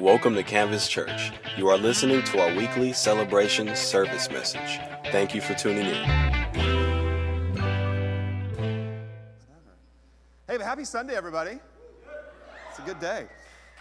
Welcome 0.00 0.34
to 0.34 0.42
Canvas 0.42 0.88
Church. 0.88 1.32
You 1.56 1.70
are 1.70 1.78
listening 1.78 2.22
to 2.24 2.40
our 2.42 2.54
weekly 2.54 2.92
celebration 2.92 3.74
service 3.74 4.30
message. 4.30 4.78
Thank 5.10 5.34
you 5.34 5.40
for 5.40 5.54
tuning 5.54 5.86
in. 5.86 6.04
Hey, 10.46 10.58
happy 10.62 10.84
Sunday, 10.84 11.16
everybody. 11.16 11.58
It's 12.68 12.78
a 12.78 12.82
good 12.82 13.00
day. 13.00 13.24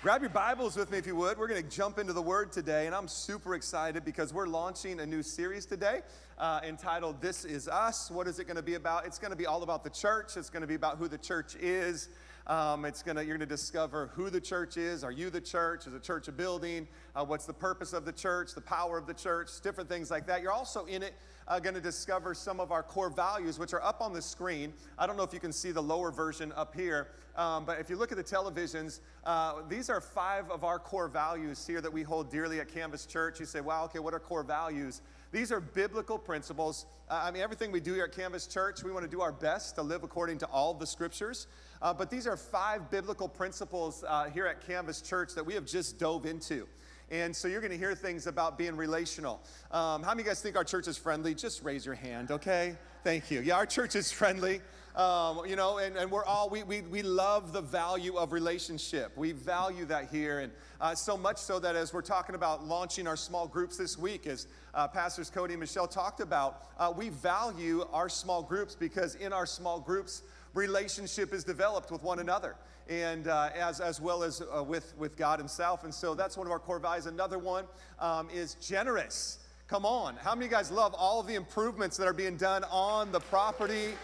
Grab 0.02 0.22
your 0.22 0.30
Bibles 0.30 0.78
with 0.78 0.90
me 0.90 0.98
if 0.98 1.06
you 1.06 1.18
would. 1.18 1.38
We're 1.38 1.50
going 1.50 1.62
to 1.62 1.70
jump 1.70 2.00
into 2.00 2.14
the 2.14 2.22
Word 2.22 2.50
today, 2.50 2.86
and 2.86 2.96
I'm 2.96 3.10
super 3.10 3.54
excited 3.54 4.06
because 4.06 4.34
we're 4.34 4.48
launching 4.48 5.02
a 5.02 5.06
new 5.06 5.22
series 5.22 5.66
today 5.66 6.00
uh, 6.38 6.62
entitled 6.64 7.20
This 7.20 7.44
Is 7.44 7.68
Us. 7.68 8.10
What 8.10 8.26
is 8.26 8.40
it 8.40 8.46
going 8.46 8.56
to 8.56 8.64
be 8.64 8.76
about? 8.76 9.06
It's 9.06 9.20
going 9.20 9.32
to 9.32 9.38
be 9.38 9.48
all 9.48 9.64
about 9.64 9.84
the 9.84 9.90
church, 9.90 10.38
it's 10.38 10.50
going 10.50 10.62
to 10.62 10.68
be 10.68 10.76
about 10.76 10.98
who 10.98 11.10
the 11.10 11.18
church 11.18 11.56
is. 11.56 12.08
Um, 12.48 12.86
it's 12.86 13.02
gonna, 13.02 13.24
you're 13.24 13.38
gonna 13.38 13.48
discover 13.48 14.12
who 14.14 14.30
the 14.30 14.40
church 14.40 14.78
is. 14.78 15.04
Are 15.04 15.12
you 15.12 15.32
the 15.32 15.42
church? 15.42 15.88
Is 15.88 15.94
the 15.94 16.00
church 16.00 16.28
a 16.28 16.32
building? 16.32 16.88
Uh, 17.16 17.26
what's 17.26 17.46
the 17.46 17.54
purpose 17.54 17.92
of 17.92 18.06
the 18.06 18.12
church? 18.12 18.54
The 18.54 18.62
power 18.62 19.00
of 19.00 19.08
the 19.08 19.16
church? 19.16 19.50
Different 19.64 19.90
things 19.90 20.12
like 20.12 20.28
that. 20.28 20.44
You're 20.44 20.52
also 20.52 20.86
in 20.86 21.02
it 21.02 21.16
uh, 21.48 21.60
going 21.60 21.74
to 21.74 21.82
discover 21.82 22.36
some 22.36 22.60
of 22.60 22.72
our 22.72 22.84
core 22.84 23.10
values, 23.10 23.58
which 23.58 23.74
are 23.74 23.84
up 23.84 24.00
on 24.00 24.14
the 24.14 24.22
screen. 24.22 24.74
I 24.98 25.08
don't 25.08 25.18
know 25.18 25.24
if 25.24 25.34
you 25.34 25.40
can 25.40 25.52
see 25.52 25.72
the 25.72 25.82
lower 25.82 26.12
version 26.12 26.52
up 26.56 26.76
here, 26.76 27.08
um, 27.36 27.66
but 27.66 27.80
if 27.80 27.90
you 27.90 27.96
look 27.96 28.12
at 28.12 28.18
the 28.18 28.24
televisions, 28.24 29.00
uh, 29.26 29.62
these 29.68 29.90
are 29.90 30.00
five 30.00 30.50
of 30.52 30.64
our 30.64 30.78
core 30.78 31.08
values 31.08 31.66
here 31.66 31.82
that 31.82 31.92
we 31.92 32.04
hold 32.04 32.30
dearly 32.30 32.60
at 32.60 32.72
Canvas 32.72 33.08
Church. 33.08 33.40
You 33.40 33.46
say, 33.46 33.62
wow, 33.62 33.86
okay, 33.86 34.00
what 34.00 34.14
are 34.14 34.20
core 34.20 34.44
values? 34.44 35.02
These 35.36 35.52
are 35.52 35.60
biblical 35.60 36.18
principles. 36.18 36.86
Uh, 37.10 37.24
I 37.26 37.30
mean, 37.30 37.44
everything 37.44 37.70
we 37.70 37.82
do 37.82 37.94
here 37.94 38.06
at 38.06 38.14
Canvas 38.14 38.48
Church, 38.48 38.84
we 38.86 38.94
want 38.94 39.04
to 39.04 39.12
do 39.12 39.20
our 39.20 39.34
best 39.34 39.76
to 39.76 39.82
live 39.82 40.04
according 40.04 40.38
to 40.38 40.46
all 40.46 40.74
the 40.74 40.88
scriptures. 40.88 41.48
Uh, 41.82 41.94
but 41.94 42.10
these 42.10 42.26
are 42.26 42.38
five 42.38 42.90
biblical 42.90 43.28
principles 43.28 44.06
uh, 44.08 44.30
here 44.30 44.46
at 44.46 44.66
Canvas 44.66 45.02
Church 45.02 45.34
that 45.36 45.46
we 45.46 45.54
have 45.54 45.66
just 45.66 46.00
dove 46.00 46.26
into. 46.26 46.66
And 47.12 47.36
so 47.36 47.50
you're 47.50 47.60
going 47.60 47.74
to 47.74 47.78
hear 47.78 47.96
things 47.96 48.28
about 48.28 48.58
being 48.58 48.78
relational. 48.78 49.42
Um, 49.72 50.04
how 50.04 50.12
many 50.12 50.22
of 50.22 50.28
you 50.28 50.32
guys 50.32 50.42
think 50.42 50.56
our 50.56 50.64
church 50.64 50.88
is 50.88 50.96
friendly? 50.96 51.36
Just 51.36 51.66
raise 51.66 51.86
your 51.86 51.96
hand, 51.96 52.32
okay? 52.32 52.78
Thank 53.04 53.30
you. 53.30 53.42
Yeah, 53.42 53.58
our 53.58 53.66
church 53.66 53.98
is 53.98 54.14
friendly. 54.14 54.62
Um, 54.96 55.46
you 55.46 55.58
know, 55.58 55.80
and, 55.80 55.98
and 55.98 56.10
we're 56.10 56.24
all, 56.24 56.50
we, 56.50 56.64
we, 56.64 56.80
we 56.82 57.02
love 57.02 57.52
the 57.52 57.62
value 57.62 58.16
of 58.16 58.32
relationship. 58.32 59.12
We 59.18 59.34
value 59.34 59.84
that 59.86 60.10
here. 60.10 60.40
And 60.40 60.54
uh, 60.80 60.96
so 60.96 61.18
much 61.18 61.38
so 61.38 61.60
that 61.60 61.76
as 61.76 61.94
we're 61.94 62.02
talking 62.02 62.34
about 62.34 62.66
launching 62.66 63.06
our 63.06 63.18
small 63.18 63.46
groups 63.46 63.76
this 63.76 63.98
week, 63.98 64.26
as 64.26 64.48
uh, 64.74 64.88
Pastors 64.88 65.30
Cody 65.30 65.56
and 65.56 65.60
Michelle 65.60 65.88
talked 65.88 66.22
about, 66.22 66.68
uh, 66.80 66.94
we 66.96 67.10
value 67.10 67.86
our 67.92 68.08
small 68.08 68.42
groups 68.42 68.74
because 68.74 69.16
in 69.16 69.34
our 69.34 69.46
small 69.46 69.82
groups, 69.82 70.22
relationship 70.54 71.34
is 71.34 71.44
developed 71.44 71.92
with 71.92 72.02
one 72.02 72.20
another 72.20 72.56
and 72.88 73.28
uh, 73.28 73.50
as, 73.54 73.82
as 73.82 74.00
well 74.00 74.24
as 74.24 74.42
uh, 74.42 74.64
with, 74.64 74.94
with 74.98 75.18
God 75.18 75.40
Himself. 75.40 75.84
And 75.84 75.94
so 75.94 76.16
that's 76.16 76.38
one 76.38 76.48
of 76.48 76.52
our 76.52 76.60
core 76.60 76.80
values. 76.80 77.06
Another 77.06 77.40
one 77.40 77.66
um, 78.00 78.30
is 78.34 78.56
generous. 78.62 79.40
Come 79.68 79.86
on. 79.86 80.16
How 80.18 80.36
many 80.36 80.46
of 80.46 80.52
you 80.52 80.58
guys 80.58 80.72
love 80.72 80.94
all 80.94 81.20
of 81.20 81.28
the 81.28 81.34
improvements 81.34 81.98
that 81.98 82.08
are 82.08 82.14
being 82.14 82.38
done 82.38 82.64
on 82.66 83.12
the 83.12 83.20
property? 83.20 83.96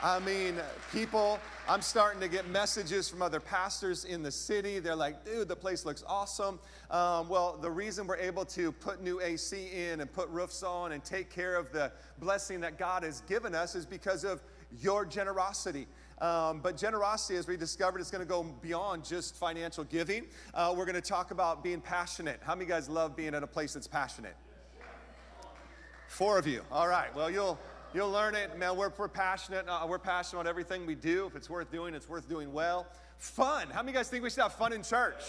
I 0.00 0.20
mean, 0.20 0.54
people, 0.92 1.40
I'm 1.68 1.82
starting 1.82 2.20
to 2.20 2.28
get 2.28 2.48
messages 2.48 3.08
from 3.08 3.20
other 3.20 3.40
pastors 3.40 4.04
in 4.04 4.22
the 4.22 4.30
city. 4.30 4.78
They're 4.78 4.94
like, 4.94 5.24
dude, 5.24 5.48
the 5.48 5.56
place 5.56 5.84
looks 5.84 6.04
awesome. 6.06 6.60
Um, 6.88 7.28
well, 7.28 7.58
the 7.60 7.70
reason 7.70 8.06
we're 8.06 8.16
able 8.16 8.44
to 8.44 8.70
put 8.70 9.02
new 9.02 9.20
AC 9.20 9.70
in 9.74 10.00
and 10.00 10.12
put 10.12 10.28
roofs 10.28 10.62
on 10.62 10.92
and 10.92 11.02
take 11.02 11.30
care 11.30 11.56
of 11.56 11.72
the 11.72 11.90
blessing 12.20 12.60
that 12.60 12.78
God 12.78 13.02
has 13.02 13.22
given 13.22 13.56
us 13.56 13.74
is 13.74 13.84
because 13.84 14.22
of 14.22 14.40
your 14.80 15.04
generosity. 15.04 15.88
Um, 16.20 16.60
but 16.60 16.76
generosity, 16.76 17.36
as 17.36 17.48
we 17.48 17.56
discovered, 17.56 18.00
is 18.00 18.10
going 18.10 18.22
to 18.22 18.28
go 18.28 18.44
beyond 18.44 19.04
just 19.04 19.34
financial 19.34 19.82
giving. 19.82 20.26
Uh, 20.54 20.72
we're 20.76 20.84
going 20.84 20.94
to 20.94 21.00
talk 21.00 21.32
about 21.32 21.64
being 21.64 21.80
passionate. 21.80 22.38
How 22.44 22.54
many 22.54 22.68
guys 22.68 22.88
love 22.88 23.16
being 23.16 23.34
at 23.34 23.42
a 23.42 23.48
place 23.48 23.74
that's 23.74 23.88
passionate? 23.88 24.36
Four 26.06 26.38
of 26.38 26.46
you. 26.46 26.62
All 26.70 26.86
right. 26.86 27.14
Well, 27.16 27.30
you'll 27.30 27.58
you'll 27.94 28.10
learn 28.10 28.34
it, 28.34 28.58
man. 28.58 28.76
We're, 28.76 28.92
we're 28.96 29.08
passionate. 29.08 29.66
Uh, 29.68 29.86
we're 29.88 29.98
passionate 29.98 30.40
about 30.40 30.50
everything 30.50 30.86
we 30.86 30.94
do. 30.94 31.26
If 31.26 31.36
it's 31.36 31.50
worth 31.50 31.70
doing, 31.70 31.94
it's 31.94 32.08
worth 32.08 32.28
doing 32.28 32.52
well. 32.52 32.86
Fun. 33.18 33.68
How 33.68 33.82
many 33.82 33.90
of 33.90 33.94
you 33.94 33.98
guys 33.98 34.08
think 34.08 34.22
we 34.22 34.30
should 34.30 34.42
have 34.42 34.54
fun 34.54 34.72
in 34.72 34.82
church? 34.82 35.22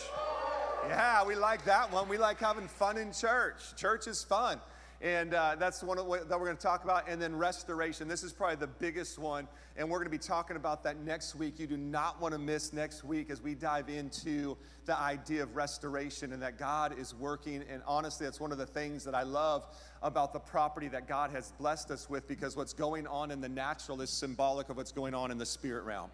Yeah, 0.87 1.25
we 1.25 1.35
like 1.35 1.65
that 1.65 1.91
one. 1.91 2.07
We 2.07 2.17
like 2.17 2.39
having 2.39 2.67
fun 2.67 2.97
in 2.97 3.11
church. 3.11 3.75
Church 3.75 4.07
is 4.07 4.23
fun. 4.23 4.59
And 5.01 5.33
uh, 5.33 5.55
that's 5.57 5.79
the 5.79 5.85
one 5.85 5.95
that 5.95 6.05
we're 6.05 6.25
going 6.25 6.57
to 6.57 6.61
talk 6.61 6.83
about. 6.83 7.07
And 7.07 7.21
then 7.21 7.35
restoration. 7.35 8.09
This 8.09 8.21
is 8.21 8.33
probably 8.33 8.57
the 8.57 8.67
biggest 8.67 9.17
one. 9.17 9.47
And 9.77 9.89
we're 9.89 9.97
going 9.99 10.11
to 10.11 10.11
be 10.11 10.17
talking 10.17 10.57
about 10.57 10.83
that 10.83 10.99
next 10.99 11.35
week. 11.35 11.57
You 11.57 11.67
do 11.67 11.77
not 11.77 12.21
want 12.21 12.33
to 12.33 12.39
miss 12.39 12.73
next 12.73 13.05
week 13.05 13.29
as 13.29 13.41
we 13.41 13.55
dive 13.55 13.87
into 13.87 14.57
the 14.85 14.99
idea 14.99 15.43
of 15.43 15.55
restoration 15.55 16.33
and 16.33 16.41
that 16.41 16.59
God 16.59 16.99
is 16.99 17.15
working. 17.15 17.63
And 17.71 17.81
honestly, 17.87 18.25
that's 18.25 18.41
one 18.41 18.51
of 18.51 18.57
the 18.57 18.65
things 18.65 19.05
that 19.05 19.15
I 19.15 19.23
love 19.23 19.65
about 20.03 20.33
the 20.33 20.39
property 20.39 20.89
that 20.89 21.07
God 21.07 21.31
has 21.31 21.53
blessed 21.59 21.91
us 21.91 22.09
with 22.09 22.27
because 22.27 22.57
what's 22.57 22.73
going 22.73 23.07
on 23.07 23.31
in 23.31 23.39
the 23.39 23.49
natural 23.49 24.01
is 24.01 24.09
symbolic 24.09 24.67
of 24.69 24.75
what's 24.75 24.91
going 24.91 25.13
on 25.13 25.31
in 25.31 25.37
the 25.37 25.45
spirit 25.45 25.85
realm 25.85 26.09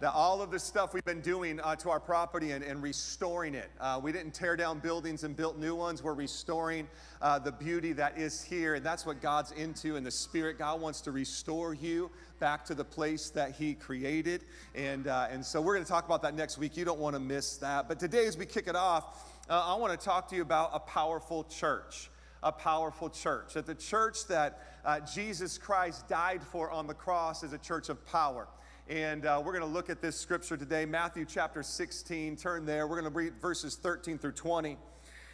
that 0.00 0.12
all 0.12 0.42
of 0.42 0.50
the 0.50 0.58
stuff 0.58 0.92
we've 0.92 1.04
been 1.04 1.20
doing 1.20 1.60
uh, 1.60 1.76
to 1.76 1.90
our 1.90 2.00
property 2.00 2.50
and, 2.50 2.64
and 2.64 2.82
restoring 2.82 3.54
it. 3.54 3.70
Uh, 3.80 4.00
we 4.02 4.12
didn't 4.12 4.32
tear 4.34 4.56
down 4.56 4.78
buildings 4.78 5.24
and 5.24 5.36
built 5.36 5.58
new 5.58 5.74
ones. 5.74 6.02
We're 6.02 6.14
restoring 6.14 6.88
uh, 7.22 7.38
the 7.38 7.52
beauty 7.52 7.92
that 7.92 8.18
is 8.18 8.42
here. 8.42 8.74
And 8.74 8.84
that's 8.84 9.06
what 9.06 9.22
God's 9.22 9.52
into 9.52 9.96
in 9.96 10.04
the 10.04 10.10
spirit. 10.10 10.58
God 10.58 10.80
wants 10.80 11.00
to 11.02 11.12
restore 11.12 11.74
you 11.74 12.10
back 12.40 12.64
to 12.66 12.74
the 12.74 12.84
place 12.84 13.30
that 13.30 13.52
He 13.52 13.74
created. 13.74 14.44
And, 14.74 15.06
uh, 15.06 15.28
and 15.30 15.44
so 15.44 15.60
we're 15.60 15.74
going 15.74 15.84
to 15.84 15.90
talk 15.90 16.04
about 16.04 16.22
that 16.22 16.34
next 16.34 16.58
week. 16.58 16.76
You 16.76 16.84
don't 16.84 17.00
want 17.00 17.14
to 17.14 17.20
miss 17.20 17.56
that. 17.58 17.88
But 17.88 18.00
today, 18.00 18.26
as 18.26 18.36
we 18.36 18.46
kick 18.46 18.66
it 18.66 18.76
off, 18.76 19.30
uh, 19.48 19.74
I 19.74 19.78
want 19.78 19.98
to 19.98 20.04
talk 20.04 20.28
to 20.30 20.36
you 20.36 20.42
about 20.42 20.70
a 20.72 20.80
powerful 20.80 21.44
church. 21.44 22.10
A 22.42 22.52
powerful 22.52 23.08
church. 23.08 23.54
That 23.54 23.64
the 23.64 23.74
church 23.74 24.26
that 24.26 24.60
uh, 24.84 25.00
Jesus 25.00 25.56
Christ 25.56 26.08
died 26.08 26.42
for 26.42 26.70
on 26.70 26.86
the 26.86 26.92
cross 26.92 27.42
is 27.42 27.54
a 27.54 27.58
church 27.58 27.88
of 27.88 28.04
power. 28.06 28.48
And 28.88 29.24
uh, 29.24 29.40
we're 29.42 29.52
going 29.52 29.64
to 29.64 29.74
look 29.74 29.88
at 29.88 30.02
this 30.02 30.14
scripture 30.14 30.58
today, 30.58 30.84
Matthew 30.84 31.24
chapter 31.24 31.62
16. 31.62 32.36
Turn 32.36 32.66
there. 32.66 32.86
We're 32.86 33.00
going 33.00 33.10
to 33.10 33.18
read 33.18 33.32
verses 33.40 33.76
13 33.76 34.18
through 34.18 34.32
20. 34.32 34.76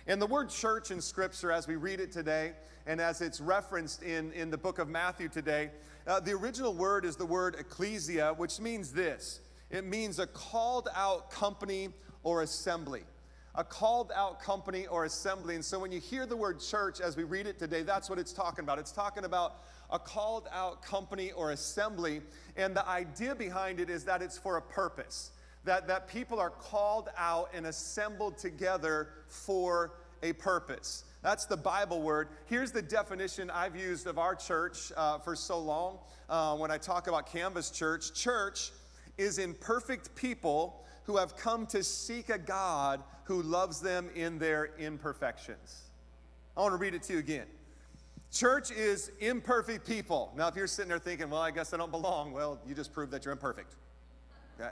And 0.07 0.23
the 0.23 0.27
word 0.27 0.51
church 0.51 0.93
in 0.93 1.01
scripture, 1.01 1.51
as 1.51 1.67
we 1.67 1.75
read 1.75 1.99
it 1.99 2.13
today, 2.13 2.53
and 2.87 3.01
as 3.01 3.21
it's 3.21 3.41
referenced 3.41 4.05
in, 4.05 4.33
in 4.35 4.51
the 4.51 4.57
book 4.57 4.79
of 4.79 4.89
Matthew 4.89 5.29
today, 5.29 5.73
uh, 6.07 6.21
the 6.21 6.31
original 6.31 6.73
word 6.73 7.05
is 7.05 7.17
the 7.17 7.27
word 7.27 7.57
ecclesia, 7.59 8.35
which 8.37 8.61
means 8.61 8.93
this 8.93 9.41
it 9.69 9.85
means 9.85 10.21
a 10.21 10.29
called 10.29 10.89
out 10.95 11.33
company 11.33 11.89
or 12.23 12.43
assembly. 12.43 13.03
A 13.55 13.65
called 13.65 14.13
out 14.15 14.41
company 14.41 14.87
or 14.87 15.05
assembly. 15.05 15.57
And 15.57 15.65
so 15.65 15.79
when 15.79 15.91
you 15.91 16.01
hear 16.01 16.25
the 16.25 16.37
word 16.37 16.61
church 16.61 17.01
as 17.01 17.17
we 17.17 17.25
read 17.25 17.47
it 17.47 17.59
today, 17.59 17.83
that's 17.83 18.09
what 18.09 18.19
it's 18.19 18.33
talking 18.33 18.63
about. 18.63 18.79
It's 18.79 18.93
talking 18.93 19.25
about 19.25 19.57
a 19.91 19.99
called 19.99 20.47
out 20.53 20.83
company 20.83 21.33
or 21.33 21.51
assembly. 21.51 22.23
And 22.57 22.77
the 22.77 22.87
idea 22.87 23.35
behind 23.35 23.81
it 23.81 23.91
is 23.91 24.05
that 24.05 24.23
it's 24.23 24.39
for 24.39 24.57
a 24.57 24.63
purpose, 24.63 25.33
that, 25.65 25.89
that 25.89 26.09
people 26.09 26.39
are 26.39 26.51
called 26.51 27.09
out 27.17 27.51
and 27.53 27.67
assembled 27.67 28.39
together 28.39 29.09
for 29.27 29.95
a 30.23 30.33
purpose. 30.35 31.05
That's 31.23 31.47
the 31.47 31.57
Bible 31.57 32.03
word. 32.03 32.29
Here's 32.47 32.73
the 32.73 32.83
definition 32.83 33.51
I've 33.51 33.77
used 33.77 34.07
of 34.07 34.19
our 34.19 34.35
church 34.35 34.93
uh, 34.97 35.19
for 35.19 35.37
so 35.37 35.59
long 35.59 35.99
uh, 36.29 36.57
when 36.57 36.71
I 36.71 36.79
talk 36.79 37.09
about 37.09 37.31
Canvas 37.31 37.71
Church. 37.71 38.15
Church 38.15 38.71
is 39.19 39.39
imperfect 39.39 40.15
people 40.15 40.85
who 41.05 41.17
have 41.17 41.37
come 41.37 41.67
to 41.67 41.83
seek 41.83 42.31
a 42.31 42.39
God 42.39 43.03
who 43.25 43.43
loves 43.43 43.81
them 43.81 44.11
in 44.15 44.39
their 44.39 44.71
imperfections. 44.79 45.83
I 46.57 46.61
want 46.61 46.73
to 46.73 46.79
read 46.79 46.95
it 46.95 47.03
to 47.05 47.15
you 47.15 47.19
again. 47.19 47.47
Church 48.33 48.71
is 48.71 49.11
imperfect 49.19 49.87
people. 49.87 50.33
Now, 50.37 50.49
if 50.49 50.55
you're 50.55 50.67
sitting 50.67 50.89
there 50.89 50.99
thinking, 50.99 51.31
well, 51.31 51.41
I 51.41 51.51
guess 51.51 51.75
I 51.75 51.77
don't 51.77 51.91
belong, 51.91 52.33
well, 52.33 52.61
you 52.67 52.75
just 52.75 52.93
proved 52.93 53.13
that 53.13 53.25
you're 53.25 53.33
imperfect. 53.33 53.75
Okay? 54.61 54.71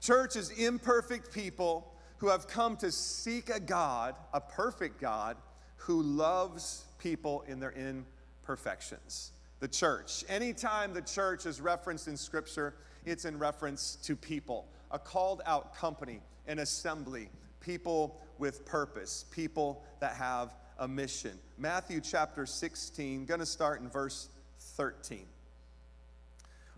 Church 0.00 0.36
is 0.36 0.50
imperfect 0.50 1.32
people 1.32 1.92
who 2.18 2.28
have 2.28 2.46
come 2.46 2.76
to 2.78 2.92
seek 2.92 3.48
a 3.48 3.60
God, 3.60 4.14
a 4.34 4.40
perfect 4.40 5.00
God, 5.00 5.36
who 5.76 6.02
loves 6.02 6.84
people 6.98 7.44
in 7.48 7.60
their 7.60 7.72
imperfections. 7.72 9.32
The 9.60 9.68
church. 9.68 10.24
Anytime 10.28 10.92
the 10.92 11.02
church 11.02 11.46
is 11.46 11.60
referenced 11.60 12.08
in 12.08 12.16
Scripture, 12.16 12.74
it's 13.06 13.24
in 13.24 13.38
reference 13.38 13.96
to 14.02 14.14
people, 14.14 14.66
a 14.90 14.98
called 14.98 15.42
out 15.46 15.74
company, 15.74 16.20
an 16.46 16.58
assembly, 16.58 17.28
people 17.60 18.20
with 18.38 18.64
purpose, 18.64 19.24
people 19.30 19.82
that 20.00 20.14
have 20.14 20.54
a 20.78 20.88
mission. 20.88 21.32
Matthew 21.58 22.00
chapter 22.00 22.46
16, 22.46 23.24
going 23.24 23.40
to 23.40 23.46
start 23.46 23.80
in 23.80 23.88
verse 23.88 24.28
13. 24.58 25.24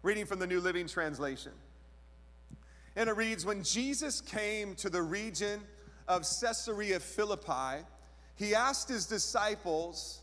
Reading 0.02 0.24
from 0.24 0.38
the 0.38 0.46
New 0.46 0.60
Living 0.60 0.88
Translation. 0.88 1.52
And 2.96 3.08
it 3.08 3.16
reads 3.16 3.44
When 3.44 3.62
Jesus 3.62 4.20
came 4.20 4.74
to 4.76 4.90
the 4.90 5.02
region 5.02 5.60
of 6.08 6.22
Caesarea 6.22 6.98
Philippi, 6.98 7.84
he 8.34 8.54
asked 8.54 8.88
his 8.88 9.06
disciples, 9.06 10.20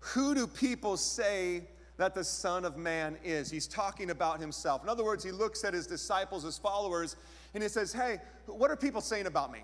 Who 0.00 0.34
do 0.34 0.46
people 0.46 0.96
say 0.96 1.62
that 1.96 2.14
the 2.14 2.24
Son 2.24 2.64
of 2.64 2.76
Man 2.76 3.16
is? 3.24 3.50
He's 3.50 3.66
talking 3.66 4.10
about 4.10 4.40
himself. 4.40 4.82
In 4.82 4.88
other 4.88 5.04
words, 5.04 5.24
he 5.24 5.32
looks 5.32 5.64
at 5.64 5.74
his 5.74 5.86
disciples, 5.86 6.42
his 6.42 6.58
followers, 6.58 7.16
and 7.54 7.62
he 7.62 7.68
says, 7.68 7.92
Hey, 7.92 8.18
what 8.46 8.70
are 8.70 8.76
people 8.76 9.00
saying 9.00 9.26
about 9.26 9.52
me? 9.52 9.60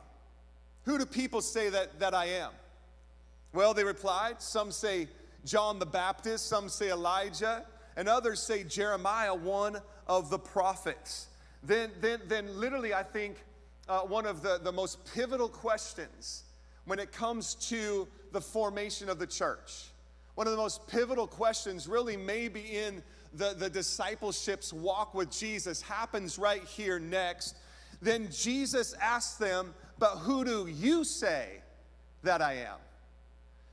Who 0.85 0.99
do 0.99 1.07
people 1.07 1.41
say 1.41 1.69
that, 1.69 2.01
that 2.01 2.15
I 2.15 2.27
am? 2.27 2.51
Well, 3.53 3.75
they 3.75 3.85
replied, 3.85 4.41
some 4.41 4.73
say 4.73 5.09
John 5.45 5.79
the 5.79 5.87
Baptist, 5.87 6.49
some 6.49 6.69
say 6.69 6.91
Elijah, 6.91 7.65
and 7.97 8.09
others 8.09 8.41
say 8.41 8.65
Jeremiah, 8.65 9.35
one 9.35 9.79
of 10.07 10.31
the 10.31 10.39
prophets. 10.39 11.29
Then, 11.63 11.91
then, 12.01 12.21
then 12.27 12.59
literally, 12.59 12.95
I 12.95 13.03
think 13.03 13.45
uh, 13.89 14.01
one 14.01 14.27
of 14.27 14.43
the, 14.43 14.59
the 14.63 14.73
most 14.73 14.99
pivotal 15.15 15.49
questions 15.49 16.45
when 16.85 16.99
it 16.99 17.13
comes 17.13 17.55
to 17.55 18.09
the 18.33 18.41
formation 18.41 19.09
of 19.09 19.19
the 19.19 19.27
church. 19.27 19.85
One 20.35 20.47
of 20.47 20.53
the 20.53 20.59
most 20.59 20.87
pivotal 20.89 21.27
questions, 21.27 21.87
really, 21.87 22.17
maybe 22.17 22.61
in 22.61 23.03
the, 23.35 23.55
the 23.57 23.69
discipleship's 23.69 24.73
walk 24.73 25.15
with 25.15 25.31
Jesus, 25.31 25.83
happens 25.83 26.39
right 26.39 26.65
here 26.65 26.99
next. 26.99 27.57
Then 28.01 28.29
Jesus 28.31 28.95
asks 28.95 29.35
them, 29.37 29.75
But 29.99 30.19
who 30.19 30.45
do 30.45 30.67
you 30.67 31.05
say 31.05 31.61
that 32.23 32.41
I 32.41 32.55
am? 32.55 32.79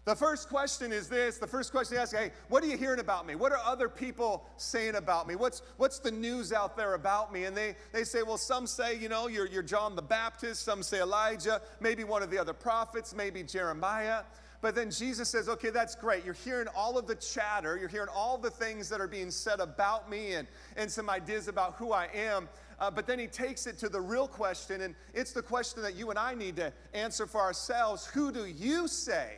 The 0.09 0.15
first 0.15 0.49
question 0.49 0.91
is 0.91 1.07
this 1.07 1.37
the 1.37 1.45
first 1.45 1.71
question 1.71 1.95
they 1.95 2.17
hey, 2.17 2.31
what 2.47 2.63
are 2.63 2.65
you 2.65 2.77
hearing 2.77 2.99
about 2.99 3.27
me? 3.27 3.35
What 3.35 3.51
are 3.51 3.59
other 3.63 3.87
people 3.87 4.43
saying 4.57 4.95
about 4.95 5.27
me? 5.27 5.35
What's, 5.35 5.61
what's 5.77 5.99
the 5.99 6.09
news 6.09 6.51
out 6.51 6.75
there 6.75 6.95
about 6.95 7.31
me? 7.31 7.45
And 7.45 7.55
they, 7.55 7.75
they 7.91 8.03
say, 8.03 8.23
well, 8.23 8.39
some 8.39 8.65
say, 8.65 8.97
you 8.97 9.07
know, 9.07 9.27
you're, 9.27 9.45
you're 9.45 9.61
John 9.61 9.95
the 9.95 10.01
Baptist, 10.01 10.63
some 10.63 10.81
say 10.81 11.01
Elijah, 11.01 11.61
maybe 11.79 12.03
one 12.03 12.23
of 12.23 12.31
the 12.31 12.39
other 12.39 12.53
prophets, 12.53 13.13
maybe 13.13 13.43
Jeremiah. 13.43 14.23
But 14.61 14.75
then 14.75 14.91
Jesus 14.91 15.29
says, 15.29 15.47
okay, 15.47 15.69
that's 15.69 15.95
great. 15.95 16.25
You're 16.25 16.33
hearing 16.33 16.67
all 16.75 16.97
of 16.97 17.07
the 17.07 17.15
chatter, 17.15 17.77
you're 17.77 17.87
hearing 17.87 18.09
all 18.13 18.37
the 18.37 18.49
things 18.49 18.89
that 18.89 18.99
are 18.99 19.07
being 19.07 19.31
said 19.31 19.59
about 19.59 20.09
me 20.09 20.33
and, 20.33 20.47
and 20.75 20.91
some 20.91 21.09
ideas 21.09 21.47
about 21.47 21.75
who 21.75 21.93
I 21.93 22.09
am. 22.13 22.49
Uh, 22.79 22.91
but 22.91 23.07
then 23.07 23.19
he 23.19 23.27
takes 23.27 23.67
it 23.67 23.77
to 23.77 23.89
the 23.89 23.99
real 23.99 24.27
question, 24.27 24.81
and 24.81 24.95
it's 25.13 25.31
the 25.31 25.41
question 25.41 25.81
that 25.83 25.95
you 25.95 26.09
and 26.09 26.19
I 26.19 26.33
need 26.33 26.55
to 26.57 26.73
answer 26.93 27.25
for 27.25 27.41
ourselves 27.41 28.05
Who 28.07 28.31
do 28.31 28.45
you 28.45 28.87
say 28.87 29.35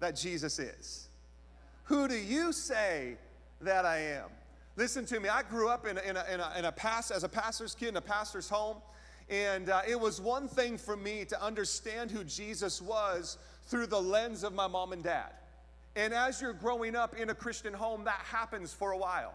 that 0.00 0.16
Jesus 0.16 0.58
is? 0.58 1.08
Who 1.84 2.08
do 2.08 2.16
you 2.16 2.52
say 2.52 3.16
that 3.62 3.86
I 3.86 3.98
am? 3.98 4.28
Listen 4.76 5.04
to 5.06 5.18
me. 5.18 5.28
I 5.28 5.42
grew 5.42 5.68
up 5.68 5.86
in 5.86 5.98
a, 5.98 6.00
in 6.02 6.16
a, 6.16 6.24
in 6.32 6.40
a, 6.40 6.52
in 6.58 6.64
a 6.66 6.72
past, 6.72 7.10
as 7.10 7.24
a 7.24 7.28
pastor's 7.28 7.74
kid 7.74 7.88
in 7.88 7.96
a 7.96 8.00
pastor's 8.02 8.48
home. 8.48 8.76
And 9.30 9.68
uh, 9.68 9.82
it 9.86 9.98
was 9.98 10.20
one 10.20 10.48
thing 10.48 10.78
for 10.78 10.96
me 10.96 11.24
to 11.26 11.42
understand 11.42 12.10
who 12.10 12.24
Jesus 12.24 12.80
was 12.80 13.38
through 13.68 13.86
the 13.86 14.00
lens 14.00 14.42
of 14.44 14.52
my 14.54 14.66
mom 14.66 14.92
and 14.92 15.02
dad. 15.02 15.30
And 15.94 16.12
as 16.12 16.40
you're 16.40 16.52
growing 16.52 16.96
up 16.96 17.16
in 17.16 17.30
a 17.30 17.34
Christian 17.34 17.72
home, 17.72 18.04
that 18.04 18.20
happens 18.24 18.72
for 18.72 18.92
a 18.92 18.98
while. 18.98 19.34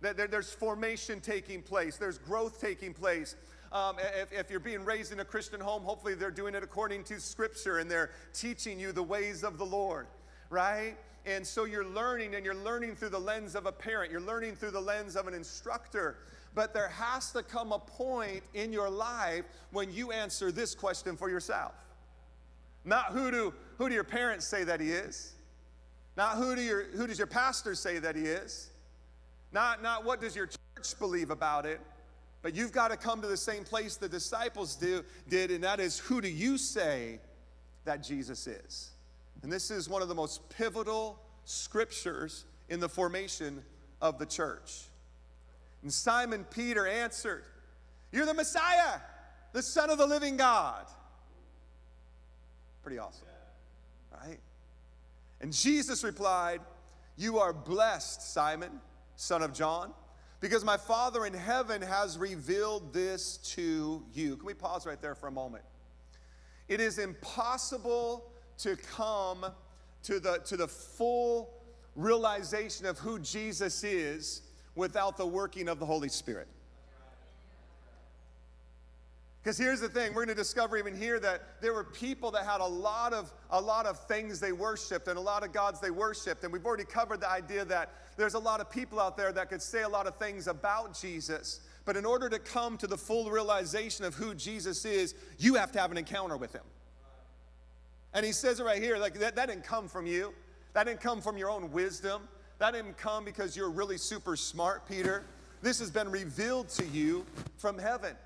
There's 0.00 0.52
formation 0.52 1.20
taking 1.20 1.62
place, 1.62 1.96
there's 1.96 2.18
growth 2.18 2.60
taking 2.60 2.92
place. 2.92 3.36
Um, 3.72 3.96
if, 3.98 4.32
if, 4.32 4.50
you're 4.50 4.60
being 4.60 4.84
raised 4.84 5.12
in 5.12 5.18
a 5.18 5.24
Christian 5.24 5.58
home, 5.58 5.82
hopefully 5.82 6.14
they're 6.14 6.30
doing 6.30 6.54
it 6.54 6.62
according 6.62 7.02
to 7.04 7.18
Scripture 7.18 7.78
and 7.78 7.90
they're 7.90 8.12
teaching 8.32 8.78
you 8.78 8.92
the 8.92 9.02
ways 9.02 9.42
of 9.42 9.58
the 9.58 9.66
Lord, 9.66 10.06
right? 10.48 10.94
And 11.26 11.44
so 11.44 11.64
you're 11.64 11.86
learning, 11.86 12.36
and 12.36 12.44
you're 12.44 12.54
learning 12.54 12.94
through 12.94 13.08
the 13.08 13.18
lens 13.18 13.56
of 13.56 13.66
a 13.66 13.72
parent, 13.72 14.12
you're 14.12 14.20
learning 14.20 14.54
through 14.54 14.70
the 14.70 14.80
lens 14.80 15.16
of 15.16 15.26
an 15.26 15.34
instructor. 15.34 16.18
But 16.54 16.72
there 16.72 16.88
has 16.88 17.32
to 17.32 17.42
come 17.42 17.72
a 17.72 17.80
point 17.80 18.44
in 18.52 18.72
your 18.72 18.88
life 18.88 19.44
when 19.72 19.92
you 19.92 20.12
answer 20.12 20.52
this 20.52 20.74
question 20.74 21.16
for 21.16 21.28
yourself. 21.28 21.72
Not 22.84 23.12
who 23.12 23.30
do, 23.30 23.54
who 23.78 23.88
do 23.88 23.94
your 23.94 24.04
parents 24.04 24.46
say 24.46 24.64
that 24.64 24.80
he 24.80 24.90
is? 24.90 25.32
Not 26.16 26.36
who, 26.36 26.54
do 26.54 26.62
your, 26.62 26.84
who 26.84 27.06
does 27.06 27.18
your 27.18 27.26
pastor 27.26 27.74
say 27.74 27.98
that 27.98 28.14
he 28.14 28.22
is? 28.22 28.70
Not, 29.52 29.82
not 29.82 30.04
what 30.04 30.20
does 30.20 30.36
your 30.36 30.46
church 30.46 30.98
believe 30.98 31.30
about 31.30 31.66
it? 31.66 31.80
But 32.42 32.54
you've 32.54 32.72
got 32.72 32.90
to 32.90 32.96
come 32.96 33.22
to 33.22 33.26
the 33.26 33.36
same 33.36 33.64
place 33.64 33.96
the 33.96 34.08
disciples 34.08 34.76
do, 34.76 35.02
did, 35.28 35.50
and 35.50 35.64
that 35.64 35.80
is 35.80 35.98
who 35.98 36.20
do 36.20 36.28
you 36.28 36.58
say 36.58 37.20
that 37.84 38.02
Jesus 38.02 38.46
is? 38.46 38.90
And 39.42 39.50
this 39.50 39.70
is 39.70 39.88
one 39.88 40.02
of 40.02 40.08
the 40.08 40.14
most 40.14 40.48
pivotal 40.50 41.18
scriptures 41.44 42.44
in 42.68 42.80
the 42.80 42.88
formation 42.88 43.62
of 44.00 44.18
the 44.18 44.26
church. 44.26 44.82
And 45.82 45.92
Simon 45.92 46.44
Peter 46.50 46.86
answered, 46.86 47.44
You're 48.12 48.26
the 48.26 48.34
Messiah, 48.34 49.00
the 49.52 49.62
Son 49.62 49.90
of 49.90 49.98
the 49.98 50.06
living 50.06 50.36
God. 50.36 50.84
Pretty 52.84 52.98
awesome, 52.98 53.26
right? 54.12 54.38
And 55.40 55.52
Jesus 55.52 56.04
replied, 56.04 56.60
You 57.16 57.38
are 57.38 57.52
blessed, 57.52 58.32
Simon, 58.32 58.80
son 59.16 59.42
of 59.42 59.52
John 59.52 59.92
because 60.44 60.62
my 60.62 60.76
Father 60.76 61.24
in 61.24 61.32
heaven 61.32 61.80
has 61.80 62.18
revealed 62.18 62.92
this 62.92 63.38
to 63.54 64.04
you. 64.12 64.36
Can 64.36 64.44
we 64.44 64.52
pause 64.52 64.84
right 64.84 65.00
there 65.00 65.14
for 65.14 65.26
a 65.26 65.32
moment? 65.32 65.64
It 66.68 66.82
is 66.82 66.98
impossible 66.98 68.30
to 68.58 68.76
come 68.76 69.46
to 70.02 70.20
the, 70.20 70.40
to 70.44 70.58
the 70.58 70.68
full 70.68 71.48
realization 71.96 72.84
of 72.84 72.98
who 72.98 73.18
Jesus 73.20 73.82
is 73.84 74.42
without 74.74 75.16
the 75.16 75.26
working 75.26 75.66
of 75.66 75.78
the 75.78 75.86
Holy 75.86 76.10
Spirit. 76.10 76.48
Because 79.44 79.58
here's 79.58 79.80
the 79.80 79.90
thing, 79.90 80.14
we're 80.14 80.24
going 80.24 80.34
to 80.34 80.42
discover 80.42 80.78
even 80.78 80.96
here 80.96 81.20
that 81.20 81.60
there 81.60 81.74
were 81.74 81.84
people 81.84 82.30
that 82.30 82.46
had 82.46 82.62
a 82.62 82.66
lot 82.66 83.12
of 83.12 83.30
a 83.50 83.60
lot 83.60 83.84
of 83.84 84.00
things 84.06 84.40
they 84.40 84.52
worshiped 84.52 85.06
and 85.06 85.18
a 85.18 85.20
lot 85.20 85.44
of 85.44 85.52
gods 85.52 85.80
they 85.80 85.90
worshiped. 85.90 86.44
And 86.44 86.52
we've 86.52 86.64
already 86.64 86.86
covered 86.86 87.20
the 87.20 87.30
idea 87.30 87.62
that 87.66 87.90
there's 88.16 88.32
a 88.32 88.38
lot 88.38 88.62
of 88.62 88.70
people 88.70 88.98
out 88.98 89.18
there 89.18 89.32
that 89.32 89.50
could 89.50 89.60
say 89.60 89.82
a 89.82 89.88
lot 89.88 90.06
of 90.06 90.16
things 90.16 90.46
about 90.46 90.98
Jesus. 90.98 91.60
But 91.84 91.94
in 91.94 92.06
order 92.06 92.30
to 92.30 92.38
come 92.38 92.78
to 92.78 92.86
the 92.86 92.96
full 92.96 93.30
realization 93.30 94.06
of 94.06 94.14
who 94.14 94.34
Jesus 94.34 94.86
is, 94.86 95.14
you 95.38 95.56
have 95.56 95.70
to 95.72 95.78
have 95.78 95.90
an 95.90 95.98
encounter 95.98 96.38
with 96.38 96.54
him. 96.54 96.64
And 98.14 98.24
he 98.24 98.32
says 98.32 98.60
it 98.60 98.64
right 98.64 98.82
here, 98.82 98.96
like 98.96 99.18
that, 99.18 99.36
that 99.36 99.48
didn't 99.48 99.64
come 99.64 99.88
from 99.88 100.06
you. 100.06 100.32
That 100.72 100.84
didn't 100.84 101.02
come 101.02 101.20
from 101.20 101.36
your 101.36 101.50
own 101.50 101.70
wisdom. 101.70 102.22
That 102.60 102.72
didn't 102.72 102.96
come 102.96 103.26
because 103.26 103.58
you're 103.58 103.70
really 103.70 103.98
super 103.98 104.36
smart, 104.36 104.88
Peter. 104.88 105.22
This 105.60 105.80
has 105.80 105.90
been 105.90 106.10
revealed 106.10 106.70
to 106.70 106.86
you 106.86 107.26
from 107.58 107.78
heaven. 107.78 108.16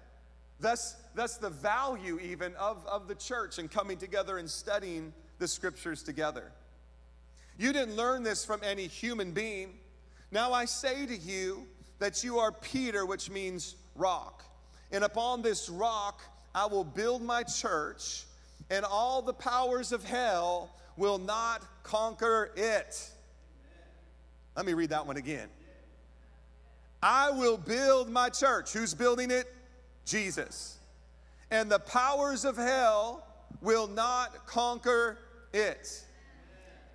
Thus, 0.61 0.97
thus 1.15 1.37
the 1.37 1.51
value 1.51 2.19
even 2.21 2.55
of, 2.57 2.85
of 2.87 3.07
the 3.07 3.15
church 3.15 3.59
and 3.59 3.71
coming 3.71 3.97
together 3.97 4.39
and 4.39 4.51
studying 4.51 5.13
the 5.39 5.47
scriptures 5.47 6.03
together. 6.03 6.51
You 7.59 7.73
didn't 7.73 7.97
learn 7.97 8.23
this 8.23 8.45
from 8.45 8.61
any 8.63 8.87
human 8.87 9.33
being. 9.33 9.75
Now 10.31 10.53
I 10.53 10.65
say 10.65 11.07
to 11.07 11.17
you 11.17 11.67
that 11.99 12.23
you 12.23 12.39
are 12.39 12.53
Peter, 12.53 13.07
which 13.07 13.31
means 13.31 13.77
rock. 13.95 14.45
And 14.91 15.05
upon 15.05 15.43
this 15.43 15.69
rock 15.69 16.23
I 16.55 16.67
will 16.67 16.85
build 16.85 17.23
my 17.23 17.43
church, 17.43 18.25
and 18.71 18.85
all 18.85 19.23
the 19.23 19.33
powers 19.33 19.93
of 19.93 20.03
hell 20.05 20.71
will 20.97 21.19
not 21.19 21.63
conquer 21.83 22.51
it. 22.57 23.11
Let 24.57 24.67
me 24.67 24.75
read 24.75 24.91
that 24.91 25.07
one 25.07 25.17
again. 25.17 25.49
I 27.01 27.31
will 27.31 27.57
build 27.57 28.11
my 28.11 28.29
church. 28.29 28.73
Who's 28.73 28.93
building 28.93 29.31
it? 29.31 29.47
Jesus. 30.09 30.79
And 31.51 31.71
the 31.71 31.79
powers 31.79 32.45
of 32.45 32.57
hell 32.57 33.27
will 33.61 33.87
not 33.87 34.47
conquer 34.47 35.19
it. 35.53 36.05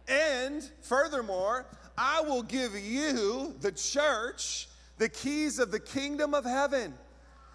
And 0.08 0.70
furthermore, 0.82 1.66
I 1.98 2.22
will 2.22 2.44
give 2.44 2.76
you, 2.78 3.56
the 3.62 3.72
church, 3.72 4.68
the 4.98 5.10
keys 5.10 5.60
of 5.60 5.72
the 5.72 5.80
kingdom 5.80 6.34
of 6.34 6.44
heaven. 6.44 6.94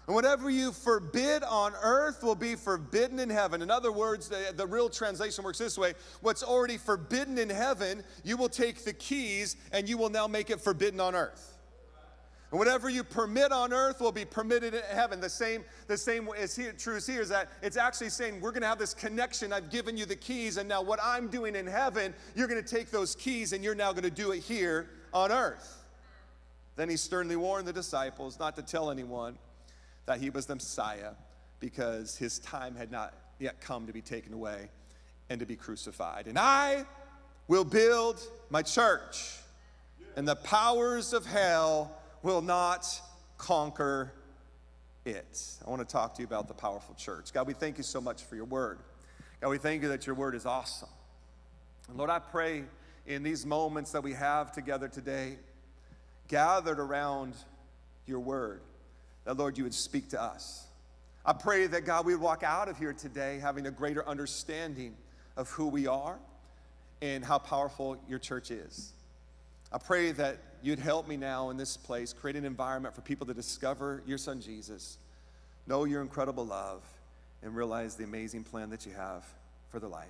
And 0.07 0.15
whatever 0.15 0.49
you 0.49 0.71
forbid 0.71 1.43
on 1.43 1.73
earth 1.83 2.23
will 2.23 2.35
be 2.35 2.55
forbidden 2.55 3.19
in 3.19 3.29
heaven. 3.29 3.61
In 3.61 3.69
other 3.69 3.91
words, 3.91 4.27
the, 4.27 4.53
the 4.55 4.65
real 4.65 4.89
translation 4.89 5.43
works 5.43 5.59
this 5.59 5.77
way 5.77 5.93
what's 6.21 6.41
already 6.41 6.77
forbidden 6.77 7.37
in 7.37 7.49
heaven, 7.49 8.03
you 8.23 8.35
will 8.35 8.49
take 8.49 8.83
the 8.83 8.93
keys 8.93 9.55
and 9.71 9.87
you 9.87 9.99
will 9.99 10.09
now 10.09 10.25
make 10.25 10.49
it 10.49 10.59
forbidden 10.61 10.99
on 10.99 11.13
earth. 11.13 11.58
And 12.51 12.57
whatever 12.57 12.89
you 12.89 13.03
permit 13.03 13.51
on 13.51 13.73
earth 13.73 14.01
will 14.01 14.11
be 14.11 14.25
permitted 14.25 14.73
in 14.73 14.81
heaven. 14.89 15.19
The 15.19 15.29
same, 15.29 15.63
the 15.87 15.97
same 15.97 16.27
is 16.29 16.55
here, 16.55 16.73
true 16.73 16.95
as 16.95 17.05
here 17.05 17.21
is 17.21 17.29
that 17.29 17.49
it's 17.61 17.77
actually 17.77 18.09
saying 18.09 18.41
we're 18.41 18.51
going 18.51 18.63
to 18.63 18.67
have 18.67 18.79
this 18.79 18.95
connection. 18.95 19.53
I've 19.53 19.69
given 19.69 19.95
you 19.95 20.05
the 20.05 20.15
keys, 20.15 20.57
and 20.57 20.67
now 20.67 20.81
what 20.81 20.99
I'm 21.03 21.27
doing 21.27 21.55
in 21.55 21.67
heaven, 21.67 22.13
you're 22.35 22.47
going 22.47 22.63
to 22.63 22.75
take 22.75 22.89
those 22.89 23.15
keys 23.15 23.53
and 23.53 23.63
you're 23.63 23.75
now 23.75 23.91
going 23.91 24.03
to 24.03 24.09
do 24.09 24.31
it 24.31 24.39
here 24.39 24.89
on 25.13 25.31
earth. 25.31 25.85
Then 26.75 26.89
he 26.89 26.97
sternly 26.97 27.35
warned 27.35 27.67
the 27.67 27.73
disciples 27.73 28.39
not 28.39 28.55
to 28.55 28.63
tell 28.63 28.89
anyone 28.89 29.37
that 30.07 30.19
he 30.19 30.31
was 30.31 30.47
the 30.47 30.55
Messiah 30.55 31.11
because 31.59 32.17
his 32.17 32.39
time 32.39 32.75
had 32.75 32.91
not 32.91 33.13
yet 33.37 33.61
come 33.61 33.85
to 33.85 33.93
be 33.93 34.01
taken 34.01 34.33
away 34.33 34.69
and 35.29 35.39
to 35.39 35.45
be 35.45 35.55
crucified. 35.55 36.25
And 36.25 36.39
I 36.39 36.85
will 37.47 37.63
build 37.63 38.19
my 38.49 38.63
church, 38.63 39.37
and 40.15 40.27
the 40.27 40.37
powers 40.37 41.13
of 41.13 41.27
hell 41.27 41.98
will 42.21 42.41
not 42.41 42.85
conquer 43.37 44.11
it. 45.05 45.41
I 45.65 45.69
want 45.69 45.81
to 45.81 45.91
talk 45.91 46.15
to 46.15 46.21
you 46.21 46.27
about 46.27 46.47
the 46.47 46.53
powerful 46.53 46.95
church. 46.95 47.33
God, 47.33 47.47
we 47.47 47.53
thank 47.53 47.77
you 47.77 47.83
so 47.83 48.01
much 48.01 48.23
for 48.23 48.35
your 48.35 48.45
word. 48.45 48.79
God, 49.41 49.49
we 49.49 49.57
thank 49.57 49.81
you 49.81 49.89
that 49.89 50.05
your 50.05 50.15
word 50.15 50.35
is 50.35 50.45
awesome. 50.45 50.89
And 51.87 51.97
Lord, 51.97 52.09
I 52.09 52.19
pray 52.19 52.63
in 53.07 53.23
these 53.23 53.45
moments 53.45 53.91
that 53.91 54.03
we 54.03 54.13
have 54.13 54.51
together 54.51 54.87
today, 54.87 55.37
gathered 56.27 56.79
around 56.79 57.33
your 58.05 58.19
word, 58.19 58.61
that 59.25 59.37
Lord, 59.37 59.57
you 59.57 59.63
would 59.63 59.73
speak 59.73 60.09
to 60.09 60.21
us. 60.21 60.65
I 61.25 61.33
pray 61.33 61.67
that 61.67 61.85
God, 61.85 62.05
we 62.05 62.15
walk 62.15 62.43
out 62.43 62.69
of 62.69 62.77
here 62.77 62.93
today 62.93 63.39
having 63.39 63.67
a 63.67 63.71
greater 63.71 64.07
understanding 64.07 64.95
of 65.37 65.49
who 65.49 65.67
we 65.67 65.87
are 65.87 66.17
and 67.01 67.23
how 67.23 67.39
powerful 67.39 67.97
your 68.07 68.19
church 68.19 68.51
is. 68.51 68.93
I 69.71 69.77
pray 69.77 70.11
that 70.13 70.37
you'd 70.61 70.79
help 70.79 71.07
me 71.07 71.15
now 71.15 71.49
in 71.49 71.57
this 71.57 71.77
place, 71.77 72.13
create 72.13 72.35
an 72.35 72.45
environment 72.45 72.95
for 72.95 73.01
people 73.01 73.27
to 73.27 73.33
discover 73.33 74.01
your 74.05 74.17
son 74.17 74.41
Jesus, 74.41 74.97
know 75.67 75.85
your 75.85 76.01
incredible 76.01 76.45
love, 76.45 76.83
and 77.43 77.55
realize 77.55 77.95
the 77.95 78.03
amazing 78.03 78.43
plan 78.43 78.69
that 78.71 78.85
you 78.85 78.91
have 78.93 79.23
for 79.69 79.79
their 79.79 79.89
life. 79.89 80.07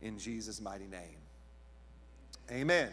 In 0.00 0.18
Jesus' 0.18 0.60
mighty 0.60 0.86
name. 0.86 1.18
Amen. 2.50 2.88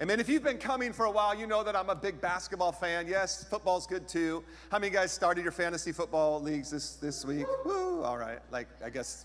Amen. 0.00 0.20
If 0.20 0.28
you've 0.28 0.42
been 0.42 0.58
coming 0.58 0.92
for 0.92 1.06
a 1.06 1.10
while, 1.10 1.34
you 1.34 1.46
know 1.46 1.62
that 1.62 1.76
I'm 1.76 1.88
a 1.88 1.94
big 1.94 2.20
basketball 2.20 2.72
fan. 2.72 3.06
Yes, 3.06 3.44
football's 3.44 3.86
good 3.86 4.06
too. 4.08 4.42
How 4.70 4.78
many 4.78 4.88
of 4.88 4.92
you 4.92 4.98
guys 4.98 5.12
started 5.12 5.42
your 5.42 5.52
fantasy 5.52 5.92
football 5.92 6.40
leagues 6.42 6.70
this, 6.70 6.96
this 6.96 7.24
week? 7.24 7.46
Woo! 7.64 8.02
All 8.02 8.18
right. 8.18 8.40
Like, 8.50 8.68
I 8.84 8.90
guess 8.90 9.24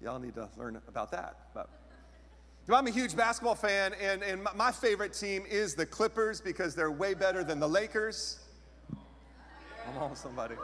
y'all 0.00 0.18
need 0.18 0.34
to 0.36 0.48
learn 0.56 0.80
about 0.88 1.10
that. 1.10 1.36
But 1.52 1.68
I'm 2.72 2.86
a 2.86 2.90
huge 2.90 3.14
basketball 3.14 3.56
fan, 3.56 3.92
and, 4.00 4.22
and 4.22 4.42
my 4.56 4.72
favorite 4.72 5.12
team 5.12 5.44
is 5.48 5.74
the 5.74 5.84
Clippers 5.84 6.40
because 6.40 6.74
they're 6.74 6.90
way 6.90 7.12
better 7.12 7.44
than 7.44 7.60
the 7.60 7.68
Lakers. 7.68 8.38
Come 9.84 9.98
on, 9.98 10.16
somebody. 10.16 10.54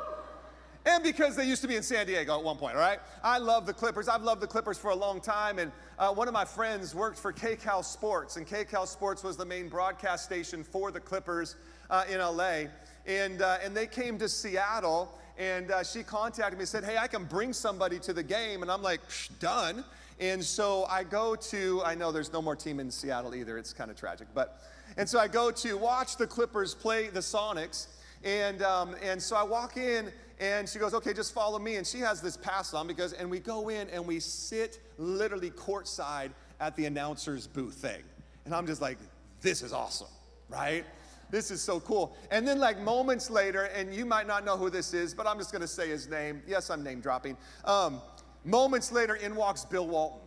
And 0.86 1.04
because 1.04 1.36
they 1.36 1.44
used 1.44 1.60
to 1.60 1.68
be 1.68 1.76
in 1.76 1.82
San 1.82 2.06
Diego 2.06 2.38
at 2.38 2.42
one 2.42 2.56
point, 2.56 2.74
all 2.74 2.80
right? 2.80 3.00
I 3.22 3.36
love 3.36 3.66
the 3.66 3.74
Clippers. 3.74 4.08
I've 4.08 4.22
loved 4.22 4.40
the 4.40 4.46
Clippers 4.46 4.78
for 4.78 4.92
a 4.92 4.94
long 4.94 5.20
time. 5.20 5.58
And 5.58 5.70
uh, 5.98 6.10
one 6.10 6.26
of 6.26 6.32
my 6.32 6.46
friends 6.46 6.94
worked 6.94 7.18
for 7.18 7.34
KCAL 7.34 7.84
Sports, 7.84 8.38
and 8.38 8.46
KCAL 8.46 8.88
Sports 8.88 9.22
was 9.22 9.36
the 9.36 9.44
main 9.44 9.68
broadcast 9.68 10.24
station 10.24 10.64
for 10.64 10.90
the 10.90 11.00
Clippers 11.00 11.56
uh, 11.90 12.04
in 12.10 12.18
LA. 12.18 12.62
And, 13.06 13.42
uh, 13.42 13.58
and 13.62 13.76
they 13.76 13.86
came 13.86 14.18
to 14.20 14.28
Seattle, 14.28 15.18
and 15.36 15.70
uh, 15.70 15.84
she 15.84 16.02
contacted 16.02 16.56
me 16.56 16.62
and 16.62 16.68
said, 16.68 16.82
Hey, 16.82 16.96
I 16.96 17.08
can 17.08 17.24
bring 17.24 17.52
somebody 17.52 17.98
to 17.98 18.14
the 18.14 18.22
game. 18.22 18.62
And 18.62 18.70
I'm 18.70 18.82
like, 18.82 19.02
Done. 19.38 19.84
And 20.20 20.44
so 20.44 20.84
I 20.84 21.02
go 21.02 21.34
to, 21.34 21.82
I 21.82 21.94
know 21.94 22.12
there's 22.12 22.32
no 22.32 22.42
more 22.42 22.54
team 22.54 22.78
in 22.78 22.90
Seattle 22.90 23.34
either, 23.34 23.56
it's 23.56 23.72
kind 23.72 23.90
of 23.90 23.96
tragic, 23.96 24.28
but, 24.34 24.62
and 24.98 25.08
so 25.08 25.18
I 25.18 25.26
go 25.26 25.50
to 25.50 25.78
watch 25.78 26.18
the 26.18 26.26
Clippers 26.26 26.74
play 26.74 27.08
the 27.08 27.20
Sonics, 27.20 27.86
and, 28.22 28.62
um, 28.62 28.94
and 29.02 29.20
so 29.22 29.34
I 29.34 29.42
walk 29.42 29.78
in, 29.78 30.12
and 30.38 30.68
she 30.68 30.78
goes, 30.78 30.92
okay, 30.92 31.14
just 31.14 31.32
follow 31.32 31.58
me. 31.58 31.76
And 31.76 31.86
she 31.86 31.98
has 32.00 32.20
this 32.20 32.36
pass 32.36 32.72
on 32.74 32.86
because, 32.86 33.12
and 33.12 33.30
we 33.30 33.38
go 33.38 33.68
in 33.68 33.88
and 33.90 34.06
we 34.06 34.20
sit 34.20 34.80
literally 34.98 35.50
courtside 35.50 36.30
at 36.60 36.74
the 36.76 36.86
announcer's 36.86 37.46
booth 37.46 37.74
thing. 37.74 38.02
And 38.46 38.54
I'm 38.54 38.66
just 38.66 38.80
like, 38.80 38.98
this 39.42 39.62
is 39.62 39.72
awesome, 39.72 40.08
right? 40.48 40.84
This 41.30 41.50
is 41.50 41.62
so 41.62 41.78
cool. 41.80 42.16
And 42.30 42.48
then, 42.48 42.58
like 42.58 42.80
moments 42.80 43.30
later, 43.30 43.64
and 43.64 43.94
you 43.94 44.04
might 44.04 44.26
not 44.26 44.44
know 44.44 44.56
who 44.56 44.68
this 44.68 44.92
is, 44.94 45.14
but 45.14 45.26
I'm 45.26 45.38
just 45.38 45.52
gonna 45.52 45.66
say 45.66 45.88
his 45.88 46.08
name. 46.08 46.42
Yes, 46.46 46.70
I'm 46.70 46.82
name 46.82 47.00
dropping. 47.00 47.36
Um, 47.64 48.00
Moments 48.44 48.90
later, 48.90 49.16
in 49.16 49.36
walks 49.36 49.64
Bill 49.64 49.86
Walton, 49.86 50.20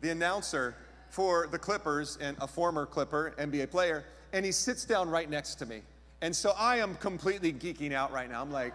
the 0.00 0.10
announcer 0.10 0.74
for 1.08 1.46
the 1.46 1.58
Clippers 1.58 2.18
and 2.20 2.36
a 2.40 2.46
former 2.46 2.86
Clipper, 2.86 3.34
NBA 3.38 3.70
player, 3.70 4.04
and 4.32 4.44
he 4.44 4.50
sits 4.50 4.84
down 4.84 5.08
right 5.08 5.30
next 5.30 5.54
to 5.56 5.66
me. 5.66 5.82
And 6.20 6.34
so 6.34 6.52
I 6.58 6.78
am 6.78 6.96
completely 6.96 7.52
geeking 7.52 7.92
out 7.92 8.12
right 8.12 8.28
now. 8.28 8.42
I'm 8.42 8.50
like, 8.50 8.74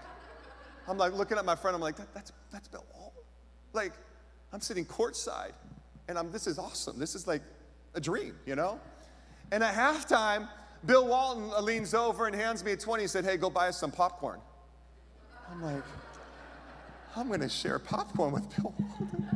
I'm 0.88 0.98
like 0.98 1.14
looking 1.14 1.38
at 1.38 1.46
my 1.46 1.56
friend, 1.56 1.76
I'm 1.76 1.82
like, 1.82 1.98
that, 1.98 2.14
that's, 2.14 2.32
that's 2.52 2.68
Bill 2.68 2.86
Walton. 2.94 3.22
Like, 3.74 3.94
I'm 4.54 4.62
sitting 4.62 4.86
courtside, 4.86 5.52
and 6.08 6.18
I'm, 6.18 6.32
this 6.32 6.48
is 6.48 6.58
awesome. 6.58 6.98
This 6.98 7.16
is 7.16 7.28
like 7.28 7.42
a 7.94 8.00
dream, 8.00 8.36
you 8.46 8.56
know? 8.56 8.80
And 9.52 9.64
at 9.64 9.76
halftime, 9.76 10.48
Bill 10.86 11.08
Walton 11.08 11.52
leans 11.66 11.94
over 11.94 12.28
and 12.28 12.36
hands 12.36 12.64
me 12.64 12.72
a 12.72 12.78
20 12.78 13.04
and 13.04 13.12
said, 13.12 13.26
hey, 13.26 13.36
go 13.36 13.50
buy 13.50 13.68
us 13.68 13.78
some 13.78 13.92
popcorn. 13.92 14.40
I'm 15.52 15.62
like, 15.62 15.84
I'm 17.16 17.28
going 17.28 17.42
to 17.42 17.50
share 17.50 17.80
popcorn 17.80 18.32
with 18.32 18.56
Bill 18.56 18.74
Walton. 18.78 19.28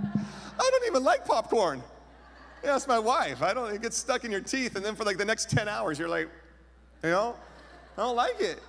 I 0.60 0.70
don't 0.72 0.88
even 0.88 1.03
like 1.03 1.25
popcorn. 1.25 1.82
Yeah, 2.63 2.74
that's 2.74 2.88
my 2.88 3.00
wife. 3.00 3.42
I 3.42 3.53
don't, 3.53 3.74
it 3.74 3.82
gets 3.82 3.98
stuck 3.98 4.24
in 4.24 4.32
your 4.32 4.42
teeth, 4.42 4.75
and 4.75 4.86
then 4.86 4.96
for 4.96 5.03
like 5.03 5.18
the 5.18 5.25
next 5.25 5.50
10 5.50 5.68
hours, 5.68 6.00
you're 6.00 6.08
like, 6.08 6.30
you 7.03 7.10
know, 7.10 7.36
I 7.98 8.01
don't 8.01 8.15
like 8.15 8.39
it. 8.39 8.62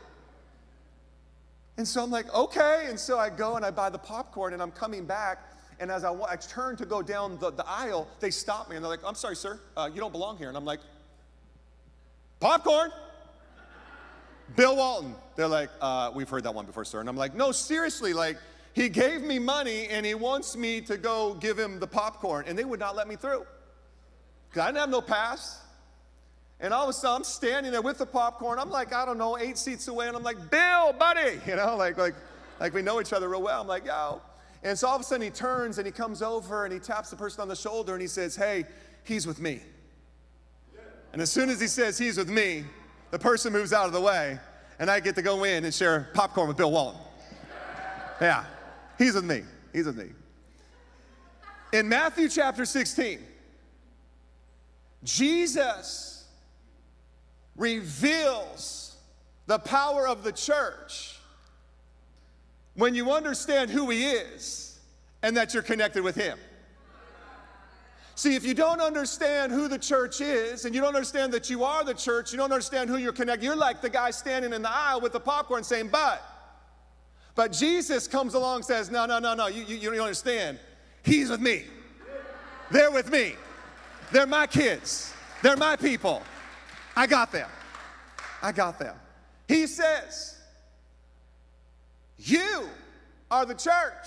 And 1.76 1.87
so 1.87 2.02
I'm 2.02 2.11
like, 2.11 2.32
okay. 2.34 2.87
And 2.88 2.99
so 2.99 3.18
I 3.18 3.30
go 3.30 3.56
and 3.56 3.64
I 3.64 3.70
buy 3.70 3.90
the 3.90 3.99
popcorn, 3.99 4.52
and 4.52 4.62
I'm 4.62 4.70
coming 4.70 5.04
back. 5.04 5.50
And 5.80 5.90
as 5.90 6.04
I, 6.04 6.12
I 6.28 6.37
turn 6.37 6.76
to 6.76 6.87
go 6.87 7.02
down 7.02 7.38
the, 7.38 7.50
the 7.50 7.64
aisle, 7.68 8.08
they 8.20 8.30
stop 8.30 8.70
me 8.70 8.76
and 8.76 8.84
they're 8.84 8.90
like, 8.90 9.04
I'm 9.04 9.16
sorry, 9.16 9.37
sir, 9.37 9.58
uh, 9.76 9.90
you 9.92 10.00
don't 10.00 10.12
belong 10.12 10.38
here. 10.38 10.49
And 10.49 10.56
I'm 10.56 10.64
like, 10.64 10.78
popcorn? 12.38 12.92
Bill 14.56 14.76
Walton. 14.76 15.16
They're 15.34 15.49
like, 15.49 15.70
uh, 15.80 16.12
we've 16.14 16.28
heard 16.28 16.44
that 16.44 16.54
one 16.54 16.66
before, 16.66 16.84
sir. 16.84 17.00
And 17.00 17.08
I'm 17.08 17.16
like, 17.16 17.34
no, 17.34 17.50
seriously, 17.50 18.12
like, 18.12 18.38
he 18.75 18.88
gave 18.88 19.23
me 19.23 19.38
money 19.38 19.87
and 19.87 20.04
he 20.04 20.14
wants 20.14 20.57
me 20.57 20.81
to 20.83 20.99
go 20.99 21.35
give 21.35 21.57
him 21.57 21.78
the 21.78 21.87
popcorn, 21.87 22.45
and 22.49 22.59
they 22.59 22.64
would 22.64 22.81
not 22.81 22.97
let 22.97 23.07
me 23.07 23.14
through. 23.14 23.47
Because 24.50 24.62
I 24.62 24.66
didn't 24.66 24.81
have 24.81 24.90
no 24.90 25.00
pass. 25.00 25.62
And 26.59 26.75
all 26.75 26.83
of 26.85 26.88
a 26.88 26.93
sudden, 26.93 27.19
I'm 27.19 27.25
standing 27.25 27.71
there 27.71 27.83
with 27.83 27.99
the 27.99 28.07
popcorn. 28.07 28.59
I'm 28.59 28.71
like, 28.71 28.93
I 28.93 29.04
don't 29.04 29.19
know, 29.19 29.38
eight 29.38 29.59
seats 29.59 29.87
away, 29.87 30.09
and 30.09 30.16
I'm 30.16 30.25
like, 30.25 30.50
Bill, 30.50 30.93
buddy, 30.93 31.40
you 31.47 31.54
know, 31.54 31.76
like, 31.76 31.97
like, 31.97 32.14
like 32.59 32.75
we 32.75 32.83
know 32.83 33.00
each 33.00 33.12
other 33.12 33.28
real 33.28 33.43
well. 33.43 33.61
I'm 33.61 33.69
like, 33.69 33.87
yo. 33.87 34.21
And 34.64 34.76
so 34.76 34.88
all 34.88 34.97
of 34.97 35.02
a 35.02 35.04
sudden, 35.04 35.23
he 35.23 35.31
turns 35.31 35.78
and 35.78 35.87
he 35.87 35.93
comes 35.93 36.21
over 36.21 36.64
and 36.64 36.73
he 36.73 36.81
taps 36.81 37.11
the 37.11 37.16
person 37.16 37.43
on 37.43 37.49
the 37.49 37.57
shoulder 37.57 37.93
and 37.93 38.00
he 38.00 38.09
says, 38.09 38.35
Hey, 38.35 38.64
he's 39.04 39.26
with 39.26 39.38
me. 39.40 39.61
And 41.12 41.23
as 41.23 41.31
soon 41.31 41.49
as 41.49 41.61
he 41.61 41.69
says 41.69 41.97
he's 41.97 42.16
with 42.16 42.31
me, 42.31 42.64
the 43.12 43.19
person 43.21 43.52
moves 43.52 43.73
out 43.73 43.87
of 43.87 43.93
the 43.93 44.00
way, 44.00 44.38
and 44.81 44.90
I 44.90 44.99
get 44.99 45.14
to 45.14 45.23
go 45.23 45.45
in 45.45 45.64
and 45.64 45.73
share 45.73 46.09
popcorn 46.14 46.49
with 46.49 46.57
Bill 46.57 46.73
Walton. 46.73 47.00
Yeah. 48.21 48.45
He's 48.98 49.14
with 49.14 49.24
me. 49.24 49.42
He's 49.72 49.86
with 49.86 49.96
me. 49.96 50.10
In 51.72 51.88
Matthew 51.88 52.28
chapter 52.28 52.64
16, 52.64 53.18
Jesus 55.02 56.26
reveals 57.56 58.96
the 59.46 59.58
power 59.58 60.06
of 60.06 60.22
the 60.22 60.32
church 60.32 61.18
when 62.74 62.94
you 62.94 63.12
understand 63.12 63.70
who 63.70 63.90
he 63.90 64.06
is 64.06 64.78
and 65.22 65.36
that 65.36 65.54
you're 65.54 65.62
connected 65.62 66.02
with 66.02 66.16
him. 66.16 66.38
See, 68.16 68.36
if 68.36 68.44
you 68.44 68.54
don't 68.54 68.80
understand 68.80 69.50
who 69.50 69.66
the 69.66 69.78
church 69.78 70.20
is 70.20 70.64
and 70.64 70.74
you 70.74 70.80
don't 70.80 70.94
understand 70.94 71.32
that 71.32 71.50
you 71.50 71.64
are 71.64 71.82
the 71.82 71.94
church, 71.94 72.30
you 72.30 72.38
don't 72.38 72.52
understand 72.52 72.88
who 72.88 72.96
you're 72.96 73.12
connected, 73.12 73.44
you're 73.44 73.56
like 73.56 73.80
the 73.80 73.90
guy 73.90 74.12
standing 74.12 74.52
in 74.52 74.62
the 74.62 74.70
aisle 74.70 75.00
with 75.00 75.12
the 75.12 75.20
popcorn 75.20 75.64
saying, 75.64 75.88
But 75.88 76.22
but 77.34 77.52
Jesus 77.52 78.06
comes 78.06 78.34
along 78.34 78.56
and 78.56 78.64
says, 78.64 78.90
No, 78.90 79.06
no, 79.06 79.18
no, 79.18 79.34
no, 79.34 79.46
you, 79.46 79.64
you, 79.64 79.76
you 79.76 79.90
don't 79.90 80.00
understand. 80.00 80.58
He's 81.02 81.30
with 81.30 81.40
me. 81.40 81.64
They're 82.70 82.90
with 82.90 83.10
me. 83.10 83.34
They're 84.12 84.26
my 84.26 84.46
kids. 84.46 85.12
They're 85.42 85.56
my 85.56 85.76
people. 85.76 86.22
I 86.96 87.06
got 87.06 87.32
them. 87.32 87.48
I 88.42 88.52
got 88.52 88.78
them. 88.78 88.96
He 89.48 89.66
says, 89.66 90.38
You 92.18 92.68
are 93.30 93.44
the 93.44 93.54
church. 93.54 94.06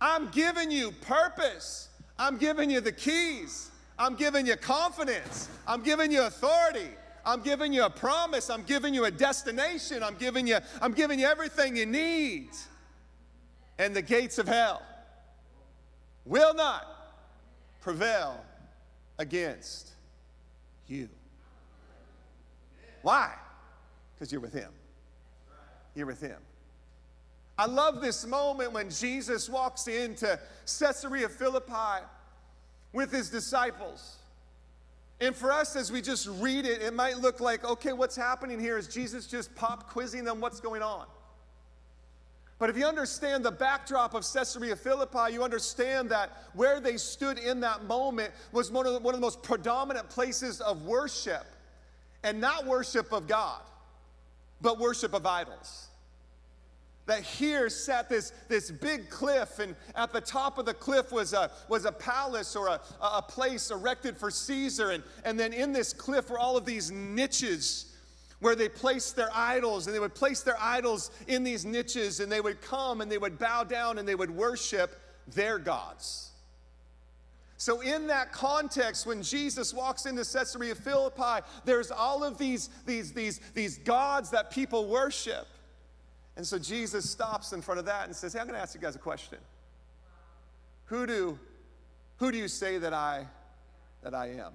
I'm 0.00 0.28
giving 0.30 0.70
you 0.70 0.92
purpose. 0.92 1.88
I'm 2.18 2.38
giving 2.38 2.70
you 2.70 2.80
the 2.80 2.92
keys. 2.92 3.70
I'm 3.98 4.16
giving 4.16 4.46
you 4.46 4.56
confidence. 4.56 5.48
I'm 5.66 5.82
giving 5.82 6.10
you 6.10 6.22
authority. 6.24 6.90
I'm 7.24 7.42
giving 7.42 7.72
you 7.72 7.84
a 7.84 7.90
promise. 7.90 8.50
I'm 8.50 8.62
giving 8.62 8.94
you 8.94 9.04
a 9.04 9.10
destination. 9.10 10.02
I'm 10.02 10.16
giving 10.16 10.46
you, 10.46 10.58
I'm 10.80 10.92
giving 10.92 11.18
you 11.18 11.26
everything 11.26 11.76
you 11.76 11.86
need. 11.86 12.50
And 13.78 13.94
the 13.94 14.02
gates 14.02 14.38
of 14.38 14.46
hell 14.46 14.82
will 16.24 16.54
not 16.54 16.86
prevail 17.80 18.44
against 19.18 19.90
you. 20.88 21.08
Why? 23.02 23.32
Because 24.14 24.30
you're 24.30 24.40
with 24.40 24.52
Him. 24.52 24.70
You're 25.94 26.06
with 26.06 26.20
Him. 26.20 26.38
I 27.58 27.66
love 27.66 28.00
this 28.00 28.26
moment 28.26 28.72
when 28.72 28.90
Jesus 28.90 29.48
walks 29.48 29.86
into 29.86 30.38
Caesarea 30.66 31.28
Philippi 31.28 32.04
with 32.92 33.12
his 33.12 33.30
disciples. 33.30 34.16
And 35.20 35.36
for 35.36 35.52
us, 35.52 35.76
as 35.76 35.92
we 35.92 36.02
just 36.02 36.26
read 36.40 36.66
it, 36.66 36.82
it 36.82 36.94
might 36.94 37.18
look 37.18 37.40
like, 37.40 37.64
okay, 37.64 37.92
what's 37.92 38.16
happening 38.16 38.58
here 38.58 38.76
is 38.76 38.88
Jesus 38.88 39.26
just 39.26 39.54
pop 39.54 39.88
quizzing 39.88 40.24
them 40.24 40.40
what's 40.40 40.60
going 40.60 40.82
on. 40.82 41.06
But 42.58 42.70
if 42.70 42.76
you 42.76 42.86
understand 42.86 43.44
the 43.44 43.50
backdrop 43.50 44.14
of 44.14 44.24
Caesarea 44.32 44.76
Philippi, 44.76 45.32
you 45.32 45.42
understand 45.42 46.10
that 46.10 46.30
where 46.54 46.80
they 46.80 46.96
stood 46.96 47.38
in 47.38 47.60
that 47.60 47.84
moment 47.84 48.32
was 48.52 48.70
one 48.70 48.86
of 48.86 48.94
the, 48.94 49.00
one 49.00 49.14
of 49.14 49.20
the 49.20 49.24
most 49.24 49.42
predominant 49.42 50.08
places 50.08 50.60
of 50.60 50.84
worship. 50.84 51.44
And 52.24 52.40
not 52.40 52.66
worship 52.66 53.12
of 53.12 53.26
God, 53.26 53.60
but 54.60 54.78
worship 54.78 55.12
of 55.12 55.26
idols 55.26 55.88
that 57.06 57.22
here 57.22 57.68
sat 57.68 58.08
this, 58.08 58.32
this 58.48 58.70
big 58.70 59.10
cliff, 59.10 59.58
and 59.58 59.74
at 59.96 60.12
the 60.12 60.20
top 60.20 60.58
of 60.58 60.66
the 60.66 60.74
cliff 60.74 61.10
was 61.10 61.32
a, 61.32 61.50
was 61.68 61.84
a 61.84 61.92
palace 61.92 62.54
or 62.54 62.68
a, 62.68 62.80
a 63.00 63.22
place 63.22 63.70
erected 63.70 64.16
for 64.16 64.30
Caesar. 64.30 64.90
And, 64.90 65.02
and 65.24 65.38
then 65.38 65.52
in 65.52 65.72
this 65.72 65.92
cliff 65.92 66.30
were 66.30 66.38
all 66.38 66.56
of 66.56 66.64
these 66.64 66.90
niches 66.90 67.92
where 68.38 68.54
they 68.54 68.68
placed 68.68 69.16
their 69.16 69.30
idols 69.32 69.86
and 69.86 69.94
they 69.94 70.00
would 70.00 70.14
place 70.14 70.42
their 70.42 70.60
idols 70.60 71.10
in 71.28 71.44
these 71.44 71.64
niches 71.64 72.20
and 72.20 72.30
they 72.30 72.40
would 72.40 72.60
come 72.60 73.00
and 73.00 73.10
they 73.10 73.18
would 73.18 73.38
bow 73.38 73.64
down 73.64 73.98
and 73.98 74.06
they 74.06 74.16
would 74.16 74.30
worship 74.30 74.98
their 75.28 75.58
gods. 75.58 76.30
So, 77.56 77.80
in 77.80 78.08
that 78.08 78.32
context, 78.32 79.06
when 79.06 79.22
Jesus 79.22 79.72
walks 79.72 80.06
into 80.06 80.24
Caesarea 80.24 80.74
Philippi, 80.74 81.46
there's 81.64 81.92
all 81.92 82.24
of 82.24 82.36
these, 82.36 82.70
these, 82.86 83.12
these, 83.12 83.38
these 83.54 83.78
gods 83.78 84.30
that 84.30 84.50
people 84.50 84.88
worship. 84.88 85.46
And 86.36 86.46
so 86.46 86.58
Jesus 86.58 87.08
stops 87.08 87.52
in 87.52 87.60
front 87.60 87.78
of 87.78 87.86
that 87.86 88.06
and 88.06 88.16
says, 88.16 88.32
Hey, 88.32 88.40
I'm 88.40 88.46
going 88.46 88.56
to 88.56 88.62
ask 88.62 88.74
you 88.74 88.80
guys 88.80 88.96
a 88.96 89.00
question. 89.00 89.38
Who 90.86 91.06
do, 91.06 91.38
who 92.16 92.32
do 92.32 92.38
you 92.38 92.48
say 92.48 92.78
that 92.78 92.92
I, 92.92 93.26
that 94.02 94.14
I 94.14 94.28
am? 94.30 94.52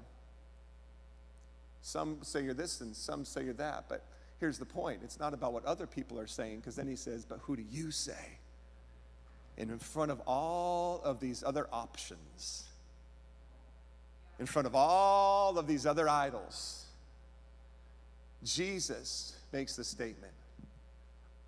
Some 1.81 2.17
say 2.21 2.43
you're 2.43 2.53
this 2.53 2.81
and 2.81 2.95
some 2.95 3.23
say 3.23 3.45
you're 3.45 3.53
that. 3.53 3.85
But 3.87 4.03
here's 4.39 4.57
the 4.57 4.65
point 4.65 5.01
it's 5.03 5.19
not 5.19 5.33
about 5.33 5.53
what 5.53 5.65
other 5.65 5.87
people 5.87 6.19
are 6.19 6.27
saying, 6.27 6.57
because 6.57 6.75
then 6.75 6.87
he 6.87 6.95
says, 6.95 7.25
But 7.25 7.39
who 7.43 7.55
do 7.55 7.63
you 7.69 7.91
say? 7.91 8.39
And 9.57 9.71
in 9.71 9.79
front 9.79 10.11
of 10.11 10.21
all 10.27 11.01
of 11.03 11.19
these 11.19 11.43
other 11.43 11.67
options, 11.71 12.65
in 14.39 14.45
front 14.45 14.67
of 14.67 14.75
all 14.75 15.57
of 15.57 15.65
these 15.65 15.85
other 15.85 16.07
idols, 16.07 16.85
Jesus 18.43 19.35
makes 19.51 19.75
the 19.75 19.83
statement 19.83 20.33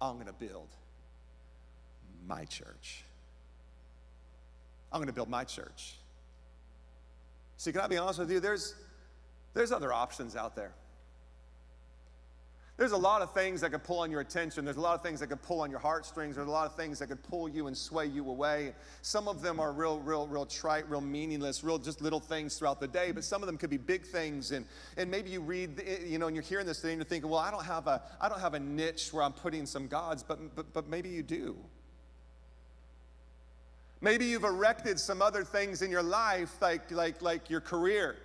I'm 0.01 0.15
going 0.15 0.27
to 0.27 0.34
build 0.34 0.70
my 2.27 2.46
church. 2.46 3.03
I'm 4.91 5.00
going 5.00 5.08
to 5.08 5.13
build 5.13 5.29
my 5.29 5.44
church. 5.44 5.96
See, 7.58 7.72
can 7.72 7.82
I 7.82 7.88
be 7.88 7.98
honest 7.98 8.20
with 8.20 8.32
you? 8.32 8.39
There's, 8.39 8.75
there's 9.53 9.72
other 9.72 9.91
options 9.91 10.36
out 10.36 10.56
there. 10.56 10.72
There's 12.79 12.93
a 12.93 12.98
lot 12.98 13.21
of 13.21 13.33
things 13.33 13.59
that 13.59 13.71
could 13.71 13.83
pull 13.83 14.00
on 14.00 14.09
your 14.09 14.21
attention. 14.21 14.63
There's 14.63 14.77
a 14.77 14.81
lot 14.81 14.95
of 14.95 15.03
things 15.03 15.19
that 15.19 15.27
could 15.27 15.41
pull 15.41 15.59
on 15.59 15.69
your 15.69 15.81
heartstrings. 15.81 16.38
There's 16.38 16.48
a 16.48 16.51
lot 16.51 16.65
of 16.65 16.77
things 16.77 17.00
that 17.00 17.07
could 17.07 17.21
pull 17.21 17.50
you 17.50 17.67
and 17.67 17.77
sway 17.77 18.05
you 18.05 18.29
away. 18.29 18.71
Some 19.01 19.27
of 19.27 19.41
them 19.41 19.59
are 19.59 19.74
real, 19.74 20.00
real, 20.00 20.27
real 20.27 20.45
trite, 20.45 20.89
real 20.89 21.01
meaningless, 21.01 21.62
real 21.62 21.77
just 21.77 22.01
little 22.01 22.21
things 22.21 22.57
throughout 22.57 22.79
the 22.79 22.88
day. 22.88 23.12
But 23.12 23.25
some 23.25 23.43
of 23.43 23.48
them 23.48 23.57
could 23.57 23.69
be 23.69 23.75
big 23.75 24.05
things. 24.05 24.51
And, 24.51 24.65
and 24.95 25.12
maybe 25.12 25.29
you 25.29 25.41
read, 25.41 25.83
eh, 25.86 26.05
you 26.05 26.19
know, 26.19 26.27
and 26.27 26.36
you're 26.38 26.41
hearing 26.41 26.65
this 26.65 26.79
thing 26.79 26.91
and 26.91 27.00
you're 27.00 27.05
thinking, 27.05 27.29
well, 27.29 27.41
I 27.41 27.51
don't 27.51 27.65
have 27.65 27.88
a, 27.88 28.01
I 28.21 28.29
don't 28.29 28.39
have 28.39 28.53
a 28.53 28.59
niche 28.62 29.12
where 29.12 29.24
I'm 29.24 29.33
putting 29.33 29.65
some 29.65 29.88
gods, 29.88 30.24
but, 30.24 30.55
but, 30.55 30.71
but 30.71 30.88
maybe 30.88 31.09
you 31.09 31.21
do. 31.21 31.57
Maybe 34.00 34.24
you've 34.24 34.45
erected 34.45 35.01
some 35.01 35.21
other 35.21 35.43
things 35.43 35.81
in 35.81 35.91
your 35.91 36.01
life, 36.01 36.62
like, 36.62 36.89
like, 36.91 37.21
like 37.21 37.50
your 37.50 37.59
career 37.59 38.15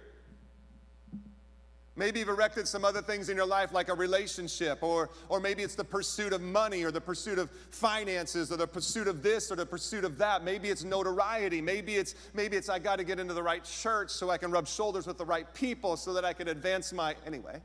Maybe 1.97 2.19
you've 2.19 2.29
erected 2.29 2.67
some 2.67 2.85
other 2.85 3.01
things 3.01 3.29
in 3.29 3.37
your 3.37 3.47
life, 3.47 3.73
like 3.73 3.89
a 3.89 3.95
relationship, 3.95 4.83
or, 4.83 5.11
or 5.29 5.39
maybe 5.39 5.63
it's 5.63 5.77
the 5.77 5.85
pursuit 5.85 6.33
of 6.33 6.41
money, 6.41 6.83
or 6.83 6.91
the 6.91 7.01
pursuit 7.01 7.39
of 7.39 7.51
finances, 7.71 8.51
or 8.51 8.57
the 8.57 8.67
pursuit 8.67 9.07
of 9.07 9.23
this, 9.23 9.53
or 9.53 9.55
the 9.55 9.65
pursuit 9.65 10.05
of 10.05 10.19
that. 10.19 10.43
Maybe 10.43 10.71
it's 10.71 10.83
notoriety. 10.83 11.61
Maybe 11.61 11.95
it's, 11.95 12.17
maybe 12.35 12.57
it's 12.57 12.69
I 12.69 12.81
got 12.81 12.97
to 12.97 13.05
get 13.05 13.21
into 13.21 13.33
the 13.33 13.43
right 13.43 13.63
church 13.63 14.11
so 14.11 14.29
I 14.29 14.39
can 14.39 14.51
rub 14.51 14.67
shoulders 14.67 15.07
with 15.07 15.19
the 15.19 15.25
right 15.25 15.53
people 15.55 15.97
so 15.97 16.13
that 16.15 16.25
I 16.25 16.33
can 16.33 16.49
advance 16.49 16.93
my. 16.93 17.15
Anyway. 17.27 17.61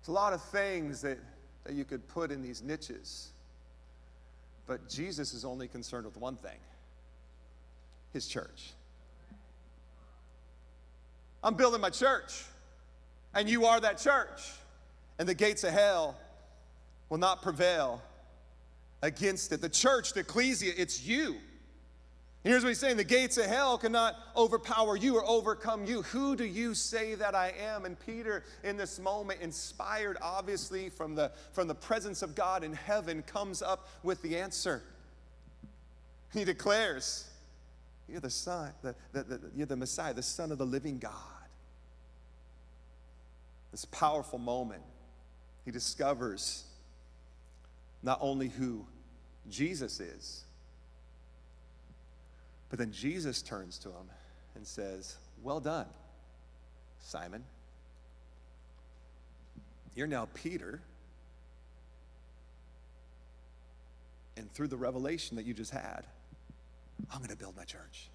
it's 0.00 0.08
a 0.08 0.12
lot 0.12 0.32
of 0.32 0.42
things 0.42 1.00
that, 1.02 1.18
that 1.62 1.74
you 1.74 1.84
could 1.84 2.08
put 2.08 2.32
in 2.32 2.42
these 2.42 2.60
niches. 2.60 3.28
But 4.66 4.88
Jesus 4.88 5.32
is 5.32 5.44
only 5.44 5.68
concerned 5.68 6.06
with 6.06 6.16
one 6.16 6.34
thing 6.34 6.58
his 8.12 8.26
church. 8.26 8.72
I'm 11.46 11.54
building 11.54 11.80
my 11.80 11.90
church, 11.90 12.42
and 13.32 13.48
you 13.48 13.66
are 13.66 13.78
that 13.78 13.98
church. 13.98 14.50
And 15.20 15.28
the 15.28 15.34
gates 15.34 15.62
of 15.62 15.72
hell 15.72 16.16
will 17.08 17.18
not 17.18 17.40
prevail 17.40 18.02
against 19.00 19.52
it. 19.52 19.60
The 19.60 19.68
church, 19.68 20.12
the 20.12 20.20
ecclesia, 20.20 20.72
it's 20.76 21.06
you. 21.06 21.36
And 22.42 22.50
here's 22.50 22.64
what 22.64 22.70
he's 22.70 22.80
saying 22.80 22.96
the 22.96 23.04
gates 23.04 23.38
of 23.38 23.46
hell 23.46 23.78
cannot 23.78 24.16
overpower 24.36 24.96
you 24.96 25.18
or 25.18 25.24
overcome 25.24 25.84
you. 25.84 26.02
Who 26.02 26.34
do 26.34 26.44
you 26.44 26.74
say 26.74 27.14
that 27.14 27.36
I 27.36 27.54
am? 27.60 27.84
And 27.84 27.96
Peter, 28.00 28.42
in 28.64 28.76
this 28.76 28.98
moment, 28.98 29.40
inspired 29.40 30.18
obviously 30.20 30.88
from 30.88 31.14
the, 31.14 31.30
from 31.52 31.68
the 31.68 31.76
presence 31.76 32.22
of 32.22 32.34
God 32.34 32.64
in 32.64 32.72
heaven, 32.72 33.22
comes 33.22 33.62
up 33.62 33.88
with 34.02 34.20
the 34.20 34.36
answer. 34.36 34.82
He 36.32 36.44
declares, 36.44 37.30
You're 38.08 38.18
the 38.18 38.30
Son, 38.30 38.72
the, 38.82 38.96
the, 39.12 39.22
the, 39.22 39.40
you're 39.54 39.66
the 39.66 39.76
Messiah, 39.76 40.12
the 40.12 40.24
Son 40.24 40.50
of 40.50 40.58
the 40.58 40.66
living 40.66 40.98
God 40.98 41.35
this 43.72 43.84
powerful 43.86 44.38
moment, 44.38 44.82
he 45.64 45.70
discovers 45.70 46.64
not 48.02 48.18
only 48.20 48.48
who 48.48 48.86
Jesus 49.48 50.00
is, 50.00 50.44
but 52.68 52.78
then 52.78 52.92
Jesus 52.92 53.42
turns 53.42 53.78
to 53.78 53.88
him 53.88 54.10
and 54.54 54.66
says, 54.66 55.16
Well 55.42 55.60
done, 55.60 55.86
Simon. 57.00 57.44
You're 59.94 60.06
now 60.06 60.28
Peter. 60.34 60.80
And 64.36 64.52
through 64.52 64.68
the 64.68 64.76
revelation 64.76 65.36
that 65.36 65.46
you 65.46 65.54
just 65.54 65.70
had, 65.70 66.02
I'm 67.10 67.18
going 67.18 67.30
to 67.30 67.36
build 67.36 67.56
my 67.56 67.64
church. 67.64 68.10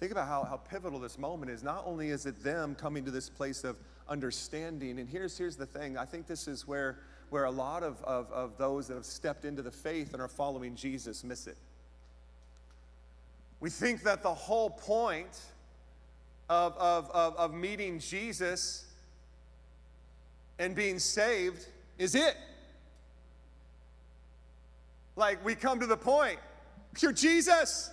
Think 0.00 0.12
about 0.12 0.28
how, 0.28 0.44
how 0.44 0.56
pivotal 0.56 0.98
this 0.98 1.18
moment 1.18 1.52
is. 1.52 1.62
Not 1.62 1.84
only 1.86 2.08
is 2.08 2.24
it 2.24 2.42
them 2.42 2.74
coming 2.74 3.04
to 3.04 3.10
this 3.10 3.28
place 3.28 3.64
of 3.64 3.76
understanding, 4.08 4.98
and 4.98 5.06
here's, 5.06 5.36
here's 5.36 5.56
the 5.56 5.66
thing 5.66 5.98
I 5.98 6.06
think 6.06 6.26
this 6.26 6.48
is 6.48 6.66
where, 6.66 7.00
where 7.28 7.44
a 7.44 7.50
lot 7.50 7.82
of, 7.82 8.02
of, 8.02 8.32
of 8.32 8.56
those 8.56 8.88
that 8.88 8.94
have 8.94 9.04
stepped 9.04 9.44
into 9.44 9.60
the 9.60 9.70
faith 9.70 10.14
and 10.14 10.22
are 10.22 10.28
following 10.28 10.74
Jesus 10.74 11.22
miss 11.22 11.46
it. 11.46 11.58
We 13.60 13.68
think 13.68 14.02
that 14.04 14.22
the 14.22 14.32
whole 14.32 14.70
point 14.70 15.38
of, 16.48 16.74
of, 16.78 17.10
of, 17.10 17.36
of 17.36 17.52
meeting 17.52 17.98
Jesus 17.98 18.86
and 20.58 20.74
being 20.74 20.98
saved 20.98 21.66
is 21.98 22.14
it. 22.14 22.36
Like 25.14 25.44
we 25.44 25.54
come 25.54 25.78
to 25.80 25.86
the 25.86 25.96
point, 25.96 26.38
you're 27.00 27.12
Jesus, 27.12 27.90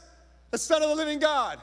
the 0.52 0.58
Son 0.58 0.82
of 0.82 0.88
the 0.88 0.96
living 0.96 1.20
God. 1.20 1.60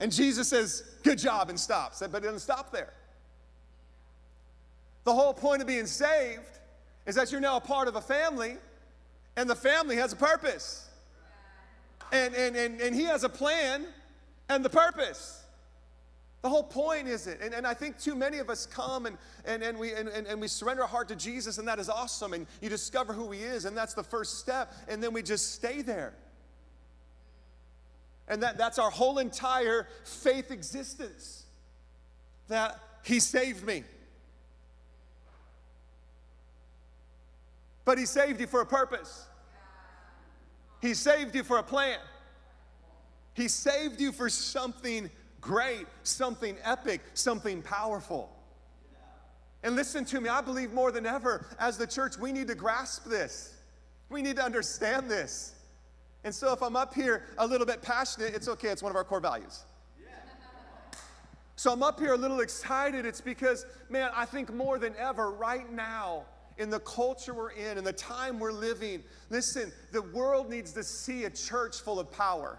And 0.00 0.10
Jesus 0.10 0.48
says, 0.48 0.82
Good 1.02 1.18
job, 1.18 1.50
and 1.50 1.60
stops. 1.60 2.00
But 2.00 2.22
it 2.22 2.26
doesn't 2.26 2.40
stop 2.40 2.72
there. 2.72 2.92
The 5.04 5.14
whole 5.14 5.32
point 5.32 5.62
of 5.62 5.68
being 5.68 5.86
saved 5.86 6.40
is 7.06 7.14
that 7.14 7.30
you're 7.32 7.40
now 7.40 7.56
a 7.56 7.60
part 7.60 7.88
of 7.88 7.96
a 7.96 8.00
family, 8.00 8.56
and 9.36 9.48
the 9.48 9.54
family 9.54 9.96
has 9.96 10.12
a 10.12 10.16
purpose. 10.16 10.88
And, 12.12 12.34
and, 12.34 12.56
and, 12.56 12.80
and 12.80 12.94
he 12.94 13.04
has 13.04 13.24
a 13.24 13.28
plan 13.28 13.86
and 14.48 14.64
the 14.64 14.70
purpose. 14.70 15.42
The 16.42 16.48
whole 16.48 16.62
point 16.62 17.06
is 17.06 17.26
it. 17.26 17.40
And, 17.42 17.54
and 17.54 17.66
I 17.66 17.74
think 17.74 17.98
too 17.98 18.14
many 18.14 18.38
of 18.38 18.50
us 18.50 18.66
come 18.66 19.06
and, 19.06 19.16
and, 19.44 19.62
and, 19.62 19.78
we, 19.78 19.92
and, 19.92 20.08
and 20.08 20.40
we 20.40 20.48
surrender 20.48 20.82
our 20.82 20.88
heart 20.88 21.08
to 21.08 21.16
Jesus, 21.16 21.58
and 21.58 21.68
that 21.68 21.78
is 21.78 21.88
awesome. 21.88 22.32
And 22.32 22.46
you 22.60 22.68
discover 22.68 23.12
who 23.12 23.30
he 23.30 23.40
is, 23.40 23.64
and 23.64 23.76
that's 23.76 23.94
the 23.94 24.02
first 24.02 24.38
step. 24.38 24.72
And 24.88 25.02
then 25.02 25.12
we 25.12 25.22
just 25.22 25.54
stay 25.54 25.82
there. 25.82 26.14
And 28.30 28.44
that, 28.44 28.56
that's 28.56 28.78
our 28.78 28.90
whole 28.90 29.18
entire 29.18 29.88
faith 30.04 30.52
existence 30.52 31.44
that 32.46 32.78
He 33.04 33.18
saved 33.18 33.66
me. 33.66 33.82
But 37.84 37.98
He 37.98 38.06
saved 38.06 38.40
you 38.40 38.46
for 38.46 38.60
a 38.60 38.66
purpose, 38.66 39.26
He 40.80 40.94
saved 40.94 41.34
you 41.34 41.42
for 41.42 41.58
a 41.58 41.62
plan, 41.62 41.98
He 43.34 43.48
saved 43.48 44.00
you 44.00 44.12
for 44.12 44.28
something 44.28 45.10
great, 45.40 45.86
something 46.04 46.56
epic, 46.62 47.00
something 47.14 47.62
powerful. 47.62 48.30
And 49.64 49.74
listen 49.74 50.04
to 50.06 50.20
me, 50.20 50.28
I 50.28 50.40
believe 50.40 50.72
more 50.72 50.92
than 50.92 51.04
ever, 51.04 51.46
as 51.58 51.76
the 51.76 51.86
church, 51.86 52.16
we 52.16 52.30
need 52.30 52.46
to 52.46 52.54
grasp 52.54 53.06
this. 53.06 53.56
We 54.08 54.22
need 54.22 54.36
to 54.36 54.42
understand 54.42 55.10
this. 55.10 55.54
And 56.24 56.34
so 56.34 56.52
if 56.52 56.62
I'm 56.62 56.76
up 56.76 56.94
here 56.94 57.24
a 57.38 57.46
little 57.46 57.66
bit 57.66 57.80
passionate, 57.82 58.34
it's 58.34 58.48
okay, 58.48 58.68
it's 58.68 58.82
one 58.82 58.90
of 58.90 58.96
our 58.96 59.04
core 59.04 59.20
values. 59.20 59.64
So 61.56 61.70
I'm 61.70 61.82
up 61.82 62.00
here 62.00 62.14
a 62.14 62.16
little 62.16 62.40
excited. 62.40 63.04
It's 63.04 63.20
because, 63.20 63.66
man, 63.90 64.10
I 64.16 64.24
think 64.24 64.52
more 64.52 64.78
than 64.78 64.94
ever 64.96 65.30
right 65.30 65.70
now, 65.70 66.24
in 66.56 66.70
the 66.70 66.80
culture 66.80 67.32
we're 67.34 67.50
in, 67.50 67.78
in 67.78 67.84
the 67.84 67.92
time 67.92 68.38
we're 68.38 68.52
living, 68.52 69.02
listen, 69.30 69.72
the 69.92 70.02
world 70.02 70.50
needs 70.50 70.72
to 70.72 70.82
see 70.82 71.24
a 71.24 71.30
church 71.30 71.80
full 71.80 72.00
of 72.00 72.10
power. 72.12 72.58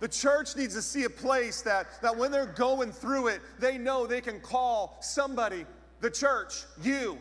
The 0.00 0.08
church 0.08 0.56
needs 0.56 0.74
to 0.74 0.82
see 0.82 1.04
a 1.04 1.10
place 1.10 1.62
that, 1.62 2.00
that 2.02 2.16
when 2.16 2.30
they're 2.30 2.46
going 2.46 2.92
through 2.92 3.28
it, 3.28 3.40
they 3.58 3.78
know 3.78 4.06
they 4.06 4.20
can 4.20 4.40
call 4.40 4.98
somebody, 5.00 5.64
the 6.00 6.10
church, 6.10 6.64
you, 6.82 7.18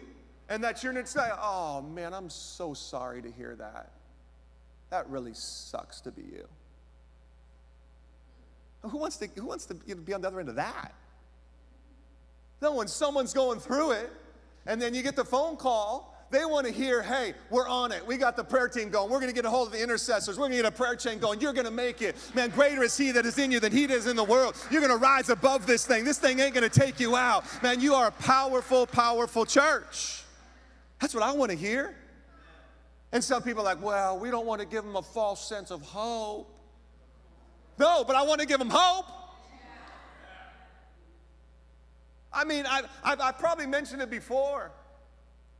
and 0.50 0.64
that 0.64 0.84
you're 0.84 0.94
not 0.94 1.08
say, 1.08 1.30
oh 1.40 1.82
man, 1.82 2.14
I'm 2.14 2.30
so 2.30 2.74
sorry 2.74 3.22
to 3.22 3.32
hear 3.32 3.56
that 3.56 3.92
that 4.93 5.10
really 5.10 5.34
sucks 5.34 6.01
to 6.01 6.12
be 6.12 6.21
you. 6.21 6.47
Who 8.84 8.99
wants 8.99 9.17
to, 9.17 9.27
who 9.36 9.47
wants 9.47 9.65
to 9.65 9.73
be 9.73 10.13
on 10.13 10.21
the 10.21 10.27
other 10.27 10.39
end 10.39 10.49
of 10.49 10.56
that? 10.56 10.93
No, 12.62 12.75
when 12.75 12.88
someone's 12.88 13.34
going 13.34 13.60
through 13.60 13.93
it, 13.93 14.12
and 14.67 14.79
then 14.79 14.93
you 14.93 15.01
get 15.01 15.15
the 15.15 15.25
phone 15.25 15.58
call, 15.58 16.15
they 16.29 16.45
want 16.45 16.67
to 16.67 16.71
hear, 16.71 17.01
hey, 17.01 17.34
we're 17.49 17.67
on 17.67 17.91
it. 17.91 18.06
We 18.06 18.17
got 18.17 18.36
the 18.36 18.43
prayer 18.43 18.67
team 18.67 18.89
going. 18.89 19.10
We're 19.10 19.19
going 19.19 19.32
to 19.32 19.36
get 19.36 19.45
a 19.45 19.49
hold 19.49 19.65
of 19.65 19.73
the 19.73 19.82
intercessors. 19.82 20.38
We're 20.38 20.47
going 20.47 20.58
to 20.58 20.63
get 20.63 20.71
a 20.71 20.71
prayer 20.71 20.95
chain 20.95 21.17
going. 21.17 21.41
You're 21.41 21.53
going 21.53 21.65
to 21.65 21.71
make 21.71 22.03
it. 22.03 22.15
Man, 22.36 22.51
greater 22.51 22.84
is 22.84 22.95
He 22.95 23.12
that 23.13 23.25
is 23.25 23.39
in 23.39 23.51
you 23.51 23.60
than 23.60 23.71
He 23.71 23.88
that 23.88 23.95
is 23.95 24.06
in 24.06 24.15
the 24.15 24.23
world. 24.23 24.56
You're 24.69 24.82
going 24.82 24.93
to 24.93 25.03
rise 25.03 25.29
above 25.29 25.65
this 25.65 25.88
thing. 25.88 26.03
This 26.03 26.19
thing 26.19 26.39
ain't 26.39 26.53
going 26.53 26.69
to 26.69 26.79
take 26.79 26.99
you 26.99 27.15
out. 27.15 27.45
Man, 27.63 27.79
you 27.79 27.95
are 27.95 28.10
a 28.10 28.12
powerful, 28.12 28.86
powerful 28.86 29.43
church. 29.47 30.21
That's 30.99 31.15
what 31.15 31.23
I 31.23 31.32
want 31.32 31.49
to 31.49 31.58
hear. 31.58 31.95
And 33.13 33.23
some 33.23 33.43
people 33.43 33.62
are 33.62 33.65
like, 33.65 33.82
well, 33.82 34.17
we 34.17 34.32
don't 34.32 34.47
want 34.47 34.60
to 34.60 34.67
give 34.67 34.84
them 34.84 34.95
a 34.95 35.02
false 35.04 35.47
sense 35.47 35.69
of 35.69 35.84
hope. 35.84 36.49
No, 37.78 38.04
but 38.04 38.15
I 38.15 38.23
want 38.23 38.41
to 38.41 38.47
give 38.47 38.58
them 38.58 38.71
hope. 38.71 39.06
I 42.34 42.43
mean, 42.43 42.65
I've, 42.67 42.88
I've, 43.04 43.21
I've 43.21 43.38
probably 43.38 43.67
mentioned 43.67 44.02
it 44.02 44.10
before. 44.10 44.71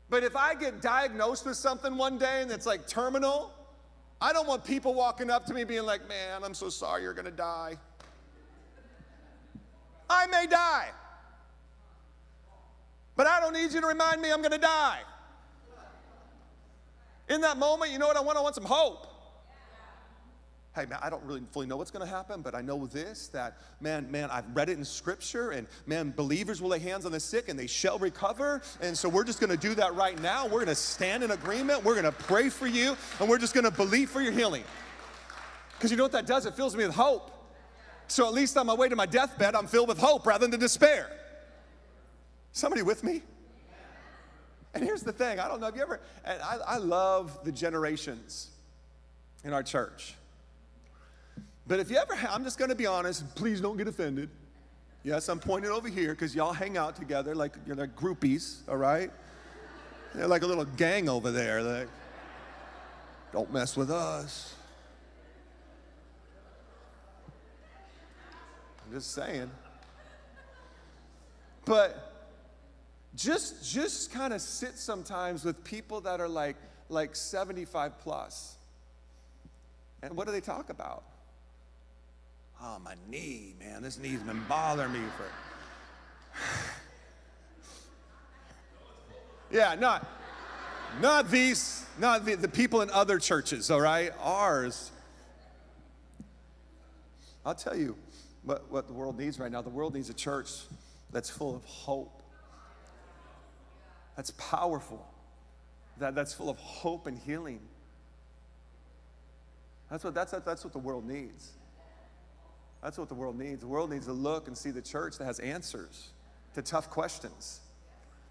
But 0.10 0.24
if 0.24 0.36
I 0.36 0.56
get 0.56 0.82
diagnosed 0.82 1.46
with 1.46 1.56
something 1.56 1.96
one 1.96 2.18
day 2.18 2.42
and 2.42 2.50
it's 2.50 2.66
like 2.66 2.88
terminal, 2.88 3.54
I 4.20 4.34
don't 4.34 4.48
want 4.48 4.66
people 4.66 4.96
walking 4.96 5.30
up 5.30 5.46
to 5.46 5.54
me 5.54 5.64
being 5.64 5.86
like, 5.86 6.08
man, 6.10 6.44
I'm 6.44 6.56
so 6.56 6.70
sorry 6.70 7.04
you're 7.04 7.14
gonna 7.14 7.30
die. 7.30 7.78
I 10.10 10.26
may 10.26 10.48
die. 10.48 10.90
But 13.16 13.28
I 13.28 13.40
don't 13.40 13.54
need 13.54 13.72
you 13.74 13.82
to 13.82 13.88
remind 13.88 14.24
me 14.24 14.32
I'm 14.32 14.42
gonna 14.42 14.58
die. 14.58 15.02
In 17.30 17.42
that 17.42 17.58
moment, 17.58 17.92
you 17.92 18.00
know 18.00 18.08
what 18.08 18.18
I 18.18 18.22
want? 18.22 18.38
I 18.38 18.42
want 18.42 18.56
some 18.56 18.66
hope. 18.66 19.08
Hey 20.76 20.88
man 20.88 20.98
i 21.04 21.10
don't 21.10 21.24
really 21.24 21.44
fully 21.52 21.68
know 21.68 21.78
what's 21.78 21.92
going 21.92 22.04
to 22.04 22.12
happen 22.12 22.42
but 22.42 22.56
i 22.56 22.62
know 22.62 22.88
this 22.88 23.28
that 23.28 23.60
man 23.80 24.10
man 24.10 24.32
i've 24.32 24.46
read 24.56 24.70
it 24.70 24.78
in 24.80 24.84
scripture 24.84 25.52
and 25.52 25.68
man 25.86 26.10
believers 26.10 26.64
will 26.64 26.70
lay 26.70 26.80
hands 26.80 27.06
on 27.06 27.12
the 27.12 27.20
sick 27.20 27.48
and 27.48 27.60
they 27.60 27.68
shall 27.68 28.00
recover. 28.00 28.60
And 28.82 28.98
so 28.98 29.08
we're 29.08 29.24
just 29.24 29.40
going 29.40 29.52
to 29.52 29.58
do 29.58 29.76
that 29.76 29.94
right 29.94 30.20
now. 30.20 30.46
We're 30.46 30.66
going 30.66 30.68
to 30.68 30.76
stand 30.76 31.24
in 31.24 31.30
agreement. 31.30 31.84
We're 31.84 31.94
going 31.94 32.06
to 32.06 32.12
pray 32.12 32.50
for 32.50 32.66
you 32.66 32.98
and 33.20 33.30
we're 33.30 33.38
just 33.38 33.54
going 33.54 33.66
to 33.66 33.72
believe 33.72 34.10
for 34.10 34.22
your 34.22 34.32
healing. 34.32 34.64
Because 35.78 35.92
you 35.92 35.98
know 35.98 36.04
what 36.04 36.12
that 36.14 36.26
does? 36.26 36.48
It 36.48 36.56
fills 36.56 36.76
me 36.76 36.86
with 36.86 36.96
hope. 36.96 37.30
So 38.08 38.26
at 38.26 38.34
least 38.34 38.58
on 38.58 38.66
my 38.66 38.74
way 38.74 38.90
to 38.90 38.96
my 38.96 39.06
deathbed 39.06 39.56
i'm 39.56 39.68
filled 39.68 39.90
with 39.90 40.00
hope 40.00 40.26
rather 40.26 40.48
than 40.48 40.60
despair. 40.60 41.08
Somebody 42.52 42.82
with 42.82 43.04
me 43.04 43.22
and 44.74 44.84
here's 44.84 45.04
the 45.04 45.14
thing 45.14 45.40
i 45.40 45.48
don't 45.48 45.60
know 45.60 45.68
if 45.68 45.76
you 45.76 45.82
ever 45.82 46.00
and 46.26 46.42
i, 46.42 46.58
I 46.66 46.78
love 46.78 47.40
the 47.44 47.52
generations 47.52 48.50
in 49.44 49.54
our 49.54 49.64
church 49.64 50.16
but 51.68 51.80
if 51.80 51.90
you 51.90 51.98
ever, 51.98 52.14
I'm 52.30 52.44
just 52.44 52.58
gonna 52.58 52.76
be 52.76 52.86
honest, 52.86 53.36
please 53.36 53.62
don't 53.62 53.78
get 53.78 53.88
offended. 53.88 54.30
Yes, 55.04 55.30
I'm 55.30 55.40
pointing 55.40 55.72
over 55.72 55.88
here 55.88 56.12
because 56.12 56.36
y'all 56.36 56.54
hang 56.54 56.78
out 56.78 56.96
together 56.96 57.36
like 57.36 57.54
you're 57.66 57.76
like 57.76 57.96
groupies, 57.96 58.60
all 58.68 58.78
right? 58.78 59.12
They're 60.14 60.28
like 60.28 60.44
a 60.44 60.48
little 60.48 60.66
gang 60.66 61.10
over 61.10 61.32
there. 61.32 61.62
Like, 61.62 61.88
don't 63.32 63.52
mess 63.52 63.76
with 63.76 63.90
us. 63.90 64.54
I'm 68.86 68.94
just 68.94 69.12
saying. 69.12 69.50
But 71.66 72.13
just 73.16 73.72
just 73.72 74.12
kind 74.12 74.34
of 74.34 74.42
sit 74.42 74.78
sometimes 74.78 75.46
with 75.46 75.64
people 75.64 76.02
that 76.02 76.20
are 76.20 76.28
like 76.28 76.56
like 76.90 77.16
75 77.16 78.00
plus. 78.00 78.56
And 80.02 80.16
what 80.16 80.28
do 80.28 80.34
they 80.34 80.42
talk 80.42 80.70
about? 80.70 81.04
Oh, 82.62 82.78
my 82.84 82.96
knee, 83.10 83.56
man. 83.60 83.82
This 83.82 84.00
knee's 84.00 84.22
been 84.22 84.42
bothering 84.48 84.94
me 84.94 85.00
for. 85.18 85.26
yeah, 89.52 89.76
not, 89.76 90.08
not 91.02 91.30
these, 91.30 91.86
not 92.00 92.26
the, 92.26 92.36
the 92.36 92.48
people 92.48 92.82
in 92.82 92.90
other 92.90 93.20
churches, 93.20 93.70
all 93.70 93.82
right? 93.82 94.12
Ours. 94.22 94.92
I'll 97.46 97.56
tell 97.56 97.76
you 97.76 97.98
what, 98.44 98.72
what 98.72 98.88
the 98.88 98.94
world 98.94 99.20
needs 99.20 99.40
right 99.40 99.52
now. 99.52 99.62
The 99.62 99.70
world 99.70 99.94
needs 99.94 100.10
a 100.10 100.14
church 100.14 100.50
that's 101.12 101.30
full 101.30 101.56
of 101.56 101.66
hope, 101.66 102.23
that's 104.16 104.32
powerful, 104.32 105.06
that, 105.98 106.16
that's 106.16 106.34
full 106.34 106.50
of 106.50 106.58
hope 106.58 107.08
and 107.08 107.18
healing. 107.18 107.60
That's 109.90 110.04
what, 110.04 110.14
that's, 110.14 110.32
that's 110.32 110.64
what 110.64 110.74
the 110.74 110.80
world 110.80 111.08
needs. 111.08 111.52
That's 112.82 112.98
what 112.98 113.08
the 113.08 113.16
world 113.16 113.38
needs. 113.38 113.62
The 113.62 113.68
world 113.68 113.92
needs 113.92 114.08
to 114.08 114.14
look 114.14 114.48
and 114.48 114.58
see 114.58 114.72
the 114.72 114.82
church 114.82 115.18
that 115.18 115.26
has 115.26 115.40
answers 115.40 116.10
to 116.56 116.62
tough 116.62 116.90
questions, 116.90 117.62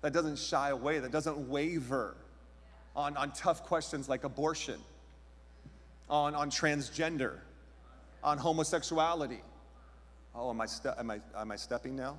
that 0.01 0.13
doesn't 0.13 0.39
shy 0.39 0.71
away, 0.71 0.99
that 0.99 1.11
doesn't 1.11 1.49
waver 1.49 2.17
on, 2.95 3.17
on 3.17 3.33
tough 3.33 3.65
questions 3.65 4.09
like 4.09 4.25
abortion, 4.25 4.79
on, 6.09 6.35
on 6.35 6.51
transgender, 6.51 7.39
on 8.23 8.39
homosexuality. 8.39 9.41
Oh, 10.35 10.51
am 10.51 10.61
I, 10.61 10.67
ste- 10.67 10.87
am, 10.99 11.11
I, 11.11 11.21
am 11.37 11.51
I 11.51 11.57
stepping 11.57 11.97
now? 11.97 12.17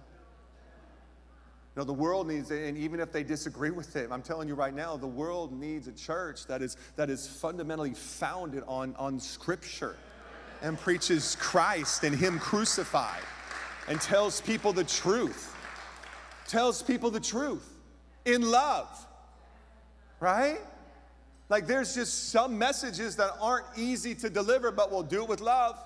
No, 1.76 1.84
the 1.84 1.94
world 1.94 2.28
needs, 2.28 2.52
and 2.52 2.78
even 2.78 3.00
if 3.00 3.12
they 3.12 3.24
disagree 3.24 3.72
with 3.72 3.96
it, 3.96 4.10
I'm 4.12 4.22
telling 4.22 4.48
you 4.48 4.54
right 4.54 4.76
now, 4.76 4.96
the 4.96 5.08
world 5.08 5.52
needs 5.52 5.88
a 5.88 5.92
church 5.92 6.46
that 6.46 6.62
is, 6.62 6.78
that 6.96 7.10
is 7.10 7.26
fundamentally 7.28 7.96
founded 7.96 8.64
on, 8.68 8.96
on 8.98 9.20
Scripture 9.20 9.96
and 10.62 10.80
preaches 10.80 11.36
Christ 11.40 12.04
and 12.04 12.16
Him 12.16 12.38
crucified 12.38 13.24
and 13.88 14.00
tells 14.00 14.40
people 14.40 14.72
the 14.72 14.84
truth. 14.84 15.56
Tells 16.48 16.84
people 16.84 17.10
the 17.10 17.20
truth 17.20 17.68
in 18.26 18.44
love, 18.44 18.88
right? 20.20 20.60
Like 21.50 21.66
there's 21.66 21.96
just 21.96 22.30
some 22.30 22.58
messages 22.58 23.16
that 23.16 23.32
aren't 23.42 23.66
easy 23.76 24.14
to 24.16 24.30
deliver, 24.30 24.72
but 24.72 24.92
we'll 24.92 25.04
do 25.04 25.24
it 25.24 25.30
with 25.30 25.42
love. 25.42 25.78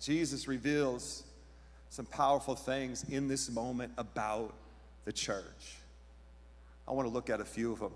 Jesus 0.00 0.46
reveals 0.48 1.24
some 1.96 2.04
powerful 2.04 2.54
things 2.54 3.06
in 3.08 3.26
this 3.26 3.50
moment 3.50 3.90
about 3.96 4.52
the 5.06 5.12
church. 5.12 5.78
I 6.86 6.92
want 6.92 7.08
to 7.08 7.14
look 7.14 7.30
at 7.30 7.40
a 7.40 7.44
few 7.44 7.72
of 7.72 7.78
them. 7.78 7.92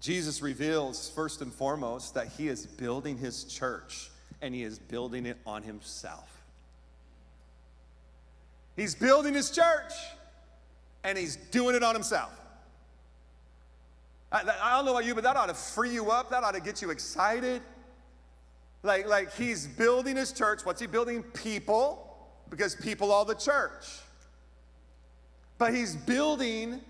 Jesus 0.00 0.40
reveals, 0.40 1.10
first 1.10 1.42
and 1.42 1.52
foremost, 1.52 2.14
that 2.14 2.28
he 2.28 2.48
is 2.48 2.64
building 2.64 3.18
his 3.18 3.44
church 3.44 4.10
and 4.40 4.54
he 4.54 4.62
is 4.62 4.78
building 4.78 5.26
it 5.26 5.36
on 5.44 5.62
himself. 5.62 6.42
He's 8.74 8.94
building 8.94 9.34
his 9.34 9.50
church 9.50 9.92
and 11.04 11.18
he's 11.18 11.36
doing 11.36 11.76
it 11.76 11.82
on 11.82 11.94
himself. 11.94 12.32
I, 14.32 14.44
I, 14.62 14.76
don't 14.76 14.86
know 14.86 14.92
about 14.92 15.04
you, 15.04 15.14
but 15.14 15.24
that 15.24 15.36
ought 15.36 15.50
to 15.50 15.54
free 15.54 15.92
you 15.92 16.10
up. 16.10 16.30
That 16.30 16.42
ought 16.42 16.54
to 16.54 16.60
get 16.62 16.80
you 16.80 16.88
excited. 16.88 17.60
Like, 18.82 19.06
like 19.06 19.34
he's 19.34 19.66
building 19.66 20.16
his 20.16 20.32
church. 20.32 20.64
What's 20.64 20.80
he 20.80 20.86
building? 20.86 21.22
People, 21.22 22.16
because 22.48 22.74
people 22.74 23.12
are 23.12 23.24
the 23.24 23.34
church. 23.34 23.84
But 25.58 25.74
he's 25.74 25.94
building 25.94 26.80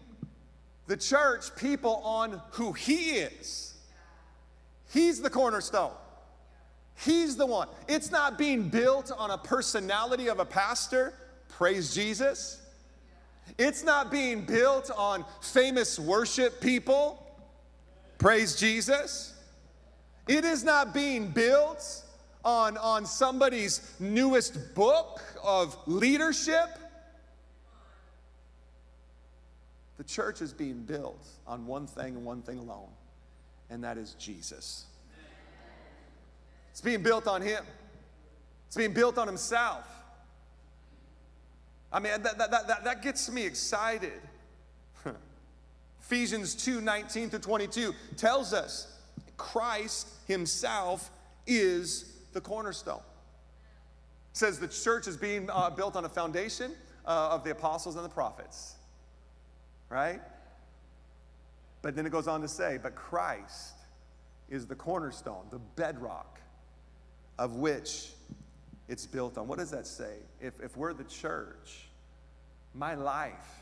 the 0.91 0.97
church 0.97 1.55
people 1.55 2.03
on 2.03 2.43
who 2.51 2.73
He 2.73 3.11
is. 3.13 3.75
He's 4.93 5.23
the 5.23 5.31
cornerstone. 5.31 5.93
He's 7.05 7.37
the 7.37 7.47
one. 7.47 7.69
It's 7.87 8.11
not 8.11 8.37
being 8.37 8.69
built 8.69 9.13
on 9.17 9.31
a 9.31 9.39
personality 9.39 10.27
of 10.27 10.41
a 10.41 10.45
pastor. 10.45 11.15
Praise 11.49 11.95
Jesus. 11.95 12.61
It's 13.57 13.85
not 13.85 14.11
being 14.11 14.45
built 14.45 14.91
on 14.97 15.25
famous 15.41 15.97
worship 15.97 16.61
people. 16.61 17.25
Praise 18.19 18.57
Jesus. 18.57 19.33
It 20.31 20.45
is 20.45 20.63
not 20.63 20.95
being 20.95 21.27
built 21.33 22.05
on, 22.45 22.77
on 22.77 23.05
somebody's 23.05 23.97
newest 23.99 24.77
book 24.77 25.21
of 25.43 25.77
leadership. 25.89 26.69
The 29.99 30.05
church 30.05 30.41
is 30.41 30.53
being 30.53 30.85
built 30.85 31.27
on 31.49 31.67
one 31.67 31.89
thing 31.89 32.15
and 32.15 32.25
one 32.25 32.43
thing 32.43 32.61
alone, 32.61 32.91
and 33.71 33.83
that 33.83 33.99
is 33.99 34.15
Jesus. 34.21 34.85
It's 36.71 36.81
being 36.81 37.03
built 37.03 37.27
on 37.27 37.43
Him, 37.43 37.65
it's 38.69 38.77
being 38.77 38.93
built 38.93 39.19
on 39.19 39.27
Himself. 39.27 39.85
I 41.93 41.99
mean, 41.99 42.13
that, 42.23 42.39
that, 42.39 42.69
that, 42.69 42.85
that 42.85 43.03
gets 43.03 43.29
me 43.33 43.45
excited. 43.45 44.21
Ephesians 46.03 46.55
2 46.55 46.81
19 46.81 47.31
to 47.31 47.41
22 47.41 47.93
tells 48.17 48.53
us 48.53 48.90
Christ 49.41 50.09
Himself 50.27 51.11
is 51.47 52.17
the 52.33 52.41
cornerstone. 52.41 53.03
It 54.31 54.37
says 54.37 54.59
the 54.59 54.69
church 54.69 55.09
is 55.09 55.17
being 55.17 55.49
uh, 55.51 55.71
built 55.71 55.97
on 55.97 56.05
a 56.05 56.09
foundation 56.09 56.73
uh, 57.07 57.31
of 57.31 57.43
the 57.45 57.51
apostles 57.51 57.97
and 57.97 58.05
the 58.05 58.09
prophets 58.09 58.77
right? 59.91 60.21
But 61.83 61.95
then 61.95 62.07
it 62.07 62.11
goes 62.11 62.29
on 62.29 62.41
to 62.41 62.49
say, 62.49 62.79
but 62.83 62.95
Christ 62.95 63.75
is 64.49 64.67
the 64.67 64.75
cornerstone, 64.75 65.45
the 65.51 65.59
bedrock 65.59 66.41
of 67.39 67.57
which 67.57 68.13
it's 68.89 69.07
built 69.07 69.37
on. 69.37 69.47
What 69.47 69.59
does 69.59 69.71
that 69.73 69.87
say? 69.87 70.17
If, 70.41 70.61
if 70.61 70.77
we're 70.77 70.95
the 70.95 71.05
church, 71.05 71.89
my 72.75 72.95
life 72.95 73.61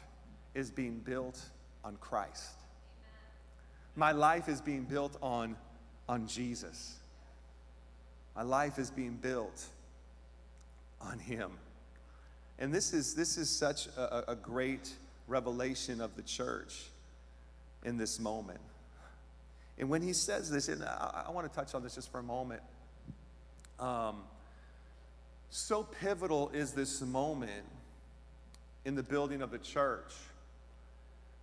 is 0.55 0.71
being 0.71 0.99
built 0.99 1.41
on 1.85 1.97
Christ. 1.97 2.55
My 3.97 4.13
life 4.13 4.49
is 4.49 4.61
being 4.61 4.85
built 4.85 5.17
on, 5.23 5.57
on 6.09 6.27
Jesus. 6.27 6.97
My 8.35 8.43
life 8.43 8.79
is 8.79 8.91
being 8.91 9.15
built 9.15 9.67
on 11.01 11.19
Him. 11.19 11.53
And 12.59 12.73
this 12.73 12.93
is, 12.93 13.15
this 13.15 13.37
is 13.37 13.51
such 13.51 13.87
a, 13.97 14.33
a 14.33 14.37
great 14.37 14.93
revelation 15.29 16.01
of 16.01 16.17
the 16.17 16.23
church 16.23 16.87
in 17.85 17.97
this 17.97 18.19
moment. 18.19 18.61
And 19.79 19.89
when 19.89 20.03
he 20.03 20.13
says 20.13 20.51
this, 20.51 20.69
and 20.69 20.83
I, 20.83 21.25
I 21.29 21.31
want 21.31 21.49
to 21.49 21.55
touch 21.55 21.75
on 21.75 21.83
this 21.83 21.95
just 21.95 22.11
for 22.11 22.19
a 22.19 22.23
moment. 22.23 22.63
Um, 23.79 24.23
so 25.51 25.85
pivotal 25.85 26.51
is 26.53 26.73
this 26.73 27.01
moment 27.01 27.65
in 28.85 28.97
the 28.97 29.03
building 29.03 29.41
of 29.41 29.51
the 29.51 29.59
church 29.59 30.13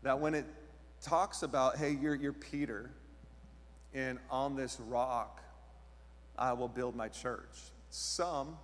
that 0.03 0.19
when 0.19 0.35
it 0.35 0.45
talks 1.01 1.43
about, 1.43 1.77
hey, 1.77 1.91
you're, 1.91 2.15
you're 2.15 2.33
Peter, 2.33 2.89
and 3.95 4.19
on 4.29 4.55
this 4.55 4.79
rock 4.87 5.41
I 6.37 6.53
will 6.53 6.67
build 6.67 6.95
my 6.95 7.07
church. 7.07 7.55
Some, 7.89 8.57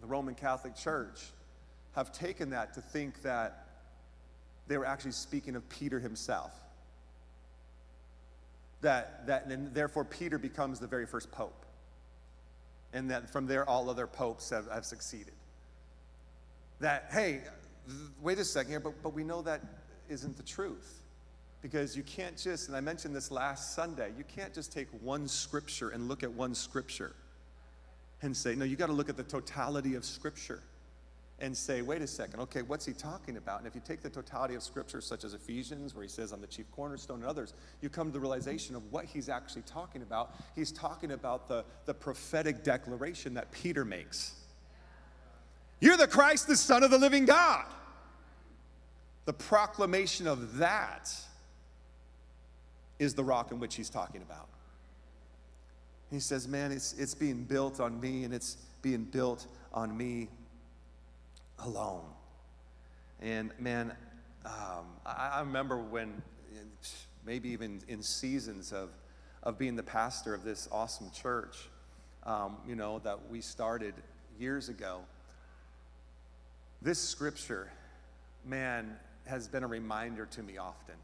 the 0.00 0.06
Roman 0.06 0.34
Catholic 0.34 0.74
Church, 0.74 1.20
have 1.94 2.12
taken 2.12 2.50
that 2.50 2.72
to 2.74 2.80
think 2.80 3.22
that 3.22 3.66
they 4.66 4.78
were 4.78 4.86
actually 4.86 5.12
speaking 5.12 5.54
of 5.54 5.68
Peter 5.68 6.00
himself. 6.00 6.52
That, 8.80 9.26
that 9.26 9.46
and 9.46 9.74
therefore 9.74 10.04
Peter 10.04 10.38
becomes 10.38 10.80
the 10.80 10.86
very 10.86 11.06
first 11.06 11.30
pope. 11.30 11.66
And 12.94 13.10
that 13.10 13.30
from 13.30 13.46
there, 13.46 13.68
all 13.68 13.90
other 13.90 14.06
popes 14.06 14.48
have, 14.48 14.70
have 14.70 14.86
succeeded. 14.86 15.34
That, 16.80 17.08
hey, 17.10 17.42
wait 18.22 18.38
a 18.38 18.44
second 18.44 18.70
here, 18.70 18.80
but, 18.80 19.02
but 19.02 19.12
we 19.12 19.24
know 19.24 19.42
that 19.42 19.60
isn't 20.08 20.36
the 20.38 20.42
truth. 20.42 20.97
Because 21.60 21.96
you 21.96 22.04
can't 22.04 22.36
just, 22.36 22.68
and 22.68 22.76
I 22.76 22.80
mentioned 22.80 23.16
this 23.16 23.30
last 23.30 23.74
Sunday, 23.74 24.12
you 24.16 24.24
can't 24.24 24.54
just 24.54 24.72
take 24.72 24.88
one 25.02 25.26
scripture 25.26 25.90
and 25.90 26.08
look 26.08 26.22
at 26.22 26.32
one 26.32 26.54
scripture 26.54 27.14
and 28.22 28.36
say, 28.36 28.54
no, 28.54 28.64
you 28.64 28.76
got 28.76 28.86
to 28.86 28.92
look 28.92 29.08
at 29.08 29.16
the 29.16 29.24
totality 29.24 29.94
of 29.94 30.04
scripture 30.04 30.62
and 31.40 31.56
say, 31.56 31.82
wait 31.82 32.02
a 32.02 32.06
second, 32.06 32.40
okay, 32.40 32.62
what's 32.62 32.84
he 32.84 32.92
talking 32.92 33.36
about? 33.36 33.58
And 33.58 33.66
if 33.66 33.74
you 33.74 33.80
take 33.84 34.02
the 34.02 34.10
totality 34.10 34.54
of 34.54 34.62
scripture, 34.62 35.00
such 35.00 35.22
as 35.22 35.34
Ephesians, 35.34 35.94
where 35.94 36.02
he 36.02 36.08
says, 36.08 36.32
I'm 36.32 36.40
the 36.40 36.48
chief 36.48 36.66
cornerstone, 36.72 37.20
and 37.20 37.26
others, 37.26 37.54
you 37.80 37.88
come 37.88 38.08
to 38.08 38.12
the 38.12 38.18
realization 38.18 38.74
of 38.74 38.82
what 38.92 39.04
he's 39.04 39.28
actually 39.28 39.62
talking 39.62 40.02
about. 40.02 40.34
He's 40.56 40.72
talking 40.72 41.12
about 41.12 41.48
the, 41.48 41.64
the 41.86 41.94
prophetic 41.94 42.64
declaration 42.64 43.34
that 43.34 43.52
Peter 43.52 43.84
makes 43.84 44.34
You're 45.80 45.96
the 45.96 46.08
Christ, 46.08 46.48
the 46.48 46.56
Son 46.56 46.82
of 46.82 46.90
the 46.90 46.98
living 46.98 47.24
God. 47.24 47.66
The 49.26 49.32
proclamation 49.32 50.26
of 50.26 50.56
that 50.58 51.14
is 52.98 53.14
the 53.14 53.24
rock 53.24 53.52
in 53.52 53.60
which 53.60 53.76
he's 53.76 53.90
talking 53.90 54.22
about. 54.22 54.48
He 56.10 56.20
says, 56.20 56.48
Man, 56.48 56.72
it's, 56.72 56.94
it's 56.94 57.14
being 57.14 57.44
built 57.44 57.80
on 57.80 58.00
me, 58.00 58.24
and 58.24 58.32
it's 58.32 58.56
being 58.82 59.04
built 59.04 59.46
on 59.72 59.96
me 59.96 60.28
alone. 61.58 62.04
And 63.20 63.50
man, 63.58 63.92
um, 64.46 64.86
I, 65.04 65.32
I, 65.34 65.40
remember 65.40 65.76
when, 65.76 66.22
maybe 67.26 67.50
even 67.50 67.80
in 67.88 68.02
seasons 68.02 68.72
of, 68.72 68.90
of 69.42 69.58
being 69.58 69.76
the 69.76 69.82
pastor 69.82 70.34
of 70.34 70.44
this 70.44 70.68
awesome 70.70 71.10
church, 71.10 71.68
um, 72.24 72.56
you 72.66 72.76
know, 72.76 73.00
that 73.00 73.28
we 73.28 73.40
started 73.40 73.94
years 74.38 74.68
ago. 74.68 75.00
This 76.80 77.00
scripture, 77.00 77.70
man, 78.44 78.96
has 79.26 79.48
been 79.48 79.64
a 79.64 79.66
reminder 79.66 80.26
to 80.26 80.42
me 80.42 80.58
often. 80.58 80.94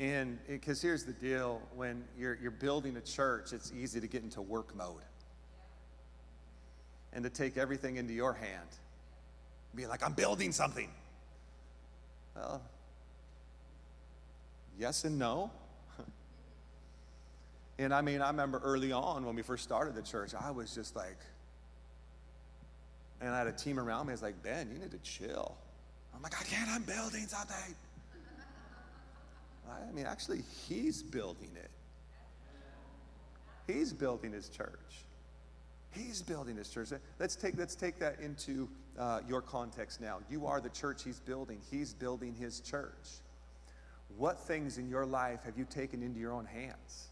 And 0.00 0.38
eh, 0.48 0.52
because 0.52 0.80
here's 0.80 1.04
the 1.04 1.12
deal 1.12 1.60
when 1.76 2.02
you're, 2.18 2.38
you're 2.40 2.50
building 2.50 2.96
a 2.96 3.02
church, 3.02 3.52
it's 3.52 3.70
easy 3.70 4.00
to 4.00 4.06
get 4.06 4.22
into 4.22 4.40
work 4.40 4.74
mode 4.74 5.02
and 7.12 7.22
to 7.22 7.30
take 7.30 7.58
everything 7.58 7.96
into 7.96 8.14
your 8.14 8.32
hand. 8.32 8.68
Be 9.74 9.86
like, 9.86 10.02
I'm 10.02 10.14
building 10.14 10.52
something. 10.52 10.88
Well, 12.34 12.62
yes 14.78 15.04
and 15.04 15.18
no. 15.18 15.50
and 17.78 17.92
I 17.92 18.00
mean, 18.00 18.22
I 18.22 18.28
remember 18.28 18.58
early 18.64 18.92
on 18.92 19.26
when 19.26 19.36
we 19.36 19.42
first 19.42 19.64
started 19.64 19.94
the 19.94 20.02
church, 20.02 20.32
I 20.34 20.50
was 20.50 20.74
just 20.74 20.96
like, 20.96 21.18
and 23.20 23.28
I 23.34 23.38
had 23.38 23.48
a 23.48 23.52
team 23.52 23.78
around 23.78 24.06
me. 24.06 24.12
I 24.12 24.14
was 24.14 24.22
like, 24.22 24.42
Ben, 24.42 24.70
you 24.72 24.78
need 24.78 24.92
to 24.92 24.98
chill. 24.98 25.58
I'm 26.16 26.22
like, 26.22 26.40
I 26.40 26.44
can't, 26.44 26.70
I'm 26.70 26.84
building 26.84 27.26
something. 27.26 27.74
I 29.70 29.92
mean, 29.92 30.06
actually, 30.06 30.42
he's 30.68 31.02
building 31.02 31.50
it. 31.56 31.70
He's 33.66 33.92
building 33.92 34.32
his 34.32 34.48
church. 34.48 35.04
He's 35.92 36.22
building 36.22 36.56
his 36.56 36.68
church. 36.68 36.90
Let's 37.18 37.36
take, 37.36 37.56
let's 37.58 37.74
take 37.74 37.98
that 37.98 38.20
into 38.20 38.68
uh, 38.98 39.20
your 39.28 39.40
context 39.40 40.00
now. 40.00 40.18
You 40.30 40.46
are 40.46 40.60
the 40.60 40.68
church 40.68 41.02
he's 41.02 41.20
building, 41.20 41.60
he's 41.70 41.94
building 41.94 42.34
his 42.34 42.60
church. 42.60 43.08
What 44.16 44.38
things 44.38 44.78
in 44.78 44.88
your 44.88 45.06
life 45.06 45.44
have 45.44 45.56
you 45.56 45.64
taken 45.64 46.02
into 46.02 46.18
your 46.18 46.32
own 46.32 46.44
hands? 46.44 47.08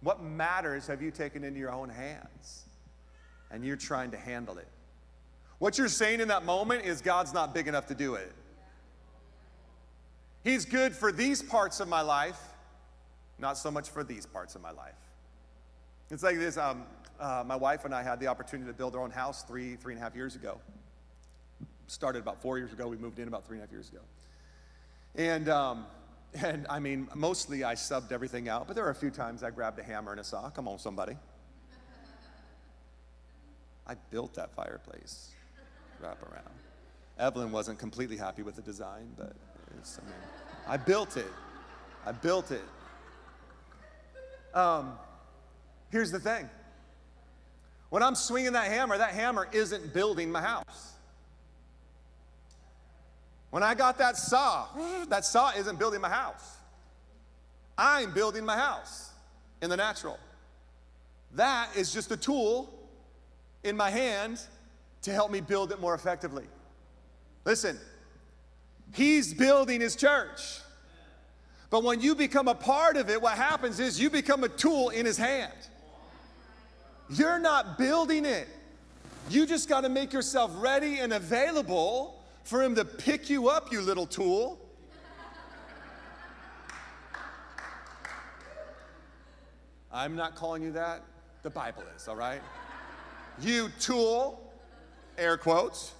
What 0.00 0.22
matters 0.22 0.86
have 0.86 1.02
you 1.02 1.10
taken 1.10 1.44
into 1.44 1.58
your 1.58 1.72
own 1.72 1.88
hands? 1.88 2.64
And 3.50 3.64
you're 3.64 3.76
trying 3.76 4.12
to 4.12 4.16
handle 4.16 4.58
it. 4.58 4.68
What 5.58 5.76
you're 5.76 5.88
saying 5.88 6.20
in 6.20 6.28
that 6.28 6.44
moment 6.44 6.84
is 6.84 7.02
God's 7.02 7.34
not 7.34 7.52
big 7.52 7.68
enough 7.68 7.86
to 7.88 7.94
do 7.94 8.14
it. 8.14 8.32
He's 10.42 10.64
good 10.64 10.94
for 10.94 11.12
these 11.12 11.42
parts 11.42 11.80
of 11.80 11.88
my 11.88 12.00
life, 12.00 12.40
not 13.38 13.58
so 13.58 13.70
much 13.70 13.88
for 13.90 14.02
these 14.02 14.24
parts 14.24 14.54
of 14.54 14.62
my 14.62 14.70
life. 14.70 14.94
It's 16.10 16.22
like 16.22 16.38
this 16.38 16.56
um, 16.56 16.84
uh, 17.20 17.44
my 17.46 17.56
wife 17.56 17.84
and 17.84 17.94
I 17.94 18.02
had 18.02 18.18
the 18.18 18.26
opportunity 18.26 18.70
to 18.70 18.76
build 18.76 18.94
our 18.94 19.02
own 19.02 19.10
house 19.10 19.42
three, 19.42 19.76
three 19.76 19.92
and 19.92 20.00
a 20.00 20.04
half 20.04 20.16
years 20.16 20.34
ago. 20.34 20.58
Started 21.86 22.20
about 22.20 22.40
four 22.40 22.56
years 22.56 22.72
ago. 22.72 22.88
We 22.88 22.96
moved 22.96 23.18
in 23.18 23.28
about 23.28 23.46
three 23.46 23.58
and 23.58 23.62
a 23.62 23.66
half 23.66 23.72
years 23.72 23.90
ago. 23.90 24.00
And, 25.16 25.48
um, 25.48 25.86
and 26.34 26.66
I 26.70 26.78
mean, 26.78 27.08
mostly 27.14 27.64
I 27.64 27.74
subbed 27.74 28.12
everything 28.12 28.48
out, 28.48 28.66
but 28.66 28.74
there 28.74 28.84
were 28.84 28.90
a 28.90 28.94
few 28.94 29.10
times 29.10 29.42
I 29.42 29.50
grabbed 29.50 29.78
a 29.78 29.82
hammer 29.82 30.12
and 30.12 30.20
a 30.20 30.24
saw. 30.24 30.48
Come 30.50 30.68
on, 30.68 30.78
somebody. 30.78 31.16
I 33.86 33.94
built 34.10 34.34
that 34.34 34.54
fireplace. 34.54 35.30
Wrap 36.00 36.22
around. 36.22 36.44
Evelyn 37.18 37.52
wasn't 37.52 37.78
completely 37.78 38.16
happy 38.16 38.42
with 38.42 38.56
the 38.56 38.62
design, 38.62 39.08
but 39.18 39.34
I, 39.72 40.04
mean, 40.04 40.14
I 40.68 40.76
built 40.76 41.16
it. 41.16 41.30
I 42.06 42.12
built 42.12 42.50
it. 42.50 42.62
Um, 44.54 44.98
Here's 45.90 46.10
the 46.10 46.20
thing 46.20 46.48
when 47.90 48.02
I'm 48.02 48.14
swinging 48.14 48.52
that 48.52 48.68
hammer, 48.68 48.96
that 48.96 49.12
hammer 49.12 49.48
isn't 49.52 49.92
building 49.92 50.30
my 50.30 50.40
house. 50.40 50.92
When 53.50 53.64
I 53.64 53.74
got 53.74 53.98
that 53.98 54.16
saw, 54.16 54.68
that 55.08 55.24
saw 55.24 55.50
isn't 55.50 55.78
building 55.78 56.00
my 56.00 56.08
house. 56.08 56.58
I'm 57.76 58.12
building 58.12 58.44
my 58.44 58.56
house 58.56 59.10
in 59.60 59.70
the 59.70 59.76
natural. 59.76 60.18
That 61.34 61.76
is 61.76 61.92
just 61.92 62.10
a 62.12 62.16
tool 62.16 62.72
in 63.64 63.76
my 63.76 63.90
hand 63.90 64.40
to 65.02 65.12
help 65.12 65.30
me 65.30 65.40
build 65.40 65.72
it 65.72 65.80
more 65.80 65.94
effectively. 65.94 66.44
Listen, 67.44 67.78
he's 68.92 69.34
building 69.34 69.80
his 69.80 69.96
church. 69.96 70.60
But 71.70 71.84
when 71.84 72.00
you 72.00 72.14
become 72.14 72.48
a 72.48 72.54
part 72.54 72.96
of 72.96 73.10
it, 73.10 73.22
what 73.22 73.36
happens 73.36 73.78
is 73.78 74.00
you 74.00 74.10
become 74.10 74.42
a 74.44 74.48
tool 74.48 74.88
in 74.88 75.06
his 75.06 75.16
hand. 75.16 75.52
You're 77.08 77.38
not 77.38 77.78
building 77.78 78.24
it. 78.24 78.48
You 79.28 79.46
just 79.46 79.68
got 79.68 79.82
to 79.82 79.88
make 79.88 80.12
yourself 80.12 80.50
ready 80.56 80.98
and 80.98 81.12
available 81.12 82.20
for 82.44 82.62
Him 82.62 82.74
to 82.74 82.84
pick 82.84 83.30
you 83.30 83.48
up, 83.48 83.72
you 83.72 83.80
little 83.80 84.06
tool. 84.06 84.58
I'm 89.92 90.14
not 90.14 90.36
calling 90.36 90.62
you 90.62 90.72
that. 90.72 91.02
The 91.42 91.50
Bible 91.50 91.82
is, 91.96 92.06
all 92.06 92.16
right? 92.16 92.40
You 93.40 93.70
tool, 93.80 94.52
air 95.18 95.36
quotes. 95.36 95.94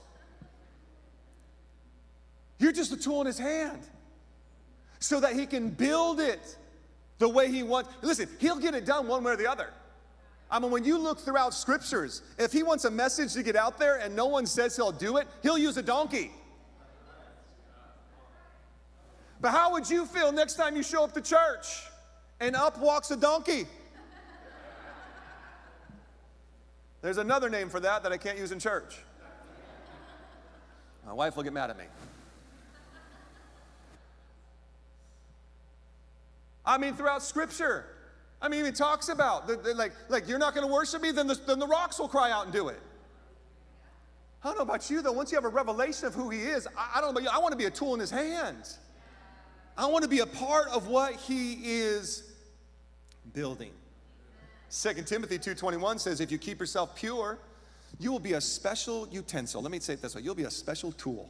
You're 2.60 2.72
just 2.72 2.92
a 2.92 2.96
tool 2.96 3.20
in 3.22 3.26
His 3.26 3.38
hand 3.38 3.80
so 5.00 5.18
that 5.18 5.32
He 5.32 5.46
can 5.46 5.70
build 5.70 6.20
it 6.20 6.56
the 7.18 7.28
way 7.28 7.50
He 7.50 7.64
wants. 7.64 7.90
Listen, 8.02 8.28
He'll 8.38 8.60
get 8.60 8.76
it 8.76 8.84
done 8.84 9.08
one 9.08 9.24
way 9.24 9.32
or 9.32 9.36
the 9.36 9.50
other. 9.50 9.70
I 10.50 10.58
mean, 10.58 10.70
when 10.70 10.84
you 10.84 10.98
look 10.98 11.20
throughout 11.20 11.54
scriptures, 11.54 12.22
if 12.36 12.50
he 12.50 12.64
wants 12.64 12.84
a 12.84 12.90
message 12.90 13.34
to 13.34 13.42
get 13.44 13.54
out 13.54 13.78
there 13.78 14.00
and 14.00 14.16
no 14.16 14.26
one 14.26 14.46
says 14.46 14.74
he'll 14.74 14.90
do 14.90 15.18
it, 15.18 15.28
he'll 15.42 15.58
use 15.58 15.76
a 15.76 15.82
donkey. 15.82 16.32
But 19.40 19.52
how 19.52 19.72
would 19.72 19.88
you 19.88 20.06
feel 20.06 20.32
next 20.32 20.54
time 20.54 20.76
you 20.76 20.82
show 20.82 21.04
up 21.04 21.14
to 21.14 21.20
church 21.20 21.84
and 22.40 22.56
up 22.56 22.78
walks 22.78 23.12
a 23.12 23.16
donkey? 23.16 23.66
There's 27.00 27.18
another 27.18 27.48
name 27.48 27.70
for 27.70 27.80
that 27.80 28.02
that 28.02 28.12
I 28.12 28.18
can't 28.18 28.36
use 28.36 28.52
in 28.52 28.58
church. 28.58 28.98
My 31.06 31.12
wife 31.12 31.36
will 31.36 31.44
get 31.44 31.52
mad 31.52 31.70
at 31.70 31.78
me. 31.78 31.84
I 36.64 36.78
mean, 36.78 36.94
throughout 36.94 37.22
Scripture, 37.22 37.86
I 38.42 38.48
mean, 38.48 38.64
he 38.64 38.72
talks 38.72 39.08
about 39.08 39.46
the, 39.46 39.56
the, 39.56 39.74
like, 39.74 39.92
like 40.08 40.28
you're 40.28 40.38
not 40.38 40.54
going 40.54 40.66
to 40.66 40.72
worship 40.72 41.02
me, 41.02 41.10
then 41.10 41.26
the, 41.26 41.34
then 41.34 41.58
the 41.58 41.66
rocks 41.66 41.98
will 41.98 42.08
cry 42.08 42.30
out 42.30 42.44
and 42.44 42.52
do 42.52 42.68
it. 42.68 42.80
I 44.42 44.48
don't 44.48 44.56
know 44.56 44.62
about 44.62 44.88
you 44.88 45.02
though. 45.02 45.12
Once 45.12 45.30
you 45.30 45.36
have 45.36 45.44
a 45.44 45.48
revelation 45.48 46.06
of 46.06 46.14
who 46.14 46.30
He 46.30 46.40
is, 46.40 46.66
I, 46.76 46.92
I 46.96 47.00
don't 47.00 47.08
know 47.14 47.20
about 47.20 47.22
you. 47.22 47.28
I 47.32 47.38
want 47.38 47.52
to 47.52 47.58
be 47.58 47.66
a 47.66 47.70
tool 47.70 47.94
in 47.94 48.00
His 48.00 48.10
hands. 48.10 48.78
I 49.76 49.86
want 49.86 50.02
to 50.02 50.08
be 50.08 50.20
a 50.20 50.26
part 50.26 50.68
of 50.68 50.88
what 50.88 51.14
He 51.14 51.54
is 51.62 52.32
building. 53.34 53.72
2 54.70 54.94
Timothy 55.02 55.38
2:21 55.38 55.98
says, 55.98 56.20
"If 56.20 56.30
you 56.30 56.38
keep 56.38 56.58
yourself 56.58 56.94
pure, 56.94 57.38
you 57.98 58.10
will 58.10 58.20
be 58.20 58.34
a 58.34 58.40
special 58.40 59.06
utensil." 59.08 59.60
Let 59.60 59.72
me 59.72 59.80
say 59.80 59.94
it 59.94 60.02
this 60.02 60.14
way: 60.14 60.22
you'll 60.22 60.34
be 60.34 60.44
a 60.44 60.50
special 60.50 60.92
tool 60.92 61.28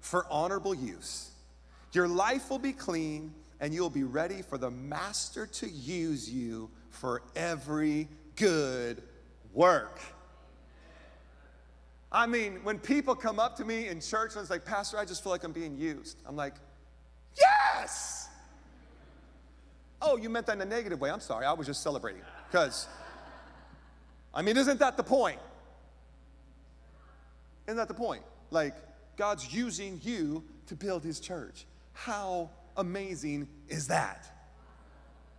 for 0.00 0.26
honorable 0.30 0.74
use. 0.74 1.30
Your 1.92 2.06
life 2.06 2.50
will 2.50 2.58
be 2.58 2.72
clean 2.72 3.32
and 3.60 3.74
you'll 3.74 3.90
be 3.90 4.04
ready 4.04 4.42
for 4.42 4.58
the 4.58 4.70
master 4.70 5.46
to 5.46 5.68
use 5.68 6.30
you 6.30 6.70
for 6.90 7.22
every 7.34 8.08
good 8.36 9.02
work. 9.52 10.00
I 12.10 12.26
mean, 12.26 12.60
when 12.62 12.78
people 12.78 13.14
come 13.14 13.38
up 13.38 13.56
to 13.56 13.64
me 13.64 13.88
in 13.88 14.00
church 14.00 14.32
and 14.32 14.40
it's 14.40 14.50
like, 14.50 14.64
Pastor, 14.64 14.96
I 14.96 15.04
just 15.04 15.22
feel 15.22 15.30
like 15.30 15.44
I'm 15.44 15.52
being 15.52 15.76
used. 15.76 16.16
I'm 16.26 16.36
like, 16.36 16.54
yes! 17.36 18.28
Oh, 20.00 20.16
you 20.16 20.30
meant 20.30 20.46
that 20.46 20.56
in 20.56 20.62
a 20.62 20.64
negative 20.64 21.00
way. 21.00 21.10
I'm 21.10 21.20
sorry. 21.20 21.44
I 21.44 21.52
was 21.52 21.66
just 21.66 21.82
celebrating. 21.82 22.22
Because, 22.50 22.86
I 24.32 24.42
mean, 24.42 24.56
isn't 24.56 24.78
that 24.78 24.96
the 24.96 25.02
point? 25.02 25.40
Isn't 27.66 27.76
that 27.76 27.88
the 27.88 27.94
point? 27.94 28.22
Like, 28.50 28.74
God's 29.16 29.52
using 29.52 30.00
you 30.02 30.44
to 30.68 30.76
build 30.76 31.04
his 31.04 31.20
church. 31.20 31.66
How 31.92 32.48
amazing 32.78 33.48
is 33.68 33.88
that? 33.88 34.26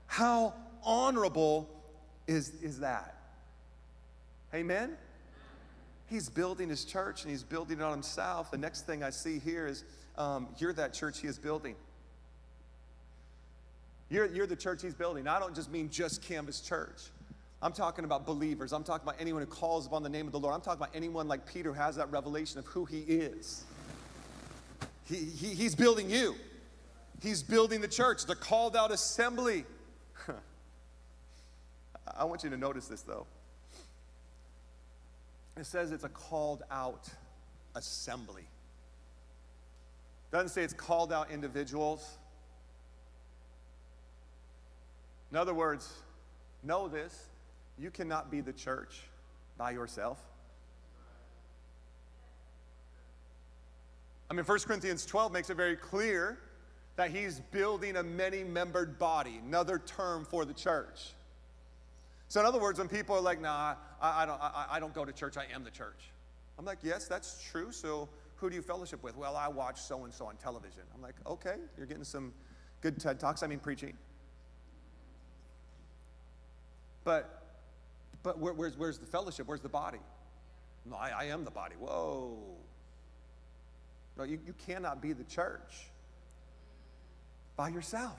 How 0.05 0.53
honorable 0.83 1.69
is, 2.27 2.49
is 2.61 2.79
that? 2.81 3.15
Amen? 4.53 4.97
He's 6.07 6.29
building 6.29 6.69
his 6.69 6.85
church 6.85 7.23
and 7.23 7.31
he's 7.31 7.43
building 7.43 7.79
it 7.79 7.83
on 7.83 7.91
himself. 7.91 8.51
The 8.51 8.57
next 8.57 8.85
thing 8.85 9.03
I 9.03 9.09
see 9.09 9.39
here 9.39 9.67
is 9.67 9.83
um, 10.17 10.47
you're 10.57 10.73
that 10.73 10.93
church 10.93 11.19
he 11.19 11.27
is 11.27 11.37
building. 11.37 11.75
You're, 14.09 14.25
you're 14.25 14.47
the 14.47 14.55
church 14.55 14.81
he's 14.81 14.95
building. 14.95 15.27
I 15.27 15.39
don't 15.39 15.55
just 15.55 15.71
mean 15.71 15.89
just 15.89 16.23
Canvas 16.23 16.61
Church. 16.61 17.01
I'm 17.61 17.73
talking 17.73 18.05
about 18.05 18.25
believers. 18.25 18.73
I'm 18.73 18.83
talking 18.83 19.07
about 19.07 19.19
anyone 19.19 19.43
who 19.43 19.47
calls 19.47 19.85
upon 19.85 20.01
the 20.01 20.09
name 20.09 20.25
of 20.25 20.31
the 20.31 20.39
Lord. 20.39 20.55
I'm 20.55 20.61
talking 20.61 20.81
about 20.81 20.95
anyone 20.95 21.27
like 21.27 21.45
Peter 21.45 21.73
who 21.73 21.79
has 21.79 21.97
that 21.97 22.09
revelation 22.11 22.57
of 22.57 22.65
who 22.65 22.85
he 22.85 23.01
is. 23.01 23.65
He, 25.05 25.17
he, 25.17 25.53
he's 25.53 25.75
building 25.75 26.09
you. 26.09 26.35
He's 27.21 27.43
building 27.43 27.81
the 27.81 27.87
church, 27.87 28.25
the 28.25 28.35
called 28.35 28.75
out 28.75 28.91
assembly. 28.91 29.65
I 32.17 32.23
want 32.23 32.43
you 32.43 32.49
to 32.49 32.57
notice 32.57 32.87
this 32.87 33.01
though. 33.01 33.25
It 35.57 35.65
says 35.65 35.91
it's 35.91 36.05
a 36.05 36.09
called 36.09 36.63
out 36.71 37.09
assembly. 37.75 38.43
Doesn't 40.31 40.49
say 40.49 40.63
it's 40.63 40.73
called 40.73 41.11
out 41.11 41.31
individuals. 41.31 42.17
In 45.31 45.37
other 45.37 45.53
words, 45.53 45.91
know 46.63 46.87
this 46.87 47.25
you 47.77 47.91
cannot 47.91 48.31
be 48.31 48.41
the 48.41 48.53
church 48.53 49.01
by 49.57 49.71
yourself. 49.71 50.19
I 54.29 54.33
mean, 54.33 54.45
1 54.45 54.59
Corinthians 54.59 55.05
12 55.05 55.31
makes 55.31 55.49
it 55.49 55.55
very 55.55 55.75
clear 55.75 56.37
that 56.99 57.11
he's 57.11 57.39
building 57.51 57.95
a 57.95 58.03
many 58.03 58.43
membered 58.43 58.99
body, 58.99 59.39
another 59.45 59.79
term 59.79 60.25
for 60.25 60.43
the 60.43 60.53
church. 60.53 61.13
So, 62.27 62.41
in 62.41 62.45
other 62.45 62.59
words, 62.59 62.77
when 62.77 62.89
people 62.89 63.15
are 63.15 63.21
like, 63.21 63.39
nah, 63.39 63.75
I, 64.01 64.23
I 64.23 64.25
don't, 64.25 64.41
I, 64.41 64.65
I 64.71 64.79
don't 64.81 64.93
go 64.93 65.05
to 65.05 65.13
church, 65.13 65.37
I 65.37 65.45
am 65.55 65.63
the 65.63 65.71
church. 65.71 66.11
I'm 66.57 66.65
like, 66.65 66.79
yes, 66.83 67.07
that's 67.07 67.41
true. 67.41 67.71
So, 67.71 68.09
who 68.35 68.49
do 68.49 68.55
you 68.57 68.61
fellowship 68.61 69.01
with? 69.01 69.15
Well, 69.15 69.37
I 69.37 69.47
watch 69.47 69.79
so 69.79 70.03
and 70.03 70.13
so 70.13 70.25
on 70.25 70.35
television. 70.35 70.81
I'm 70.93 71.01
like, 71.01 71.15
okay, 71.25 71.55
you're 71.77 71.85
getting 71.85 72.03
some 72.03 72.33
good 72.81 72.99
TED 72.99 73.17
Talks. 73.17 73.43
I 73.43 73.47
mean, 73.47 73.59
preaching. 73.59 73.93
But, 77.05 77.43
but 78.23 78.39
where, 78.39 78.51
where's, 78.51 78.77
where's 78.77 78.97
the 78.97 79.05
fellowship? 79.05 79.47
Where's 79.47 79.61
the 79.61 79.69
body? 79.69 79.99
No, 80.85 80.97
I, 80.97 81.11
I 81.11 81.23
am 81.27 81.45
the 81.45 81.51
body. 81.51 81.75
Whoa. 81.79 82.37
No, 84.17 84.25
you, 84.25 84.37
you 84.45 84.53
cannot 84.65 85.01
be 85.01 85.13
the 85.13 85.23
church 85.23 85.89
by 87.59 87.67
yourself. 87.67 88.17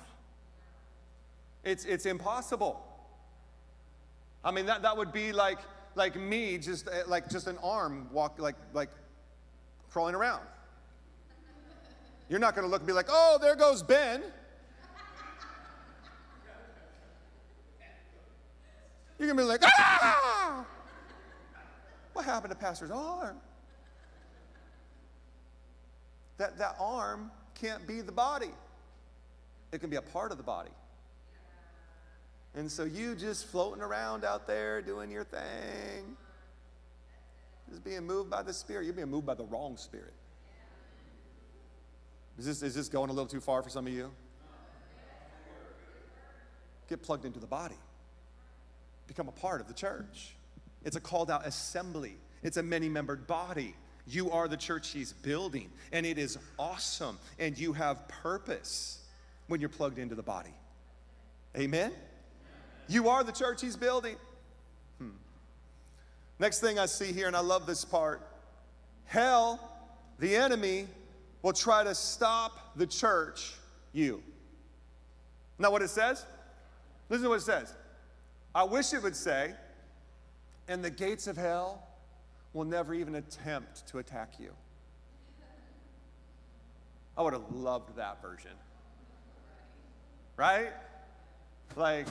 It's, 1.64 1.87
it's 1.87 2.05
impossible. 2.05 2.79
I 4.44 4.50
mean, 4.50 4.66
that, 4.66 4.83
that 4.83 4.94
would 4.94 5.14
be 5.14 5.33
like, 5.33 5.61
like 5.94 6.14
me, 6.14 6.59
just 6.59 6.87
eh, 6.87 7.05
like 7.07 7.31
just 7.31 7.46
an 7.46 7.57
arm 7.62 8.11
walk, 8.12 8.38
like, 8.38 8.57
like 8.74 8.90
crawling 9.90 10.14
around. 10.14 10.42
You're 12.29 12.38
not 12.38 12.55
going 12.55 12.66
to 12.66 12.70
look 12.70 12.83
and 12.83 12.87
be 12.87 12.92
like, 12.92 13.07
oh, 13.09 13.38
there 13.40 13.57
goes 13.57 13.83
Ben. 13.83 14.22
You're 19.18 19.26
going 19.26 19.38
to 19.38 19.42
be 19.42 19.48
like, 19.48 19.62
ah! 19.64 20.66
What 22.12 22.26
happened 22.26 22.50
to 22.50 22.59
Pastor's 22.59 22.90
arm? 22.90 23.38
That, 26.37 26.59
that 26.59 26.76
arm 26.79 27.31
can't 27.55 27.87
be 27.87 28.03
the 28.03 28.12
body. 28.12 28.50
It 29.72 29.80
can 29.80 29.90
be 29.90 29.96
a 29.96 30.02
part 30.02 30.33
of 30.33 30.38
the 30.38 30.44
body. 30.44 30.70
And 32.54 32.70
so 32.70 32.85
you 32.85 33.14
just 33.14 33.46
floating 33.46 33.83
around 33.83 34.24
out 34.24 34.46
there 34.46 34.83
doing 34.83 35.11
your 35.11 35.24
thing, 35.24 36.16
just 37.68 37.85
being 37.85 38.04
moved 38.04 38.28
by 38.28 38.42
the 38.42 38.52
Spirit. 38.52 38.85
You're 38.85 38.94
being 38.94 39.11
moved 39.11 39.26
by 39.26 39.35
the 39.35 39.44
wrong 39.44 39.76
Spirit. 39.76 40.14
Is 42.38 42.46
this, 42.46 42.62
is 42.62 42.74
this 42.74 42.88
going 42.88 43.11
a 43.11 43.12
little 43.12 43.28
too 43.28 43.40
far 43.40 43.62
for 43.62 43.68
some 43.68 43.87
of 43.87 43.92
you? 43.92 44.11
Get 46.88 47.02
plugged 47.02 47.24
into 47.24 47.38
the 47.38 47.46
body, 47.46 47.76
become 49.06 49.28
a 49.28 49.33
part 49.33 49.61
of 49.61 49.68
the 49.68 49.74
church. 49.74 50.35
It's 50.85 50.96
a 50.96 51.00
called 51.00 51.30
out 51.30 51.46
assembly, 51.46 52.16
it's 52.42 52.56
a 52.56 52.62
many 52.62 52.88
membered 52.88 53.26
body. 53.26 53.76
You 54.06 54.33
are 54.33 54.48
the 54.48 54.56
church 54.56 54.88
he's 54.88 55.12
building, 55.12 55.70
and 55.92 56.04
it 56.04 56.18
is 56.18 56.37
awesome, 56.59 57.18
and 57.38 57.56
you 57.56 57.74
have 57.74 58.09
purpose 58.09 58.99
when 59.50 59.60
you're 59.60 59.68
plugged 59.68 59.98
into 59.98 60.14
the 60.14 60.22
body. 60.22 60.54
Amen? 61.58 61.90
You 62.88 63.08
are 63.08 63.24
the 63.24 63.32
church 63.32 63.60
he's 63.60 63.76
building. 63.76 64.14
Hmm. 64.98 65.10
Next 66.38 66.60
thing 66.60 66.78
I 66.78 66.86
see 66.86 67.12
here, 67.12 67.26
and 67.26 67.34
I 67.34 67.40
love 67.40 67.66
this 67.66 67.84
part 67.84 68.22
hell, 69.06 69.58
the 70.20 70.36
enemy, 70.36 70.86
will 71.42 71.52
try 71.52 71.82
to 71.82 71.96
stop 71.96 72.76
the 72.76 72.86
church, 72.86 73.54
you. 73.92 74.22
Now, 75.58 75.72
what 75.72 75.82
it 75.82 75.90
says? 75.90 76.24
Listen 77.08 77.24
to 77.24 77.30
what 77.30 77.38
it 77.38 77.42
says. 77.42 77.74
I 78.54 78.62
wish 78.62 78.92
it 78.92 79.02
would 79.02 79.16
say, 79.16 79.52
and 80.68 80.84
the 80.84 80.90
gates 80.90 81.26
of 81.26 81.36
hell 81.36 81.88
will 82.52 82.64
never 82.64 82.94
even 82.94 83.16
attempt 83.16 83.88
to 83.88 83.98
attack 83.98 84.34
you. 84.38 84.52
I 87.18 87.22
would 87.22 87.32
have 87.32 87.50
loved 87.50 87.96
that 87.96 88.22
version 88.22 88.52
right? 90.40 90.72
Like, 91.77 92.06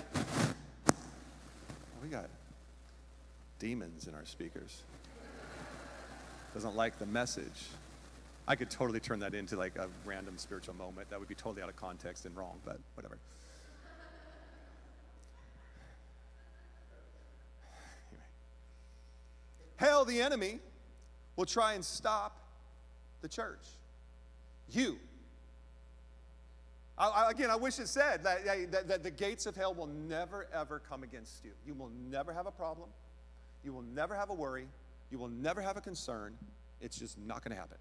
we 2.03 2.09
got 2.09 2.29
demons 3.57 4.05
in 4.05 4.13
our 4.13 4.23
speakers. 4.23 4.83
Doesn't 6.53 6.75
like 6.75 6.99
the 6.99 7.07
message. 7.07 7.65
I 8.47 8.55
could 8.55 8.69
totally 8.69 8.99
turn 8.99 9.17
that 9.21 9.33
into 9.33 9.57
like 9.57 9.77
a 9.77 9.87
random 10.05 10.37
spiritual 10.37 10.75
moment. 10.75 11.09
That 11.09 11.17
would 11.17 11.27
be 11.27 11.33
totally 11.33 11.63
out 11.63 11.69
of 11.69 11.75
context 11.75 12.27
and 12.27 12.37
wrong, 12.37 12.59
but 12.63 12.77
whatever. 12.93 13.17
Hell, 19.77 20.05
the 20.05 20.21
enemy, 20.21 20.59
will 21.35 21.47
try 21.47 21.73
and 21.73 21.83
stop 21.83 22.37
the 23.23 23.27
church. 23.27 23.65
You 24.69 24.99
I, 26.99 27.31
again, 27.31 27.49
I 27.49 27.55
wish 27.55 27.79
it 27.79 27.87
said 27.87 28.23
that, 28.23 28.45
that, 28.71 28.87
that 28.89 29.03
the 29.03 29.11
gates 29.11 29.45
of 29.45 29.55
hell 29.55 29.73
will 29.73 29.87
never, 29.87 30.47
ever 30.53 30.79
come 30.79 31.03
against 31.03 31.45
you. 31.45 31.51
You 31.65 31.73
will 31.73 31.91
never 32.09 32.33
have 32.33 32.45
a 32.45 32.51
problem. 32.51 32.89
You 33.63 33.71
will 33.71 33.83
never 33.83 34.15
have 34.15 34.29
a 34.29 34.33
worry. 34.33 34.67
You 35.09 35.17
will 35.17 35.29
never 35.29 35.61
have 35.61 35.77
a 35.77 35.81
concern. 35.81 36.35
It's 36.81 36.99
just 36.99 37.17
not 37.17 37.41
going 37.41 37.55
to 37.55 37.59
happen. 37.59 37.77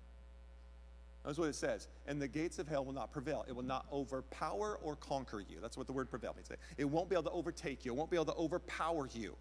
That's 1.24 1.36
what 1.36 1.48
it 1.48 1.56
says. 1.56 1.88
And 2.06 2.22
the 2.22 2.28
gates 2.28 2.60
of 2.60 2.68
hell 2.68 2.84
will 2.84 2.92
not 2.92 3.12
prevail. 3.12 3.44
It 3.48 3.54
will 3.54 3.64
not 3.64 3.86
overpower 3.92 4.78
or 4.82 4.94
conquer 4.96 5.40
you. 5.40 5.58
That's 5.60 5.76
what 5.76 5.88
the 5.88 5.92
word 5.92 6.08
prevail 6.08 6.34
means. 6.36 6.48
It 6.76 6.84
won't 6.84 7.08
be 7.08 7.16
able 7.16 7.24
to 7.24 7.30
overtake 7.32 7.84
you, 7.84 7.92
it 7.92 7.96
won't 7.96 8.10
be 8.10 8.16
able 8.16 8.26
to 8.26 8.36
overpower 8.36 9.08
you. 9.12 9.34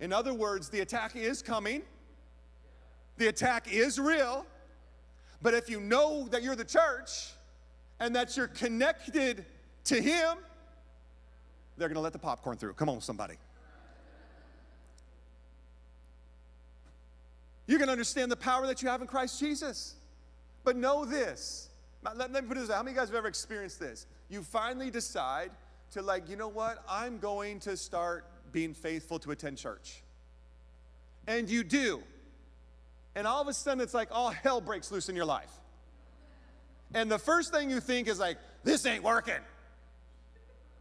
In 0.00 0.12
other 0.12 0.34
words, 0.34 0.68
the 0.70 0.80
attack 0.80 1.14
is 1.14 1.40
coming, 1.40 1.82
the 3.16 3.28
attack 3.28 3.72
is 3.72 3.98
real. 3.98 4.44
But 5.42 5.54
if 5.54 5.70
you 5.70 5.80
know 5.80 6.28
that 6.28 6.42
you're 6.42 6.56
the 6.56 6.64
church 6.64 7.30
and 8.00 8.16
that 8.16 8.36
you're 8.36 8.48
connected 8.48 9.44
to 9.84 10.00
Him, 10.00 10.38
they're 11.76 11.88
going 11.88 11.94
to 11.94 12.00
let 12.00 12.12
the 12.12 12.18
popcorn 12.18 12.56
through. 12.56 12.72
Come 12.72 12.88
on, 12.88 13.00
somebody. 13.00 13.34
You're 17.66 17.78
going 17.78 17.86
to 17.86 17.92
understand 17.92 18.32
the 18.32 18.36
power 18.36 18.66
that 18.66 18.82
you 18.82 18.88
have 18.88 19.00
in 19.00 19.06
Christ 19.06 19.38
Jesus. 19.38 19.94
But 20.64 20.76
know 20.76 21.04
this. 21.04 21.68
Let, 22.02 22.18
let 22.18 22.32
me 22.32 22.40
put 22.40 22.58
this 22.58 22.68
out. 22.68 22.76
How 22.76 22.82
many 22.82 22.92
of 22.92 22.96
you 22.96 23.00
guys 23.00 23.08
have 23.10 23.16
ever 23.16 23.28
experienced 23.28 23.78
this? 23.78 24.06
You 24.28 24.42
finally 24.42 24.90
decide 24.90 25.52
to, 25.92 26.02
like, 26.02 26.28
you 26.28 26.36
know 26.36 26.48
what? 26.48 26.82
I'm 26.88 27.18
going 27.18 27.60
to 27.60 27.76
start 27.76 28.24
being 28.50 28.74
faithful 28.74 29.18
to 29.20 29.30
attend 29.30 29.58
church. 29.58 30.02
And 31.28 31.48
you 31.48 31.62
do. 31.62 32.02
And 33.14 33.26
all 33.26 33.40
of 33.40 33.48
a 33.48 33.52
sudden, 33.52 33.80
it's 33.80 33.94
like 33.94 34.08
all 34.10 34.30
hell 34.30 34.60
breaks 34.60 34.90
loose 34.90 35.08
in 35.08 35.14
your 35.14 35.24
life. 35.24 35.59
And 36.94 37.10
the 37.10 37.18
first 37.18 37.52
thing 37.52 37.70
you 37.70 37.80
think 37.80 38.08
is, 38.08 38.18
like, 38.18 38.38
this 38.64 38.84
ain't 38.86 39.04
working. 39.04 39.34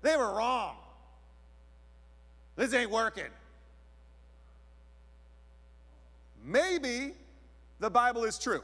They 0.01 0.18
were 0.18 0.34
wrong. 0.34 0.76
This 2.55 2.74
ain't 2.74 2.91
working. 2.91 3.30
maybe 6.49 7.14
the 7.80 7.89
Bible 7.89 8.24
is 8.24 8.38
true. 8.38 8.62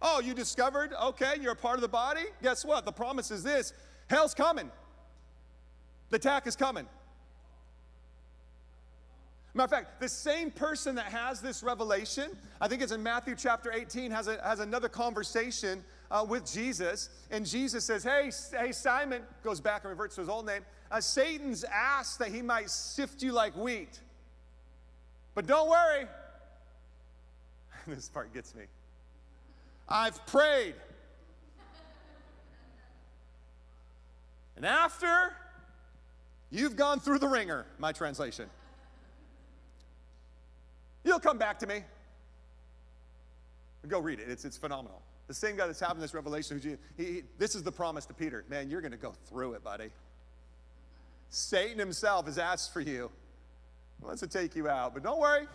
Oh, 0.00 0.20
you 0.20 0.34
discovered? 0.34 0.92
Okay, 1.00 1.34
you're 1.40 1.52
a 1.52 1.56
part 1.56 1.76
of 1.76 1.80
the 1.80 1.88
body. 1.88 2.24
Guess 2.42 2.64
what? 2.64 2.84
The 2.84 2.92
promise 2.92 3.30
is 3.30 3.42
this 3.42 3.72
hell's 4.08 4.34
coming, 4.34 4.70
the 6.10 6.16
attack 6.16 6.46
is 6.46 6.56
coming. 6.56 6.86
Matter 9.54 9.64
of 9.64 9.70
fact, 9.70 10.00
the 10.00 10.08
same 10.08 10.50
person 10.50 10.94
that 10.94 11.06
has 11.06 11.40
this 11.40 11.62
revelation, 11.62 12.30
I 12.60 12.68
think 12.68 12.80
it's 12.80 12.92
in 12.92 13.02
Matthew 13.02 13.34
chapter 13.36 13.70
18, 13.70 14.10
has, 14.10 14.26
a, 14.26 14.40
has 14.42 14.60
another 14.60 14.88
conversation 14.88 15.84
uh, 16.10 16.24
with 16.26 16.50
Jesus. 16.50 17.10
And 17.30 17.44
Jesus 17.44 17.84
says, 17.84 18.02
Hey, 18.02 18.30
hey, 18.58 18.72
Simon, 18.72 19.22
goes 19.42 19.60
back 19.60 19.82
and 19.84 19.90
reverts 19.90 20.14
to 20.14 20.22
his 20.22 20.30
old 20.30 20.46
name. 20.46 20.62
Uh, 20.90 21.02
Satan's 21.02 21.64
asked 21.64 22.18
that 22.20 22.28
he 22.28 22.40
might 22.40 22.70
sift 22.70 23.22
you 23.22 23.32
like 23.32 23.54
wheat. 23.54 24.00
But 25.34 25.46
don't 25.46 25.68
worry. 25.68 26.06
this 27.86 28.08
part 28.08 28.32
gets 28.32 28.54
me. 28.54 28.64
I've 29.86 30.24
prayed. 30.26 30.74
And 34.56 34.64
after 34.64 35.34
you've 36.50 36.76
gone 36.76 37.00
through 37.00 37.18
the 37.18 37.28
wringer, 37.28 37.66
my 37.78 37.92
translation, 37.92 38.48
you'll 41.04 41.20
come 41.20 41.38
back 41.38 41.58
to 41.60 41.66
me. 41.66 41.82
Go 43.88 43.98
read 43.98 44.20
it, 44.20 44.28
it's, 44.28 44.44
it's 44.44 44.56
phenomenal. 44.56 45.02
The 45.28 45.34
same 45.34 45.56
guy 45.56 45.66
that's 45.66 45.80
having 45.80 46.00
this 46.00 46.14
revelation, 46.14 46.60
he, 46.96 47.02
he, 47.02 47.22
this 47.38 47.54
is 47.54 47.62
the 47.62 47.72
promise 47.72 48.04
to 48.06 48.14
Peter. 48.14 48.44
Man, 48.48 48.70
you're 48.70 48.80
going 48.80 48.92
to 48.92 48.98
go 48.98 49.14
through 49.28 49.54
it, 49.54 49.64
buddy. 49.64 49.90
Satan 51.30 51.78
himself 51.78 52.26
has 52.26 52.38
asked 52.38 52.72
for 52.72 52.80
you 52.80 53.10
wants 54.04 54.20
to 54.20 54.26
take 54.26 54.56
you 54.56 54.68
out, 54.68 54.94
but 54.94 55.02
don't 55.02 55.20
worry. 55.20 55.46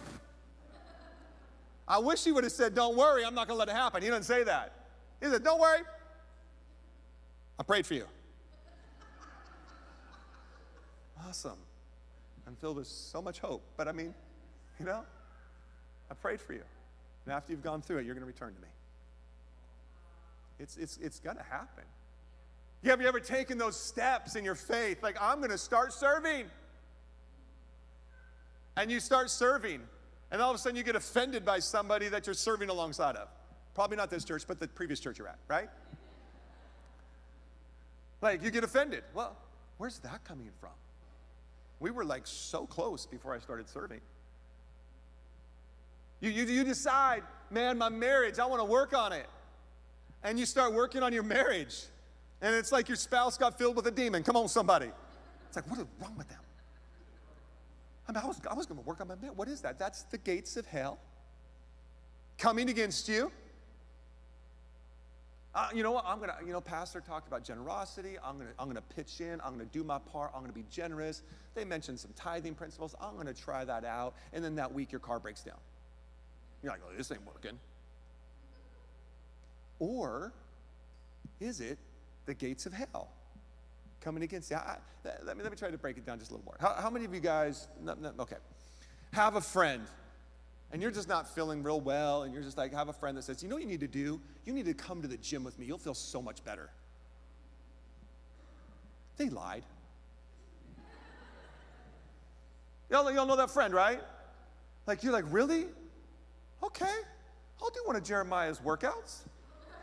I 1.87 1.99
wish 1.99 2.23
he 2.23 2.31
would 2.31 2.43
have 2.43 2.53
said, 2.53 2.75
Don't 2.75 2.97
worry, 2.97 3.25
I'm 3.25 3.35
not 3.35 3.47
going 3.47 3.55
to 3.55 3.59
let 3.59 3.69
it 3.69 3.75
happen. 3.75 4.01
He 4.01 4.09
didn't 4.09 4.25
say 4.25 4.43
that. 4.43 4.73
He 5.21 5.27
said, 5.27 5.43
Don't 5.43 5.59
worry. 5.59 5.81
I 7.59 7.63
prayed 7.63 7.85
for 7.85 7.95
you. 7.95 8.05
awesome. 11.27 11.57
I'm 12.45 12.55
filled 12.55 12.77
with 12.77 12.87
so 12.87 13.21
much 13.21 13.39
hope. 13.39 13.63
But 13.75 13.87
I 13.87 13.91
mean, 13.91 14.13
you 14.79 14.85
know, 14.85 15.03
I 16.09 16.13
prayed 16.13 16.41
for 16.41 16.53
you. 16.53 16.63
And 17.25 17.33
after 17.33 17.51
you've 17.51 17.63
gone 17.63 17.81
through 17.81 17.97
it, 17.97 18.05
you're 18.05 18.15
going 18.15 18.21
to 18.21 18.27
return 18.27 18.53
to 18.53 18.61
me. 18.61 18.67
It's, 20.59 20.77
it's, 20.77 20.97
it's 20.97 21.19
going 21.19 21.37
to 21.37 21.43
happen. 21.43 21.83
Have 22.85 23.01
you 23.01 23.07
ever 23.07 23.19
taken 23.19 23.57
those 23.57 23.75
steps 23.75 24.35
in 24.35 24.45
your 24.45 24.55
faith? 24.55 25.03
Like, 25.03 25.17
I'm 25.19 25.39
going 25.39 25.51
to 25.51 25.57
start 25.57 25.91
serving 25.91 26.45
and 28.77 28.91
you 28.91 28.99
start 28.99 29.29
serving, 29.31 29.81
and 30.31 30.41
all 30.41 30.51
of 30.51 30.55
a 30.55 30.59
sudden 30.59 30.77
you 30.77 30.83
get 30.83 30.95
offended 30.95 31.43
by 31.43 31.57
somebody 31.59 32.07
that 32.09 32.27
you're 32.27 32.35
serving 32.35 32.69
alongside 32.69 33.15
of. 33.15 33.27
Probably 33.73 33.97
not 33.97 34.11
this 34.11 34.23
church, 34.23 34.43
but 34.47 34.59
the 34.59 34.67
previous 34.67 34.99
church 34.99 35.17
you're 35.17 35.27
at, 35.27 35.39
right? 35.47 35.69
Like 38.21 38.43
you 38.43 38.51
get 38.51 38.63
offended. 38.63 39.03
Well, 39.15 39.35
where's 39.79 39.97
that 39.99 40.23
coming 40.23 40.49
from? 40.59 40.69
We 41.79 41.91
were 41.91 42.05
like 42.05 42.25
so 42.25 42.65
close 42.67 43.05
before 43.05 43.33
I 43.33 43.39
started 43.39 43.67
serving. 43.67 44.01
You, 46.19 46.29
you, 46.29 46.45
you 46.45 46.63
decide, 46.63 47.23
man, 47.51 47.77
my 47.77 47.89
marriage, 47.89 48.39
I 48.39 48.45
want 48.45 48.61
to 48.61 48.65
work 48.65 48.93
on 48.93 49.13
it. 49.13 49.27
And 50.23 50.39
you 50.39 50.45
start 50.45 50.73
working 50.73 51.03
on 51.03 51.13
your 51.13 51.23
marriage. 51.23 51.83
And 52.41 52.55
it's 52.55 52.71
like 52.71 52.89
your 52.89 52.95
spouse 52.95 53.37
got 53.37 53.57
filled 53.57 53.75
with 53.75 53.87
a 53.87 53.91
demon. 53.91 54.23
Come 54.23 54.35
on, 54.35 54.47
somebody. 54.47 54.89
It's 55.47 55.55
like, 55.55 55.69
what 55.69 55.79
is 55.79 55.85
wrong 56.01 56.15
with 56.17 56.27
them? 56.29 56.39
I 58.07 58.11
mean, 58.11 58.23
I 58.23 58.27
was, 58.27 58.39
I 58.49 58.53
was 58.53 58.65
going 58.65 58.79
to 58.79 58.87
work 58.87 59.01
on 59.01 59.07
my 59.07 59.15
man. 59.15 59.31
What 59.35 59.47
is 59.47 59.61
that? 59.61 59.77
That's 59.77 60.03
the 60.03 60.17
gates 60.17 60.57
of 60.57 60.65
hell 60.65 60.97
coming 62.37 62.69
against 62.69 63.09
you. 63.09 63.31
Uh, 65.53 65.69
you 65.73 65.81
know 65.81 65.91
what? 65.91 66.05
I'm 66.05 66.19
going 66.19 66.29
to, 66.29 66.45
you 66.45 66.53
know, 66.53 66.61
Pastor 66.61 67.01
talked 67.01 67.27
about 67.27 67.43
generosity. 67.43 68.17
I'm 68.23 68.35
going 68.37 68.47
to, 68.47 68.53
I'm 68.59 68.65
going 68.65 68.75
to 68.75 68.95
pitch 68.95 69.21
in. 69.21 69.41
I'm 69.43 69.55
going 69.55 69.67
to 69.67 69.73
do 69.73 69.83
my 69.83 69.97
part. 69.97 70.31
I'm 70.35 70.41
going 70.41 70.51
to 70.51 70.57
be 70.57 70.65
generous. 70.69 71.23
They 71.55 71.65
mentioned 71.65 71.99
some 71.99 72.11
tithing 72.15 72.53
principles. 72.53 72.95
I'm 73.01 73.15
going 73.15 73.27
to 73.27 73.33
try 73.33 73.65
that 73.65 73.83
out. 73.83 74.13
And 74.33 74.45
then 74.45 74.55
that 74.55 74.71
week, 74.71 74.91
your 74.91 74.99
car 74.99 75.19
breaks 75.19 75.41
down. 75.41 75.57
You're 76.67 76.73
like, 76.73 76.81
oh, 76.85 76.97
this 76.97 77.09
ain't 77.11 77.25
working. 77.25 77.57
Or 79.79 80.33
is 81.39 81.61
it 81.61 81.77
the 82.25 82.33
gates 82.33 82.65
of 82.65 82.73
hell? 82.73 83.09
coming 84.07 84.23
against 84.23 84.49
you. 84.49 84.55
I, 84.55 84.77
let, 85.25 85.35
me, 85.35 85.43
let 85.43 85.51
me 85.51 85.57
try 85.57 85.69
to 85.69 85.77
break 85.77 85.97
it 85.97 86.05
down 86.05 86.17
just 86.19 86.31
a 86.31 86.33
little 86.33 86.45
more. 86.45 86.55
How, 86.61 86.81
how 86.81 86.89
many 86.89 87.03
of 87.03 87.13
you 87.13 87.19
guys, 87.19 87.67
no, 87.83 87.93
no, 87.99 88.13
okay, 88.19 88.37
have 89.11 89.35
a 89.35 89.41
friend 89.41 89.83
and 90.71 90.81
you're 90.81 90.91
just 90.91 91.09
not 91.09 91.33
feeling 91.33 91.61
real 91.61 91.81
well 91.81 92.23
and 92.23 92.33
you're 92.33 92.43
just 92.43 92.57
like, 92.57 92.73
have 92.73 92.87
a 92.87 92.93
friend 92.93 93.17
that 93.17 93.23
says, 93.23 93.43
you 93.43 93.49
know 93.49 93.55
what 93.55 93.63
you 93.63 93.67
need 93.67 93.81
to 93.81 93.87
do? 93.87 94.21
You 94.45 94.53
need 94.53 94.65
to 94.65 94.73
come 94.73 95.01
to 95.01 95.09
the 95.09 95.17
gym 95.17 95.43
with 95.43 95.59
me. 95.59 95.65
You'll 95.65 95.77
feel 95.77 95.93
so 95.93 96.21
much 96.21 96.43
better. 96.45 96.69
They 99.17 99.27
lied. 99.29 99.63
Y'all, 102.89 103.11
y'all 103.11 103.25
know 103.25 103.35
that 103.35 103.51
friend, 103.51 103.73
right? 103.73 103.99
Like, 104.85 105.03
you're 105.03 105.11
like, 105.11 105.25
really? 105.27 105.65
Okay, 106.63 106.95
I'll 107.61 107.69
do 107.69 107.81
one 107.85 107.95
of 107.95 108.03
Jeremiah's 108.03 108.59
workouts. 108.59 109.21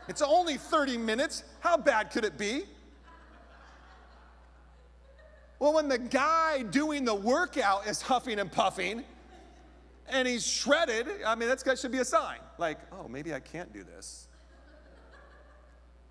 It's 0.07 0.21
only 0.21 0.57
30 0.57 0.97
minutes. 0.97 1.43
How 1.61 1.77
bad 1.77 2.11
could 2.11 2.25
it 2.25 2.37
be? 2.37 2.63
Well, 5.57 5.73
when 5.73 5.87
the 5.87 5.97
guy 5.97 6.63
doing 6.63 7.05
the 7.05 7.15
workout 7.15 7.87
is 7.87 8.01
huffing 8.01 8.39
and 8.39 8.51
puffing 8.51 9.03
and 10.07 10.27
he's 10.27 10.45
shredded, 10.45 11.07
I 11.25 11.35
mean, 11.35 11.49
that 11.49 11.79
should 11.79 11.91
be 11.91 11.99
a 11.99 12.05
sign. 12.05 12.39
Like, 12.57 12.77
oh, 12.91 13.07
maybe 13.07 13.33
I 13.33 13.39
can't 13.39 13.71
do 13.73 13.83
this. 13.83 14.27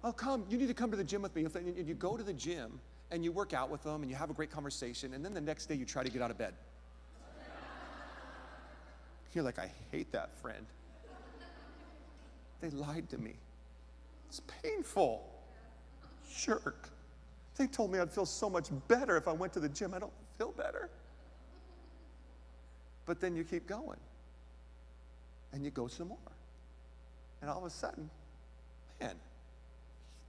Oh, 0.03 0.13
come, 0.13 0.45
you 0.49 0.59
need 0.59 0.69
to 0.69 0.75
come 0.75 0.91
to 0.91 0.97
the 0.97 1.05
gym 1.05 1.23
with 1.23 1.37
me. 1.37 1.45
And 1.45 1.89
you 1.89 1.95
go 1.95 2.17
to 2.17 2.23
the 2.23 2.33
gym 2.33 2.81
and 3.11 3.23
you 3.23 3.33
work 3.33 3.53
out 3.53 3.71
with 3.71 3.83
them 3.83 4.03
and 4.03 4.11
you 4.11 4.17
have 4.17 4.31
a 4.31 4.35
great 4.35 4.51
conversation, 4.51 5.15
and 5.15 5.25
then 5.25 5.35
the 5.35 5.41
next 5.41 5.67
day 5.67 5.75
you 5.75 5.85
try 5.85 6.03
to 6.03 6.11
get 6.11 6.21
out 6.21 6.31
of 6.31 6.39
bed. 6.39 6.55
You're 9.35 9.45
like, 9.45 9.59
I 9.59 9.71
hate 9.91 10.13
that 10.13 10.37
friend. 10.41 10.65
They 12.61 12.71
lied 12.71 13.11
to 13.11 13.19
me. 13.19 13.35
It's 14.29 14.41
painful. 14.63 15.29
Jerk. 16.39 16.89
They 17.57 17.67
told 17.67 17.93
me 17.93 17.99
I'd 17.99 18.11
feel 18.11 18.27
so 18.27 18.49
much 18.49 18.69
better 18.89 19.17
if 19.17 19.29
I 19.29 19.33
went 19.33 19.53
to 19.55 19.61
the 19.61 19.69
gym. 19.69 19.93
I 19.93 19.99
don't 19.99 20.13
feel 20.39 20.53
better. 20.53 20.89
But 23.07 23.21
then 23.21 23.37
you 23.37 23.45
keep 23.45 23.67
going. 23.67 23.99
And 25.53 25.65
you 25.65 25.71
go 25.71 25.89
some 25.89 26.09
more. 26.09 26.19
And 27.41 27.51
all 27.51 27.59
of 27.59 27.65
a 27.65 27.71
sudden, 27.71 28.09
man, 29.01 29.15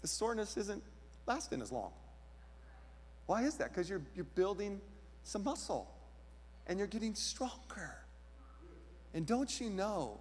the 0.02 0.08
soreness 0.08 0.58
isn't 0.58 0.84
lasting 1.26 1.62
as 1.62 1.72
long. 1.72 1.92
Why 3.26 3.44
is 3.44 3.56
that? 3.56 3.70
Because 3.70 3.90
you're, 3.90 4.02
you're 4.16 4.26
building 4.36 4.82
some 5.24 5.44
muscle 5.44 5.90
and 6.68 6.78
you're 6.78 6.88
getting 6.88 7.16
stronger. 7.16 7.96
And 9.16 9.26
don't 9.26 9.60
you 9.60 9.72
know 9.72 10.20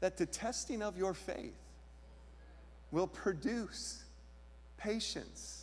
that 0.00 0.16
the 0.16 0.26
testing 0.26 0.82
of 0.82 0.98
your 0.98 1.14
faith 1.14 1.54
will 2.90 3.06
produce 3.06 4.02
patience? 4.76 5.62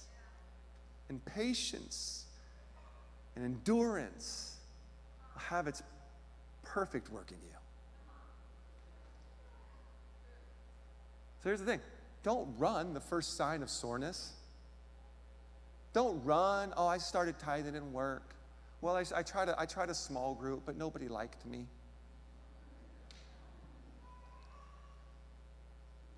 and 1.10 1.24
patience 1.26 2.26
and 3.36 3.44
endurance 3.44 4.58
will 5.34 5.42
have 5.42 5.68
its 5.68 5.84
perfect 6.64 7.12
work 7.12 7.32
in 7.32 7.38
you. 7.38 7.56
So 11.42 11.50
here's 11.50 11.60
the 11.60 11.66
thing 11.66 11.82
don't 12.24 12.48
run 12.58 12.94
the 12.94 13.00
first 13.00 13.36
sign 13.36 13.64
of 13.64 13.70
soreness. 13.70 14.34
Don't 15.92 16.24
run, 16.24 16.72
oh, 16.78 16.86
I 16.86 17.00
started 17.00 17.40
tithing, 17.40 17.76
and 17.76 17.92
work. 17.92 18.36
Well, 18.80 18.96
I, 18.96 19.04
I, 19.16 19.24
tried 19.24 19.50
a, 19.50 19.60
I 19.60 19.66
tried 19.66 19.90
a 19.90 19.94
small 19.96 20.36
group, 20.36 20.62
but 20.64 20.78
nobody 20.78 21.08
liked 21.08 21.44
me. 21.48 21.66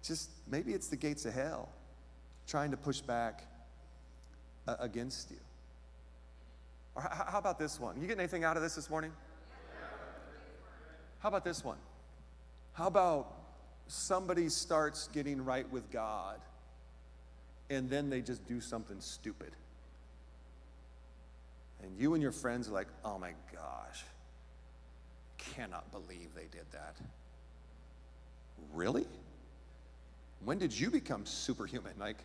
Just 0.04 0.30
maybe 0.50 0.74
it's 0.74 0.88
the 0.88 0.96
gates 0.96 1.26
of 1.26 1.34
hell 1.34 1.70
trying 2.48 2.72
to 2.72 2.78
push 2.78 3.02
back 3.02 3.44
uh, 4.68 4.76
against 4.80 5.32
you. 5.32 5.38
Or 6.96 7.04
h- 7.04 7.28
how 7.28 7.38
about 7.38 7.60
this 7.60 7.80
one? 7.80 7.96
You 7.96 8.08
getting 8.08 8.20
anything 8.20 8.44
out 8.44 8.58
of 8.58 8.64
this 8.64 8.76
this 8.76 8.90
morning? 8.90 9.12
How 11.20 11.30
about 11.30 11.44
this 11.44 11.64
one? 11.64 11.78
How 12.74 12.88
about 12.88 13.32
somebody 13.88 14.50
starts 14.50 15.08
getting 15.10 15.46
right 15.46 15.70
with 15.72 15.92
God 15.92 16.40
and 17.70 17.90
then 17.90 18.10
they 18.10 18.22
just 18.22 18.46
do 18.48 18.60
something 18.60 19.00
stupid? 19.00 19.52
And 21.84 21.96
you 21.98 22.14
and 22.14 22.24
your 22.24 22.32
friends 22.32 22.70
are 22.70 22.74
like, 22.74 22.88
oh 23.06 23.20
my 23.20 23.34
gosh, 23.54 24.04
cannot 25.38 25.92
believe 25.92 26.30
they 26.36 26.48
did 26.52 26.66
that. 26.72 26.96
Really? 28.74 29.06
When 30.44 30.58
did 30.58 30.78
you 30.78 30.90
become 30.90 31.26
superhuman? 31.26 31.94
Like, 32.00 32.18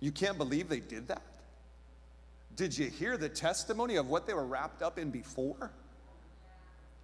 you 0.00 0.12
can't 0.12 0.38
believe 0.38 0.68
they 0.68 0.80
did 0.80 1.08
that? 1.08 1.22
Did 2.56 2.76
you 2.76 2.86
hear 2.88 3.16
the 3.16 3.28
testimony 3.28 3.96
of 3.96 4.08
what 4.08 4.26
they 4.26 4.34
were 4.34 4.46
wrapped 4.46 4.82
up 4.82 4.98
in 4.98 5.10
before? 5.10 5.70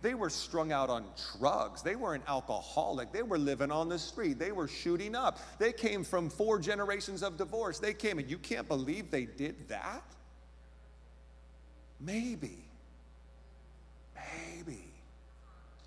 They 0.03 0.15
were 0.15 0.29
strung 0.29 0.73
out 0.73 0.91
on 0.91 1.05
drugs. 1.39 1.83
They 1.83 1.97
were 1.97 2.15
an 2.15 2.23
alcoholic. 2.29 3.13
They 3.13 3.23
were 3.23 3.39
living 3.39 3.71
on 3.71 3.89
the 3.89 3.99
street. 3.99 4.39
They 4.39 4.53
were 4.53 4.69
shooting 4.69 5.15
up. 5.15 5.39
They 5.59 5.73
came 5.73 6.05
from 6.05 6.29
four 6.29 6.59
generations 6.59 7.23
of 7.23 7.39
divorce. 7.39 7.79
They 7.79 7.95
came, 7.95 8.19
and 8.19 8.31
you 8.31 8.39
can't 8.39 8.69
believe 8.69 9.11
they 9.11 9.25
did 9.25 9.69
that? 9.69 10.03
Maybe, 11.99 12.37
maybe, 12.39 12.66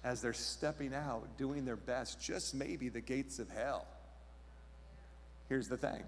as 0.03 0.21
they're 0.21 0.33
stepping 0.33 0.93
out, 0.93 1.37
doing 1.37 1.65
their 1.65 1.75
best, 1.75 2.21
just 2.21 2.55
maybe 2.55 2.89
the 2.89 3.01
gates 3.01 3.39
of 3.39 3.49
hell. 3.49 3.85
Here's 5.47 5.67
the 5.67 5.77
thing 5.77 6.03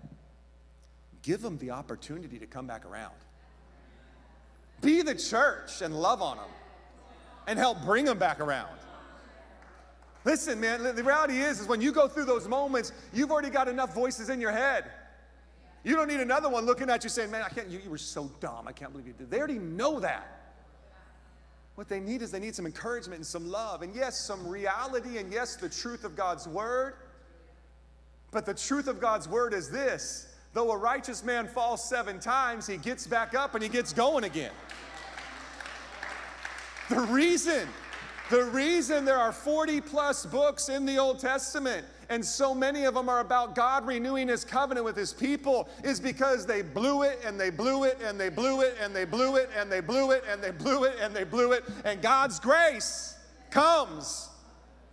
give 1.22 1.42
them 1.42 1.58
the 1.60 1.72
opportunity 1.72 2.40
to 2.40 2.48
come 2.48 2.66
back 2.66 2.86
around. 2.86 3.14
Be 4.82 5.02
the 5.04 5.14
church 5.14 5.82
and 5.82 6.00
love 6.00 6.22
on 6.22 6.38
them 6.38 6.50
and 7.48 7.60
help 7.60 7.84
bring 7.84 8.06
them 8.06 8.18
back 8.18 8.40
around. 8.40 8.76
Listen, 10.24 10.60
man, 10.60 10.84
the 10.96 11.04
reality 11.04 11.40
is, 11.40 11.60
is 11.60 11.68
when 11.68 11.82
you 11.82 11.92
go 11.92 12.08
through 12.08 12.26
those 12.26 12.48
moments, 12.48 12.92
you've 13.14 13.32
already 13.32 13.50
got 13.50 13.68
enough 13.68 13.94
voices 13.94 14.30
in 14.30 14.40
your 14.40 14.52
head. 14.52 14.86
You 15.84 15.96
don't 15.96 16.08
need 16.08 16.20
another 16.20 16.48
one 16.48 16.66
looking 16.66 16.90
at 16.90 17.04
you 17.04 17.10
saying, 17.10 17.32
man, 17.32 17.42
I 17.44 17.50
can't, 17.50 17.68
you, 17.68 17.80
you 17.84 17.90
were 17.90 17.98
so 17.98 18.32
dumb. 18.40 18.68
I 18.68 18.72
can't 18.72 18.92
believe 18.92 19.08
you 19.08 19.14
did. 19.14 19.32
They 19.32 19.40
already 19.40 19.58
know 19.58 20.00
that. 20.00 20.41
What 21.82 21.90
they 21.90 22.00
need 22.00 22.22
is 22.22 22.30
they 22.30 22.40
need 22.40 22.54
some 22.54 22.68
encouragement 22.68 23.18
and 23.18 23.26
some 23.26 23.50
love. 23.50 23.82
And 23.82 23.96
yes, 23.96 24.16
some 24.16 24.48
reality, 24.48 25.18
and 25.18 25.34
yes, 25.34 25.56
the 25.56 25.68
truth 25.68 26.04
of 26.04 26.16
God's 26.16 26.48
word. 26.48 26.94
But 28.30 28.46
the 28.46 28.54
truth 28.54 28.88
of 28.88 29.02
God's 29.02 29.28
word 29.28 29.52
is 29.52 29.68
this 29.68 30.28
though 30.54 30.70
a 30.70 30.78
righteous 30.78 31.24
man 31.24 31.48
falls 31.48 31.84
seven 31.84 32.20
times, 32.20 32.68
he 32.68 32.78
gets 32.78 33.08
back 33.08 33.34
up 33.34 33.56
and 33.56 33.64
he 33.64 33.68
gets 33.68 33.94
going 33.94 34.26
again. 34.26 34.52
The 36.90 37.00
reason, 37.00 37.68
the 38.30 38.44
reason 38.44 39.04
there 39.04 39.18
are 39.18 39.32
40 39.32 39.82
plus 39.82 40.28
books 40.28 40.70
in 40.70 40.86
the 40.86 41.00
Old 41.00 41.18
Testament 41.18 41.88
and 42.12 42.24
so 42.26 42.54
many 42.54 42.84
of 42.84 42.94
them 42.94 43.08
are 43.08 43.22
about 43.22 43.56
God 43.56 43.88
renewing 43.88 44.28
his 44.28 44.44
covenant 44.44 44.84
with 44.84 44.98
his 44.98 45.14
people 45.14 45.70
is 45.82 45.98
because 45.98 46.46
they 46.46 46.62
blew 46.62 47.04
it 47.04 47.22
and 47.26 47.40
they 47.40 47.50
blew 47.50 47.86
it 47.86 48.00
and 48.04 48.20
they 48.20 48.28
blew 48.28 48.60
it 48.60 48.76
and 48.82 48.94
they 48.94 49.06
blew 49.06 49.38
it 49.38 49.50
and 49.58 49.72
they 49.72 49.80
blew 49.80 50.12
it 50.12 50.26
and 50.30 50.44
they 50.44 50.52
blew 50.52 50.84
it 50.84 50.98
and 51.00 51.16
they 51.16 51.24
blew 51.24 51.54
it. 51.54 51.64
And 51.86 52.02
God's 52.02 52.38
grace 52.38 53.16
comes 53.50 54.28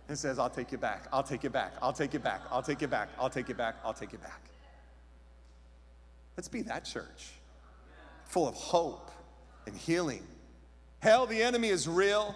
and 0.07 0.17
says, 0.17 0.39
I'll 0.39 0.49
take 0.49 0.71
you 0.71 0.77
back, 0.77 1.07
I'll 1.11 1.21
take 1.21 1.43
you 1.43 1.49
back, 1.49 1.73
I'll 1.81 1.91
take 1.91 2.13
you 2.13 2.19
back, 2.19 2.39
I'll 2.49 2.63
take 2.63 2.79
you 2.79 2.87
back, 2.87 3.09
I'll 3.19 3.29
take 3.29 3.49
you 3.49 3.55
back, 3.55 3.75
I'll 3.83 3.93
take 3.93 4.13
you 4.13 4.19
back. 4.19 4.41
Let's 6.37 6.47
be 6.47 6.61
that 6.63 6.85
church 6.85 7.31
full 8.23 8.47
of 8.47 8.55
hope 8.55 9.11
and 9.67 9.75
healing. 9.75 10.25
Hell, 10.99 11.25
the 11.25 11.43
enemy 11.43 11.67
is 11.67 11.85
real. 11.85 12.33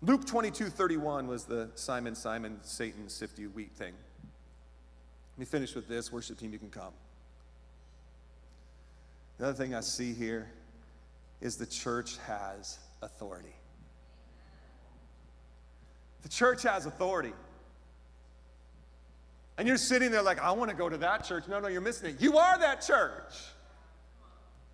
Luke 0.00 0.26
22 0.26 0.66
31 0.66 1.26
was 1.26 1.44
the 1.44 1.70
Simon, 1.74 2.14
Simon, 2.14 2.58
Satan, 2.62 3.08
sift 3.08 3.38
you 3.38 3.50
wheat 3.50 3.72
thing. 3.72 3.94
Let 5.34 5.38
me 5.38 5.44
finish 5.44 5.74
with 5.74 5.88
this. 5.88 6.12
Worship 6.12 6.38
team, 6.38 6.52
you 6.52 6.58
can 6.58 6.70
come. 6.70 6.92
The 9.38 9.48
other 9.48 9.54
thing 9.54 9.74
I 9.74 9.80
see 9.80 10.12
here 10.12 10.50
is 11.40 11.56
the 11.56 11.66
church 11.66 12.16
has 12.26 12.78
authority. 13.02 13.54
The 16.22 16.28
church 16.28 16.62
has 16.64 16.86
authority. 16.86 17.32
And 19.56 19.66
you're 19.66 19.76
sitting 19.76 20.10
there 20.10 20.22
like, 20.22 20.40
I 20.40 20.52
want 20.52 20.70
to 20.70 20.76
go 20.76 20.88
to 20.88 20.96
that 20.98 21.24
church. 21.24 21.44
No, 21.48 21.58
no, 21.58 21.68
you're 21.68 21.80
missing 21.80 22.10
it. 22.10 22.20
You 22.20 22.38
are 22.38 22.58
that 22.58 22.80
church. 22.80 23.34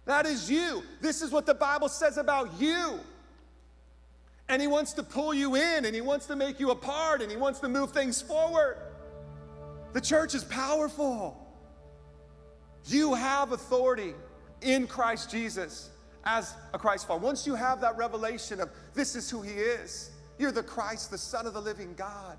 That 0.05 0.27
is 0.27 0.51
you. 0.51 0.83
This 1.01 1.23
is 1.23 1.31
what 1.31 1.47
the 1.47 1.55
Bible 1.55 1.89
says 1.89 2.19
about 2.19 2.61
you. 2.61 3.01
And 4.49 4.61
He 4.61 4.69
wants 4.69 4.93
to 4.95 5.03
pull 5.03 5.33
you 5.33 5.55
in 5.55 5.85
and 5.85 5.95
He 5.95 6.01
wants 6.01 6.27
to 6.27 6.37
make 6.37 6.61
you 6.61 6.71
a 6.71 6.77
part 6.77 7.23
and 7.23 7.31
He 7.31 7.37
wants 7.37 7.61
to 7.61 7.69
move 7.69 7.93
things 7.93 8.21
forward. 8.21 8.77
The 9.93 10.01
church 10.01 10.35
is 10.35 10.45
powerful. 10.45 11.41
You 12.87 13.15
have 13.15 13.53
authority 13.53 14.15
in 14.61 14.87
Christ 14.87 15.31
Jesus 15.31 15.91
as 16.25 16.55
a 16.73 16.79
Christ 16.79 17.07
follower. 17.07 17.23
Once 17.23 17.47
you 17.47 17.55
have 17.55 17.81
that 17.81 17.97
revelation 17.97 18.61
of 18.61 18.71
this 18.93 19.17
is 19.17 19.31
who 19.31 19.43
He 19.43 19.53
is, 19.53 20.11
you're 20.39 20.53
the 20.53 20.63
Christ, 20.63 21.11
the 21.11 21.19
Son 21.19 21.47
of 21.47 21.55
the 21.55 21.61
living 21.61 21.95
God. 21.95 22.37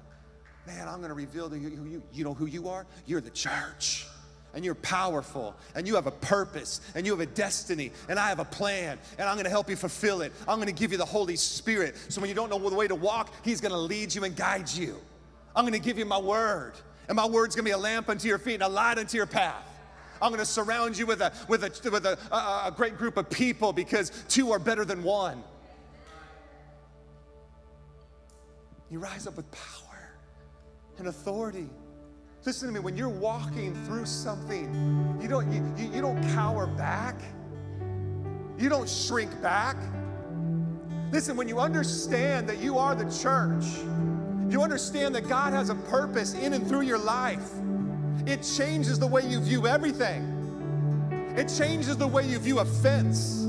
Man, 0.68 0.88
I'm 0.88 0.98
going 0.98 1.10
to 1.10 1.16
reveal 1.16 1.50
to 1.50 1.58
you 1.58 1.70
who 1.70 1.86
you, 1.86 2.04
you 2.12 2.24
know 2.24 2.34
who 2.34 2.46
you 2.46 2.68
are? 2.68 2.86
You're 3.06 3.22
the 3.22 3.30
church 3.30 4.08
and 4.56 4.64
you're 4.64 4.74
powerful 4.74 5.54
and 5.76 5.86
you 5.86 5.96
have 5.96 6.08
a 6.08 6.12
purpose 6.12 6.82
and 6.96 7.06
you 7.06 7.12
have 7.12 7.20
a 7.20 7.26
destiny 7.26 7.92
and 8.10 8.18
I 8.18 8.30
have 8.30 8.40
a 8.40 8.46
plan 8.46 8.98
and 9.20 9.28
I'm 9.28 9.36
going 9.36 9.44
to 9.44 9.50
help 9.50 9.70
you 9.70 9.76
fulfill 9.76 10.22
it. 10.22 10.32
I'm 10.48 10.58
going 10.58 10.68
to 10.68 10.74
give 10.74 10.92
you 10.94 10.98
the 10.98 11.06
Holy 11.06 11.36
Spirit. 11.36 11.96
So 12.10 12.22
when 12.22 12.30
you 12.30 12.36
don't 12.36 12.50
know 12.50 12.70
the 12.70 12.76
way 12.76 12.88
to 12.88 12.96
walk, 12.96 13.32
He's 13.44 13.62
going 13.62 13.74
to 13.74 13.78
lead 13.78 14.16
you 14.16 14.24
and 14.24 14.36
guide 14.36 14.72
you. 14.72 14.98
I'm 15.56 15.64
going 15.64 15.74
to 15.74 15.86
give 15.86 16.00
you 16.00 16.06
my 16.06 16.18
word 16.18 16.74
and 17.08 17.16
my 17.16 17.28
word's 17.28 17.56
going 17.56 17.66
to 17.66 17.70
be 17.70 17.74
a 17.74 17.78
lamp 17.78 18.10
unto 18.10 18.28
your 18.28 18.40
feet 18.40 18.56
and 18.56 18.64
a 18.64 18.70
light 18.70 18.98
unto 18.98 19.18
your 19.18 19.28
path. 19.28 19.64
I'm 20.22 20.30
going 20.30 20.40
to 20.40 20.46
surround 20.46 20.98
you 20.98 21.06
with 21.06 21.22
a 21.22 21.34
with 21.50 21.64
a 21.64 21.90
with 21.92 22.06
a, 22.06 22.18
a, 22.34 22.68
a 22.68 22.74
great 22.76 22.98
group 22.98 23.18
of 23.18 23.30
people 23.30 23.74
because 23.74 24.12
two 24.30 24.54
are 24.54 24.60
better 24.60 24.86
than 24.86 25.04
one. 25.04 25.44
You 28.90 29.00
rise 29.00 29.28
up 29.28 29.36
with 29.36 29.52
power 29.52 30.12
and 30.98 31.08
authority. 31.08 31.68
Listen 32.46 32.68
to 32.68 32.74
me, 32.76 32.80
when 32.80 32.96
you're 32.96 33.10
walking 33.10 33.74
through 33.86 34.06
something, 34.06 35.18
you 35.20 35.28
don't, 35.28 35.52
you, 35.52 35.92
you, 35.92 36.00
don't 36.00 36.22
cower 36.36 36.68
back, 36.68 37.20
you 38.60 38.70
don't 38.70 38.88
shrink 38.88 39.42
back. 39.42 39.76
Listen, 41.12 41.36
when 41.38 41.48
you 41.48 41.58
understand 41.58 42.48
that 42.48 42.60
you 42.60 42.78
are 42.78 42.94
the 42.94 43.10
church, 43.18 43.66
you 44.48 44.62
understand 44.62 45.16
that 45.16 45.28
God 45.28 45.54
has 45.54 45.70
a 45.70 45.76
purpose 45.76 46.36
in 46.36 46.54
and 46.54 46.68
through 46.68 46.82
your 46.82 47.00
life, 47.00 47.50
it 48.28 48.48
changes 48.56 49.00
the 49.00 49.08
way 49.08 49.26
you 49.26 49.40
view 49.40 49.66
everything. 49.66 50.32
It 51.36 51.52
changes 51.58 51.98
the 51.98 52.08
way 52.08 52.28
you 52.28 52.38
view 52.38 52.60
offense. 52.60 53.42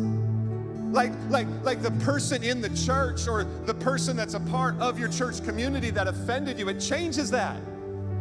Like, 0.91 1.13
like, 1.29 1.49
like 1.63 1.83
the 1.83 1.91
person 1.91 2.43
in 2.43 2.63
the 2.63 2.71
church 2.71 3.29
or 3.29 3.45
the 3.45 3.75
person 3.75 4.17
that's 4.17 4.33
a 4.33 4.41
part 4.41 4.75
of 4.81 4.99
your 4.99 5.11
church 5.11 5.45
community 5.45 5.91
that 5.91 6.09
offended 6.09 6.59
you, 6.59 6.71
it 6.71 6.81
changes 6.81 7.31
that 7.33 7.61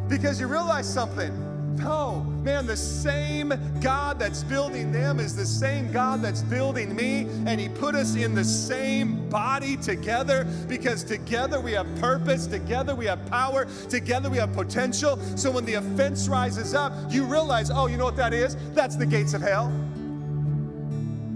because 0.08 0.40
you 0.40 0.48
realize 0.48 0.92
something. 0.92 1.34
No, 1.78 2.22
man, 2.42 2.66
the 2.66 2.78
same 2.78 3.54
God 3.82 4.18
that's 4.18 4.44
building 4.44 4.92
them 4.92 5.20
is 5.20 5.36
the 5.36 5.46
same 5.46 5.92
God 5.92 6.22
that's 6.22 6.42
building 6.42 6.96
me, 6.96 7.28
and 7.46 7.60
He 7.60 7.68
put 7.68 7.96
us 7.96 8.16
in 8.16 8.34
the 8.34 8.46
same 8.46 9.30
body 9.30 9.76
together 9.76 10.46
because 10.68 11.04
together 11.04 11.60
we 11.60 11.74
have 11.74 11.88
purpose, 12.00 12.48
together 12.48 12.96
we 12.96 13.06
have 13.06 13.26
power, 13.30 13.66
together 13.90 14.30
we 14.30 14.38
have 14.38 14.54
potential. 14.54 15.20
So 15.36 15.52
when 15.52 15.66
the 15.66 15.76
offense 15.76 16.30
rises 16.30 16.74
up, 16.74 16.94
you 17.10 17.26
realize, 17.26 17.70
oh, 17.70 17.88
you 17.88 17.98
know 17.98 18.06
what 18.06 18.18
that 18.18 18.34
is? 18.34 18.56
That's 18.74 18.96
the 18.96 19.06
gates 19.06 19.34
of 19.34 19.42
hell. 19.42 19.72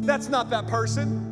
That's 0.02 0.30
not 0.30 0.50
that 0.52 0.68
person. 0.68 1.29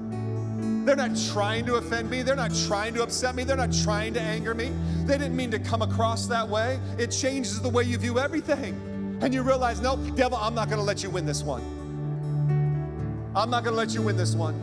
They're 0.88 0.96
not 0.96 1.18
trying 1.34 1.66
to 1.66 1.76
offend 1.76 2.10
me. 2.10 2.24
They're 2.24 2.38
not 2.38 2.56
trying 2.66 2.94
to 2.94 3.04
upset 3.04 3.36
me. 3.36 3.44
They're 3.44 3.58
not 3.58 3.74
trying 3.84 4.14
to 4.14 4.22
anger 4.22 4.54
me. 4.54 4.72
They 5.04 5.18
didn't 5.18 5.36
mean 5.36 5.52
to 5.52 5.60
come 5.60 5.82
across 5.82 6.28
that 6.28 6.48
way. 6.48 6.80
It 6.98 7.08
changes 7.12 7.62
the 7.62 7.68
way 7.68 7.84
you 7.84 7.98
view 7.98 8.20
everything. 8.20 8.74
And 9.22 9.34
you 9.34 9.42
realize, 9.42 9.82
no, 9.82 9.98
devil, 10.16 10.38
I'm 10.38 10.56
not 10.56 10.70
going 10.70 10.80
to 10.80 10.86
let 10.86 11.04
you 11.04 11.10
win 11.10 11.26
this 11.26 11.44
one. 11.44 11.62
I'm 13.36 13.50
not 13.50 13.66
going 13.66 13.74
to 13.74 13.78
let 13.78 13.94
you 13.94 14.02
win 14.02 14.16
this 14.16 14.34
one. 14.34 14.56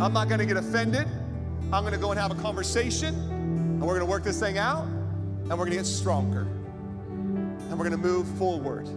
I'm 0.00 0.14
not 0.14 0.28
going 0.28 0.40
to 0.40 0.46
get 0.46 0.56
offended. 0.56 1.06
I'm 1.74 1.82
going 1.82 1.92
to 1.92 2.00
go 2.00 2.10
and 2.10 2.18
have 2.18 2.30
a 2.30 2.40
conversation, 2.40 3.14
and 3.14 3.82
we're 3.82 3.98
going 3.98 4.00
to 4.00 4.06
work 4.06 4.24
this 4.24 4.40
thing 4.40 4.56
out. 4.56 4.84
and 4.84 5.50
we're 5.50 5.66
going 5.66 5.72
to 5.72 5.76
get 5.76 5.86
stronger. 5.86 6.46
And 7.10 7.72
we're 7.72 7.88
going 7.88 7.90
to 7.90 7.98
move 7.98 8.26
forward. 8.38 8.88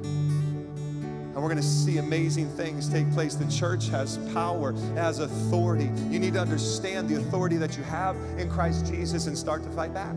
And 1.39 1.43
we're 1.45 1.53
going 1.53 1.63
to 1.63 1.69
see 1.69 1.99
amazing 1.99 2.49
things 2.49 2.89
take 2.89 3.09
place. 3.13 3.35
The 3.35 3.49
church 3.49 3.87
has 3.87 4.17
power, 4.33 4.73
has 4.95 5.19
authority. 5.19 5.89
You 6.09 6.19
need 6.19 6.33
to 6.33 6.41
understand 6.41 7.07
the 7.07 7.15
authority 7.15 7.55
that 7.55 7.77
you 7.77 7.83
have 7.83 8.17
in 8.37 8.49
Christ 8.49 8.87
Jesus 8.87 9.27
and 9.27 9.37
start 9.37 9.63
to 9.63 9.69
fight 9.69 9.93
back. 9.93 10.11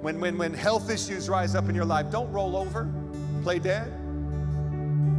When, 0.00 0.18
when, 0.18 0.38
when 0.38 0.54
health 0.54 0.88
issues 0.88 1.28
rise 1.28 1.54
up 1.54 1.68
in 1.68 1.74
your 1.74 1.84
life, 1.84 2.10
don't 2.10 2.32
roll 2.32 2.56
over, 2.56 2.90
play 3.42 3.58
dead. 3.58 3.92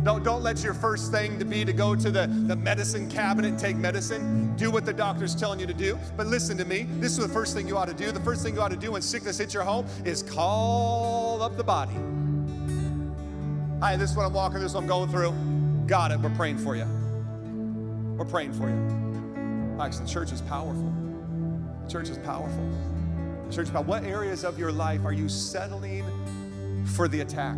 Don't, 0.03 0.23
don't 0.23 0.41
let 0.41 0.63
your 0.63 0.73
first 0.73 1.11
thing 1.11 1.37
to 1.37 1.45
be 1.45 1.63
to 1.63 1.71
go 1.71 1.95
to 1.95 2.09
the, 2.09 2.25
the 2.47 2.55
medicine 2.55 3.07
cabinet 3.11 3.49
and 3.49 3.59
take 3.59 3.75
medicine. 3.75 4.55
Do 4.55 4.71
what 4.71 4.85
the 4.85 4.93
doctor's 4.93 5.35
telling 5.35 5.59
you 5.59 5.67
to 5.67 5.73
do. 5.75 5.99
But 6.17 6.25
listen 6.25 6.57
to 6.57 6.65
me. 6.65 6.87
This 6.93 7.11
is 7.11 7.27
the 7.27 7.31
first 7.31 7.53
thing 7.53 7.67
you 7.67 7.77
ought 7.77 7.89
to 7.89 7.93
do. 7.93 8.11
The 8.11 8.21
first 8.21 8.41
thing 8.41 8.55
you 8.55 8.61
ought 8.61 8.71
to 8.71 8.75
do 8.75 8.93
when 8.93 9.03
sickness 9.03 9.37
hits 9.37 9.53
your 9.53 9.61
home 9.61 9.85
is 10.03 10.23
call 10.23 11.43
up 11.43 11.57
the 11.57 11.63
body. 11.63 11.93
Hi, 13.81 13.95
this 13.95 14.11
is 14.11 14.17
what 14.17 14.25
I'm 14.25 14.33
walking, 14.33 14.59
this 14.59 14.71
is 14.71 14.75
what 14.75 14.81
I'm 14.81 14.87
going 14.87 15.09
through. 15.09 15.31
Got 15.87 16.11
it. 16.11 16.19
We're 16.19 16.35
praying 16.35 16.57
for 16.57 16.75
you. 16.75 16.83
We're 18.17 18.25
praying 18.25 18.51
for 18.51 18.67
you. 18.67 19.81
Actually, 19.81 20.03
the 20.03 20.11
church 20.11 20.33
is 20.33 20.41
powerful. 20.41 20.93
The 21.85 21.89
church 21.89 22.09
is 22.09 22.17
powerful. 22.17 22.69
The 23.47 23.55
church 23.55 23.67
is 23.67 23.69
powerful. 23.69 23.89
What 23.89 24.03
areas 24.03 24.43
of 24.43 24.59
your 24.59 24.73
life 24.73 25.05
are 25.05 25.13
you 25.13 25.29
settling 25.29 26.03
for 26.87 27.07
the 27.07 27.21
attack? 27.21 27.55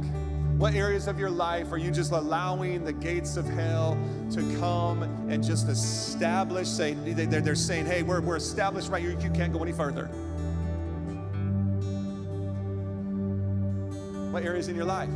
What 0.57 0.75
areas 0.75 1.07
of 1.07 1.17
your 1.17 1.31
life 1.31 1.71
are 1.71 1.79
you 1.79 1.89
just 1.89 2.11
allowing 2.11 2.83
the 2.83 2.93
gates 2.93 3.35
of 3.35 3.49
hell 3.49 3.97
to 4.29 4.41
come 4.59 5.01
and 5.27 5.43
just 5.43 5.69
establish? 5.69 6.67
Say, 6.67 6.93
they're, 6.93 7.41
they're 7.41 7.55
saying, 7.55 7.87
hey, 7.87 8.03
we're, 8.03 8.21
we're 8.21 8.35
established 8.35 8.91
right 8.91 9.01
here. 9.01 9.19
You 9.19 9.31
can't 9.31 9.51
go 9.51 9.63
any 9.63 9.71
further. 9.71 10.05
What 14.29 14.45
areas 14.45 14.67
in 14.67 14.75
your 14.75 14.85
life? 14.85 15.09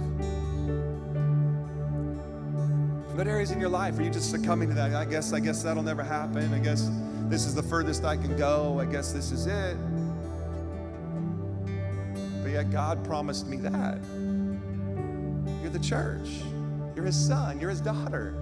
What 3.15 3.27
areas 3.29 3.51
in 3.51 3.61
your 3.61 3.69
life 3.69 3.97
are 3.97 4.03
you 4.03 4.09
just 4.09 4.29
succumbing 4.29 4.67
to 4.67 4.75
that? 4.75 4.93
I 4.93 5.05
guess, 5.05 5.31
I 5.31 5.39
guess 5.39 5.63
that'll 5.63 5.83
never 5.83 6.03
happen. 6.03 6.53
I 6.53 6.59
guess 6.59 6.91
this 7.29 7.45
is 7.45 7.55
the 7.55 7.63
furthest 7.63 8.03
I 8.03 8.17
can 8.17 8.35
go. 8.35 8.77
I 8.77 8.85
guess 8.85 9.13
this 9.13 9.31
is 9.31 9.47
it. 9.47 9.77
But 12.43 12.51
yet 12.51 12.71
God 12.71 13.05
promised 13.05 13.47
me 13.47 13.55
that 13.57 13.99
You're 15.61 15.71
the 15.71 15.79
church. 15.79 16.27
You're 16.93 17.05
his 17.05 17.15
son, 17.15 17.57
you're 17.57 17.69
his 17.69 17.79
daughter. 17.79 18.35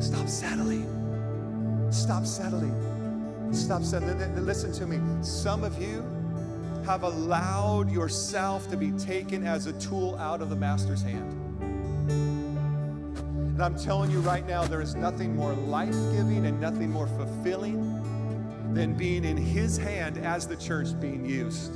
Stop 0.00 0.28
settling. 0.28 1.88
Stop 1.90 2.26
settling. 2.26 3.52
Stop 3.54 3.84
settling. 3.84 4.44
Listen 4.44 4.70
to 4.72 4.86
me. 4.86 5.00
Some 5.24 5.64
of 5.64 5.80
you 5.80 6.04
have 6.84 7.04
allowed 7.04 7.90
yourself 7.90 8.68
to 8.68 8.76
be 8.76 8.90
taken 8.92 9.46
as 9.46 9.66
a 9.66 9.72
tool 9.80 10.14
out 10.16 10.42
of 10.42 10.50
the 10.50 10.56
master's 10.56 11.00
hand. 11.00 12.43
And 13.54 13.62
I'm 13.62 13.78
telling 13.78 14.10
you 14.10 14.18
right 14.18 14.44
now, 14.48 14.64
there 14.64 14.80
is 14.80 14.96
nothing 14.96 15.36
more 15.36 15.52
life 15.52 15.94
giving 16.12 16.44
and 16.44 16.60
nothing 16.60 16.90
more 16.90 17.06
fulfilling 17.06 18.02
than 18.74 18.94
being 18.94 19.24
in 19.24 19.36
his 19.36 19.76
hand 19.76 20.18
as 20.18 20.48
the 20.48 20.56
church 20.56 20.88
being 21.00 21.24
used. 21.24 21.72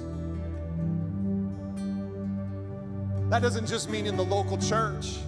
That 3.31 3.43
doesn't 3.43 3.69
just 3.69 3.89
mean 3.91 4.09
in 4.09 4.17
the 4.17 4.25
local 4.25 4.59
church. 4.59 5.19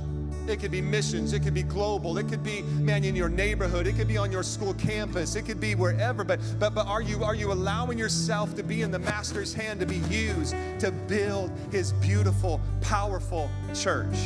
It 0.48 0.58
could 0.58 0.72
be 0.72 0.80
missions. 0.80 1.32
It 1.34 1.44
could 1.44 1.54
be 1.54 1.62
global. 1.62 2.18
It 2.18 2.26
could 2.26 2.42
be, 2.42 2.62
man, 2.62 3.04
in 3.04 3.14
your 3.14 3.28
neighborhood. 3.28 3.86
It 3.86 3.94
could 3.94 4.08
be 4.08 4.16
on 4.16 4.32
your 4.32 4.42
school 4.42 4.74
campus. 4.74 5.36
It 5.36 5.42
could 5.42 5.60
be 5.60 5.76
wherever. 5.76 6.24
But, 6.24 6.40
but, 6.58 6.74
but 6.74 6.88
are, 6.88 7.00
you, 7.00 7.22
are 7.22 7.36
you 7.36 7.52
allowing 7.52 7.96
yourself 7.96 8.56
to 8.56 8.64
be 8.64 8.82
in 8.82 8.90
the 8.90 8.98
Master's 8.98 9.54
hand 9.54 9.78
to 9.78 9.86
be 9.86 9.98
used 10.12 10.56
to 10.80 10.90
build 10.90 11.52
His 11.70 11.92
beautiful, 11.92 12.60
powerful 12.80 13.48
church? 13.72 14.16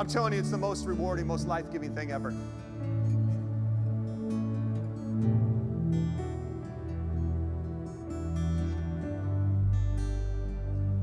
I'm 0.00 0.06
telling 0.06 0.32
you, 0.32 0.38
it's 0.38 0.50
the 0.50 0.56
most 0.56 0.86
rewarding, 0.86 1.26
most 1.26 1.46
life 1.46 1.70
giving 1.70 1.94
thing 1.94 2.10
ever. 2.10 2.34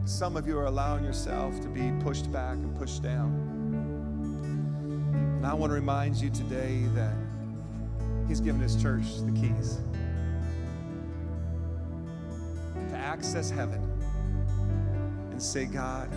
some 0.05 0.35
of 0.35 0.47
you 0.47 0.57
are 0.57 0.65
allowing 0.65 1.03
yourself 1.03 1.61
to 1.61 1.67
be 1.67 1.91
pushed 2.01 2.31
back 2.31 2.55
and 2.55 2.75
pushed 2.79 3.03
down. 3.03 3.31
And 5.37 5.45
I 5.45 5.53
want 5.53 5.69
to 5.69 5.75
remind 5.75 6.15
you 6.15 6.31
today 6.31 6.85
that 6.95 7.13
He's 8.27 8.39
given 8.39 8.59
His 8.59 8.81
church 8.81 9.05
the 9.23 9.31
keys 9.33 9.77
to 12.89 12.95
access 12.95 13.51
heaven 13.51 13.79
and 15.29 15.39
say, 15.39 15.65
God, 15.65 16.09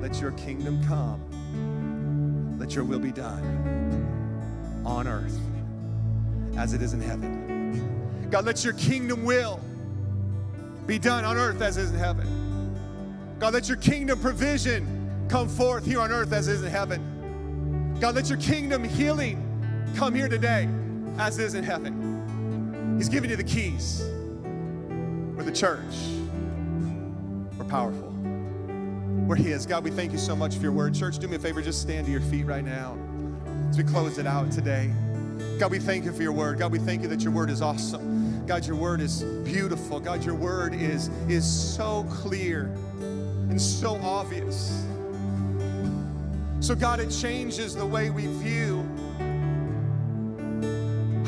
let 0.00 0.18
your 0.18 0.32
kingdom 0.32 0.82
come, 0.86 1.22
let 2.60 2.74
your 2.74 2.84
will 2.84 2.98
be 2.98 3.10
done 3.10 4.82
on 4.84 5.08
earth 5.08 5.40
as 6.58 6.74
it 6.74 6.82
is 6.82 6.92
in 6.92 7.00
heaven. 7.00 8.28
God, 8.30 8.44
let 8.44 8.62
your 8.62 8.74
kingdom 8.74 9.24
will 9.24 9.58
be 10.86 10.98
done 10.98 11.24
on 11.24 11.38
earth 11.38 11.62
as 11.62 11.78
it 11.78 11.84
is 11.84 11.92
in 11.92 11.98
heaven. 11.98 12.76
God, 13.38 13.54
let 13.54 13.66
your 13.66 13.78
kingdom 13.78 14.20
provision 14.20 15.26
come 15.28 15.48
forth 15.48 15.86
here 15.86 16.00
on 16.00 16.12
earth 16.12 16.34
as 16.34 16.48
it 16.48 16.52
is 16.52 16.62
in 16.62 16.70
heaven. 16.70 17.96
God, 17.98 18.14
let 18.14 18.28
your 18.28 18.38
kingdom 18.38 18.84
healing 18.84 19.42
come 19.96 20.14
here 20.14 20.28
today 20.28 20.68
as 21.16 21.38
it 21.38 21.44
is 21.44 21.54
in 21.54 21.64
heaven. 21.64 22.94
He's 22.98 23.08
giving 23.08 23.30
you 23.30 23.36
the 23.36 23.44
keys. 23.44 24.02
We're 25.34 25.44
the 25.44 25.50
church. 25.50 25.96
We're 27.56 27.64
powerful. 27.64 28.09
We're 29.30 29.36
His. 29.36 29.64
God, 29.64 29.84
we 29.84 29.92
thank 29.92 30.10
you 30.10 30.18
so 30.18 30.34
much 30.34 30.56
for 30.56 30.62
your 30.62 30.72
word. 30.72 30.92
Church, 30.92 31.20
do 31.20 31.28
me 31.28 31.36
a 31.36 31.38
favor, 31.38 31.62
just 31.62 31.80
stand 31.80 32.04
to 32.06 32.10
your 32.10 32.20
feet 32.20 32.46
right 32.46 32.64
now 32.64 32.98
as 33.68 33.78
we 33.78 33.84
close 33.84 34.18
it 34.18 34.26
out 34.26 34.50
today. 34.50 34.92
God, 35.56 35.70
we 35.70 35.78
thank 35.78 36.04
you 36.04 36.10
for 36.10 36.24
your 36.24 36.32
word. 36.32 36.58
God, 36.58 36.72
we 36.72 36.80
thank 36.80 37.02
you 37.02 37.06
that 37.06 37.22
your 37.22 37.32
word 37.32 37.48
is 37.48 37.62
awesome. 37.62 38.44
God, 38.46 38.66
your 38.66 38.74
word 38.74 39.00
is 39.00 39.22
beautiful. 39.44 40.00
God, 40.00 40.24
your 40.24 40.34
word 40.34 40.74
is, 40.74 41.10
is 41.28 41.46
so 41.46 42.04
clear 42.10 42.74
and 43.02 43.62
so 43.62 44.00
obvious. 44.02 44.84
So, 46.58 46.74
God, 46.74 46.98
it 46.98 47.10
changes 47.10 47.76
the 47.76 47.86
way 47.86 48.10
we 48.10 48.26
view 48.26 48.82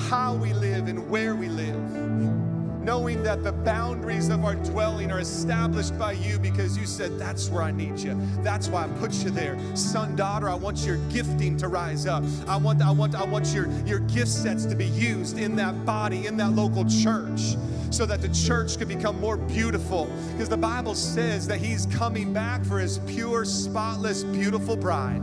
how 0.09 0.35
we 0.35 0.53
live 0.55 0.89
and 0.89 1.09
where 1.09 1.37
we 1.37 1.49
live. 1.49 2.42
Knowing 2.83 3.23
that 3.23 3.45
the 3.45 3.53
boundaries 3.53 4.29
of 4.29 4.45
our 4.45 4.57
dwelling 4.57 5.13
are 5.13 5.21
established 5.21 5.97
by 5.99 6.13
you 6.13 6.39
because 6.39 6.77
you 6.77 6.85
said, 6.85 7.17
That's 7.19 7.49
where 7.49 7.63
I 7.63 7.71
need 7.71 7.99
you. 7.99 8.19
That's 8.43 8.69
why 8.69 8.85
I 8.85 8.89
put 8.99 9.15
you 9.23 9.31
there. 9.31 9.57
Son, 9.77 10.17
daughter, 10.17 10.49
I 10.49 10.55
want 10.55 10.85
your 10.85 10.97
gifting 11.09 11.57
to 11.59 11.69
rise 11.69 12.07
up. 12.07 12.25
I 12.49 12.57
want, 12.57 12.83
I 12.83 12.91
want, 12.91 13.15
I 13.15 13.25
want 13.25 13.55
your, 13.55 13.71
your 13.87 14.01
gift 14.01 14.29
sets 14.29 14.67
to 14.67 14.75
be 14.75 14.87
used 14.87 15.39
in 15.39 15.55
that 15.57 15.85
body, 15.87 16.27
in 16.27 16.37
that 16.39 16.53
local 16.53 16.85
church 16.85 17.57
so 17.91 18.07
that 18.07 18.23
the 18.23 18.29
church 18.31 18.79
could 18.79 18.89
become 18.89 19.21
more 19.21 19.37
beautiful. 19.37 20.11
Because 20.33 20.49
the 20.49 20.57
Bible 20.57 20.95
says 20.95 21.47
that 21.47 21.59
He's 21.59 21.87
coming 21.87 22.33
back 22.33 22.65
for 22.65 22.79
His 22.79 22.99
pure, 23.07 23.45
spotless, 23.45 24.25
beautiful 24.25 24.77
bride. 24.77 25.23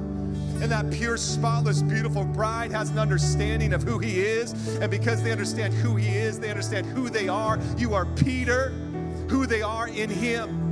And 0.61 0.71
that 0.71 0.91
pure, 0.91 1.15
spotless, 1.15 1.81
beautiful 1.81 2.25
bride 2.25 2.71
has 2.71 2.89
an 2.89 2.99
understanding 2.99 3.73
of 3.73 3.81
who 3.83 3.97
He 3.97 4.19
is. 4.19 4.53
And 4.79 4.91
because 4.91 5.23
they 5.23 5.31
understand 5.31 5.73
who 5.73 5.95
He 5.95 6.09
is, 6.09 6.39
they 6.39 6.49
understand 6.49 6.85
who 6.87 7.09
they 7.09 7.29
are. 7.29 7.57
You 7.77 7.93
are 7.93 8.05
Peter, 8.05 8.69
who 9.29 9.45
they 9.45 9.61
are 9.61 9.87
in 9.87 10.09
Him 10.09 10.65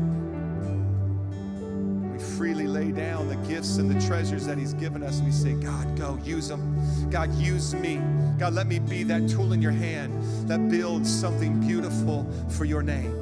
We 2.12 2.20
freely 2.20 2.68
lay 2.68 2.92
down 2.92 3.30
the 3.30 3.36
gifts 3.48 3.78
and 3.78 3.90
the 3.90 4.06
treasures 4.06 4.46
that 4.46 4.58
He's 4.58 4.74
given 4.74 5.04
us. 5.04 5.22
We 5.22 5.32
say, 5.32 5.54
God, 5.54 5.98
go, 5.98 6.20
use 6.24 6.50
them. 6.50 7.10
God, 7.10 7.34
use 7.36 7.74
me. 7.74 8.02
God, 8.38 8.54
let 8.54 8.68
me 8.68 8.80
be 8.80 9.04
that 9.04 9.30
tool 9.30 9.54
in 9.54 9.62
your 9.62 9.72
hand 9.72 10.22
that 10.50 10.68
builds 10.70 11.10
something 11.10 11.60
beautiful 11.62 12.30
for 12.50 12.66
your 12.66 12.84
name. 12.84 13.16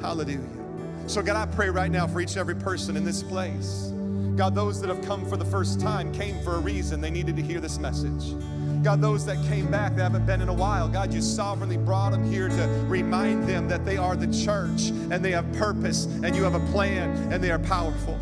Hallelujah. 0.00 0.40
So, 1.06 1.22
God, 1.22 1.36
I 1.36 1.46
pray 1.50 1.70
right 1.70 1.90
now 1.90 2.06
for 2.06 2.20
each 2.20 2.32
and 2.32 2.38
every 2.38 2.56
person 2.56 2.96
in 2.96 3.04
this 3.04 3.22
place. 3.22 3.93
God, 4.36 4.54
those 4.54 4.80
that 4.80 4.88
have 4.88 5.04
come 5.04 5.24
for 5.24 5.36
the 5.36 5.44
first 5.44 5.80
time 5.80 6.12
came 6.12 6.42
for 6.42 6.56
a 6.56 6.58
reason. 6.58 7.00
They 7.00 7.10
needed 7.10 7.36
to 7.36 7.42
hear 7.42 7.60
this 7.60 7.78
message. 7.78 8.34
God, 8.82 9.00
those 9.00 9.24
that 9.26 9.36
came 9.46 9.70
back 9.70 9.94
that 9.94 10.02
haven't 10.02 10.26
been 10.26 10.42
in 10.42 10.48
a 10.48 10.52
while, 10.52 10.88
God, 10.88 11.14
you 11.14 11.22
sovereignly 11.22 11.76
brought 11.76 12.10
them 12.10 12.24
here 12.24 12.48
to 12.48 12.84
remind 12.86 13.48
them 13.48 13.68
that 13.68 13.84
they 13.84 13.96
are 13.96 14.16
the 14.16 14.26
church 14.44 14.88
and 14.88 15.24
they 15.24 15.30
have 15.30 15.50
purpose 15.52 16.06
and 16.06 16.34
you 16.34 16.42
have 16.42 16.54
a 16.54 16.72
plan 16.72 17.32
and 17.32 17.42
they 17.42 17.52
are 17.52 17.60
powerful. 17.60 18.18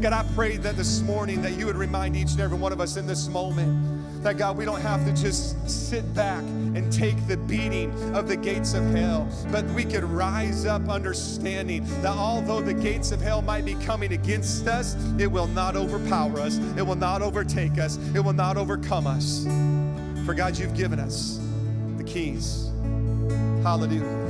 God, 0.00 0.12
I 0.14 0.24
pray 0.34 0.56
that 0.56 0.76
this 0.76 1.02
morning 1.02 1.42
that 1.42 1.58
you 1.58 1.66
would 1.66 1.76
remind 1.76 2.16
each 2.16 2.32
and 2.32 2.40
every 2.40 2.58
one 2.58 2.72
of 2.72 2.80
us 2.80 2.96
in 2.96 3.06
this 3.06 3.28
moment 3.28 3.93
that 4.24 4.38
God, 4.38 4.56
we 4.56 4.64
don't 4.64 4.80
have 4.80 5.04
to 5.04 5.12
just 5.12 5.68
sit 5.68 6.14
back 6.14 6.42
and 6.42 6.90
take 6.90 7.14
the 7.28 7.36
beating 7.36 7.92
of 8.14 8.26
the 8.26 8.36
gates 8.36 8.72
of 8.72 8.82
hell, 8.86 9.28
but 9.52 9.66
we 9.66 9.84
could 9.84 10.02
rise 10.02 10.64
up 10.64 10.88
understanding 10.88 11.84
that 12.00 12.16
although 12.16 12.62
the 12.62 12.72
gates 12.72 13.12
of 13.12 13.20
hell 13.20 13.42
might 13.42 13.66
be 13.66 13.74
coming 13.74 14.14
against 14.14 14.66
us, 14.66 14.96
it 15.18 15.26
will 15.26 15.46
not 15.48 15.76
overpower 15.76 16.40
us, 16.40 16.56
it 16.78 16.82
will 16.82 16.94
not 16.94 17.20
overtake 17.20 17.78
us, 17.78 17.98
it 18.14 18.20
will 18.20 18.32
not 18.32 18.56
overcome 18.56 19.06
us. 19.06 19.44
For 20.24 20.32
God, 20.32 20.56
you've 20.56 20.74
given 20.74 20.98
us 20.98 21.38
the 21.98 22.04
keys. 22.04 22.70
Hallelujah. 23.62 24.24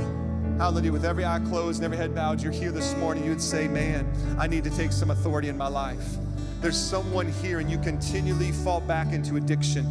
Hallelujah. 0.57 0.91
With 0.91 1.05
every 1.05 1.23
eye 1.23 1.39
closed 1.47 1.81
and 1.81 1.85
every 1.85 1.97
head 1.97 2.13
bowed, 2.13 2.41
you're 2.41 2.51
here 2.51 2.71
this 2.71 2.93
morning. 2.97 3.23
You'd 3.23 3.41
say, 3.41 3.69
Man, 3.69 4.05
I 4.37 4.47
need 4.47 4.65
to 4.65 4.69
take 4.69 4.91
some 4.91 5.09
authority 5.09 5.47
in 5.47 5.57
my 5.57 5.67
life. 5.67 6.17
There's 6.65 6.81
someone 6.81 7.31
here 7.43 7.59
and 7.59 7.69
you 7.69 7.77
continually 7.77 8.51
fall 8.51 8.81
back 8.81 9.13
into 9.13 9.35
addiction. 9.35 9.85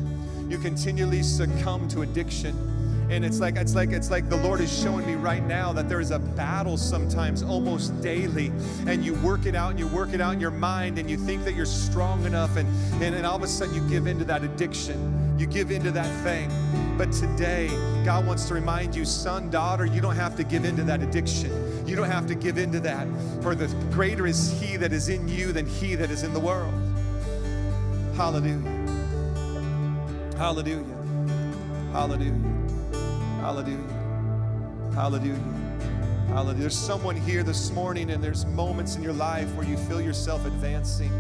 You 0.51 0.59
continually 0.59 1.23
succumb 1.23 1.87
to 1.91 2.03
addiction. 2.03 3.07
And 3.11 3.25
it's 3.25 3.39
like 3.39 3.55
it's 3.55 3.77
like 3.77 3.91
it's 3.93 4.11
like 4.11 4.29
the 4.29 4.39
lord 4.39 4.61
is 4.61 4.77
showing 4.77 5.07
me 5.07 5.15
right 5.15 5.47
now 5.47 5.73
that 5.73 5.89
there 5.89 6.01
is 6.01 6.11
a 6.11 6.19
battle 6.19 6.77
sometimes 6.77 7.45
almost 7.45 8.03
daily. 8.03 8.51
And 8.89 9.05
you 9.05 9.15
work 9.23 9.47
it 9.47 9.55
out 9.55 9.71
and 9.71 9.79
you 9.79 9.87
work 9.87 10.15
it 10.15 10.21
out 10.21 10.35
in 10.35 10.41
your 10.41 10.51
mind 10.51 10.99
and 10.99 11.09
you 11.09 11.17
think 11.17 11.45
that 11.45 11.55
you're 11.55 11.65
strong 11.65 12.25
enough 12.25 12.57
and 12.57 12.67
and, 13.01 13.15
and 13.15 13.25
all 13.25 13.37
of 13.37 13.45
a 13.45 13.47
sudden 13.47 13.73
you 13.73 13.89
give 13.89 14.09
into 14.09 14.25
that 14.25 14.43
addiction. 14.43 15.39
You 15.39 15.47
give 15.47 15.71
into 15.71 15.93
that 15.93 16.25
thing. 16.25 16.51
But 16.99 17.13
today 17.13 17.69
god 18.05 18.27
wants 18.27 18.49
to 18.49 18.55
remind 18.55 18.97
you 18.97 19.05
son 19.05 19.49
daughter 19.49 19.87
you 19.87 20.01
don't 20.01 20.17
have 20.17 20.35
to 20.39 20.43
give 20.43 20.65
into 20.65 20.83
that 20.83 21.05
addiction 21.05 21.74
you 21.87 21.97
don't 21.97 22.11
have 22.11 22.27
to 22.27 22.35
give 22.35 22.59
in 22.59 22.73
to 22.73 22.81
that 22.81 23.07
for 23.43 23.55
the 23.55 23.67
greater 23.91 24.27
is 24.27 24.61
he 24.61 24.77
that 24.77 24.93
is 24.93 25.09
in 25.09 25.29
you 25.29 25.53
than 25.53 25.67
he 25.67 25.95
that 25.95 26.11
is 26.11 26.23
in 26.23 26.33
the 26.33 26.41
world 26.41 26.75
hallelujah 28.17 28.59
hallelujah 30.37 30.85
hallelujah 31.93 32.55
Hallelujah. 33.45 33.77
Hallelujah. 34.95 35.35
Hallelujah. 36.29 36.61
There's 36.61 36.75
someone 36.75 37.15
here 37.15 37.43
this 37.43 37.71
morning, 37.73 38.11
and 38.11 38.25
there's 38.25 38.47
moments 38.47 38.97
in 38.97 39.03
your 39.03 39.13
life 39.13 39.55
where 39.55 39.67
you 39.67 39.77
feel 39.77 40.01
yourself 40.01 40.47
advancing 40.47 41.13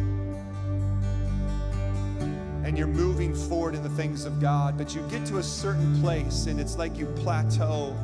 and 2.65 2.79
you're 2.79 2.87
moving 2.87 3.35
forward 3.35 3.75
in 3.75 3.83
the 3.83 3.91
things 3.91 4.25
of 4.25 4.41
God, 4.41 4.79
but 4.79 4.95
you 4.95 5.03
get 5.11 5.27
to 5.27 5.37
a 5.37 5.43
certain 5.43 6.01
place 6.01 6.47
and 6.47 6.59
it's 6.59 6.79
like 6.79 6.97
you 6.97 7.05
plateau. 7.17 7.95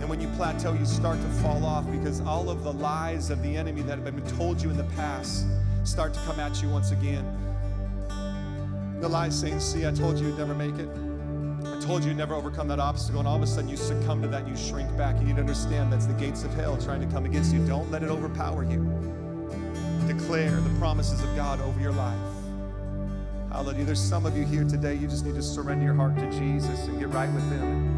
And 0.00 0.08
when 0.08 0.20
you 0.20 0.28
plateau, 0.36 0.72
you 0.74 0.84
start 0.84 1.20
to 1.20 1.28
fall 1.42 1.64
off 1.64 1.90
because 1.90 2.20
all 2.20 2.50
of 2.50 2.64
the 2.64 2.72
lies 2.72 3.30
of 3.30 3.42
the 3.42 3.56
enemy 3.56 3.82
that 3.82 3.98
have 3.98 4.04
been 4.04 4.36
told 4.36 4.62
you 4.62 4.70
in 4.70 4.76
the 4.76 4.84
past 4.96 5.46
start 5.84 6.14
to 6.14 6.20
come 6.20 6.38
at 6.40 6.62
you 6.62 6.68
once 6.68 6.90
again. 6.90 7.24
The 9.00 9.08
lies 9.08 9.38
saying, 9.38 9.60
See, 9.60 9.86
I 9.86 9.92
told 9.92 10.18
you 10.18 10.26
you'd 10.26 10.38
never 10.38 10.54
make 10.54 10.74
it 10.76 10.88
I 11.64 11.80
told 11.80 12.02
you 12.02 12.08
you'd 12.10 12.18
never 12.18 12.34
overcome 12.34 12.68
that 12.68 12.78
obstacle, 12.78 13.20
and 13.20 13.28
all 13.28 13.36
of 13.36 13.42
a 13.42 13.46
sudden 13.46 13.68
you 13.68 13.76
succumb 13.76 14.22
to 14.22 14.28
that 14.28 14.44
and 14.44 14.48
you 14.48 14.56
shrink 14.56 14.96
back. 14.96 15.18
You 15.18 15.26
need 15.26 15.36
to 15.36 15.40
understand 15.40 15.92
that's 15.92 16.06
the 16.06 16.14
gates 16.14 16.44
of 16.44 16.54
hell 16.54 16.76
trying 16.76 17.00
to 17.00 17.06
come 17.06 17.24
against 17.24 17.52
you. 17.52 17.64
Don't 17.66 17.90
let 17.90 18.02
it 18.02 18.08
overpower 18.08 18.64
you. 18.64 18.84
Declare 20.06 20.60
the 20.60 20.70
promises 20.78 21.22
of 21.22 21.34
God 21.36 21.60
over 21.60 21.80
your 21.80 21.92
life. 21.92 22.18
Hallelujah. 23.50 23.84
There's 23.84 24.00
some 24.00 24.24
of 24.26 24.36
you 24.36 24.44
here 24.44 24.64
today, 24.64 24.94
you 24.94 25.08
just 25.08 25.24
need 25.24 25.34
to 25.34 25.42
surrender 25.42 25.84
your 25.84 25.94
heart 25.94 26.16
to 26.16 26.30
Jesus 26.30 26.86
and 26.86 26.98
get 26.98 27.08
right 27.08 27.32
with 27.32 27.48
Him. 27.50 27.97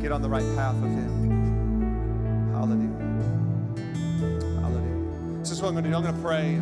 Get 0.00 0.12
on 0.12 0.22
the 0.22 0.28
right 0.30 0.44
path 0.56 0.74
with 0.76 0.92
Him. 0.92 2.52
Hallelujah. 2.54 2.88
Hallelujah. 4.60 5.38
This 5.40 5.50
is 5.50 5.60
what 5.60 5.68
I'm 5.68 5.74
going 5.74 5.84
to 5.84 5.90
do. 5.90 5.96
I'm 5.96 6.02
going 6.02 6.14
to 6.14 6.22
pray. 6.22 6.58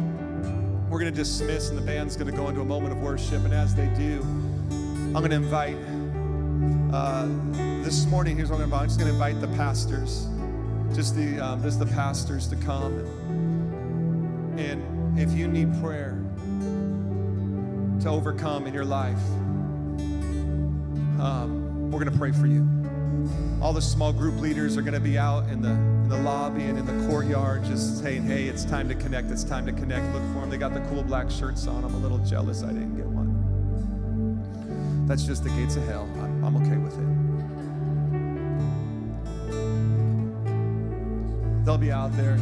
We're 0.90 0.98
going 0.98 1.12
to 1.12 1.16
dismiss, 1.16 1.68
and 1.68 1.78
the 1.78 1.82
band's 1.82 2.16
going 2.16 2.30
to 2.30 2.36
go 2.36 2.48
into 2.48 2.62
a 2.62 2.64
moment 2.64 2.94
of 2.94 3.00
worship. 3.00 3.44
And 3.44 3.54
as 3.54 3.76
they 3.76 3.86
do, 3.96 4.22
I'm 4.22 5.12
going 5.12 5.30
to 5.30 5.36
invite 5.36 5.76
uh, 6.92 7.28
this 7.84 8.06
morning, 8.06 8.36
here's 8.36 8.50
what 8.50 8.60
I'm 8.60 8.70
going 8.70 8.70
to 8.70 8.76
I'm 8.76 8.86
just 8.88 8.98
going 8.98 9.08
to 9.08 9.14
invite 9.14 9.40
the 9.40 9.56
pastors, 9.56 10.26
just 10.94 11.14
the 11.14 11.38
um, 11.38 11.62
just 11.62 11.78
the 11.78 11.86
pastors 11.86 12.48
to 12.48 12.56
come. 12.56 12.98
And 14.58 15.18
if 15.18 15.32
you 15.32 15.46
need 15.46 15.68
prayer 15.80 16.18
to 18.00 18.08
overcome 18.08 18.66
in 18.66 18.74
your 18.74 18.84
life, 18.84 19.22
um, 21.20 21.90
we're 21.90 22.00
going 22.00 22.12
to 22.12 22.18
pray 22.18 22.32
for 22.32 22.46
you. 22.46 22.77
All 23.60 23.72
the 23.72 23.82
small 23.82 24.12
group 24.12 24.40
leaders 24.40 24.76
are 24.76 24.82
going 24.82 24.94
to 24.94 25.00
be 25.00 25.18
out 25.18 25.48
in 25.48 25.60
the 25.60 25.70
in 25.70 26.08
the 26.08 26.18
lobby 26.18 26.62
and 26.64 26.78
in 26.78 26.86
the 26.86 27.08
courtyard, 27.08 27.64
just 27.64 28.00
saying, 28.02 28.24
"Hey, 28.24 28.44
it's 28.44 28.64
time 28.64 28.88
to 28.88 28.94
connect. 28.94 29.30
It's 29.30 29.44
time 29.44 29.66
to 29.66 29.72
connect." 29.72 30.04
Look 30.14 30.22
for 30.32 30.40
them. 30.40 30.50
They 30.50 30.58
got 30.58 30.74
the 30.74 30.80
cool 30.88 31.02
black 31.02 31.30
shirts 31.30 31.66
on. 31.66 31.84
I'm 31.84 31.94
a 31.94 31.98
little 31.98 32.18
jealous 32.18 32.62
I 32.62 32.68
didn't 32.68 32.96
get 32.96 33.06
one. 33.06 33.28
That's 35.06 35.24
just 35.24 35.42
the 35.42 35.50
gates 35.50 35.76
of 35.76 35.86
hell. 35.86 36.08
I'm, 36.20 36.44
I'm 36.44 36.56
okay 36.56 36.76
with 36.76 36.92
it. 36.94 37.28
They'll 41.64 41.78
be 41.78 41.90
out 41.92 42.16
there. 42.16 42.38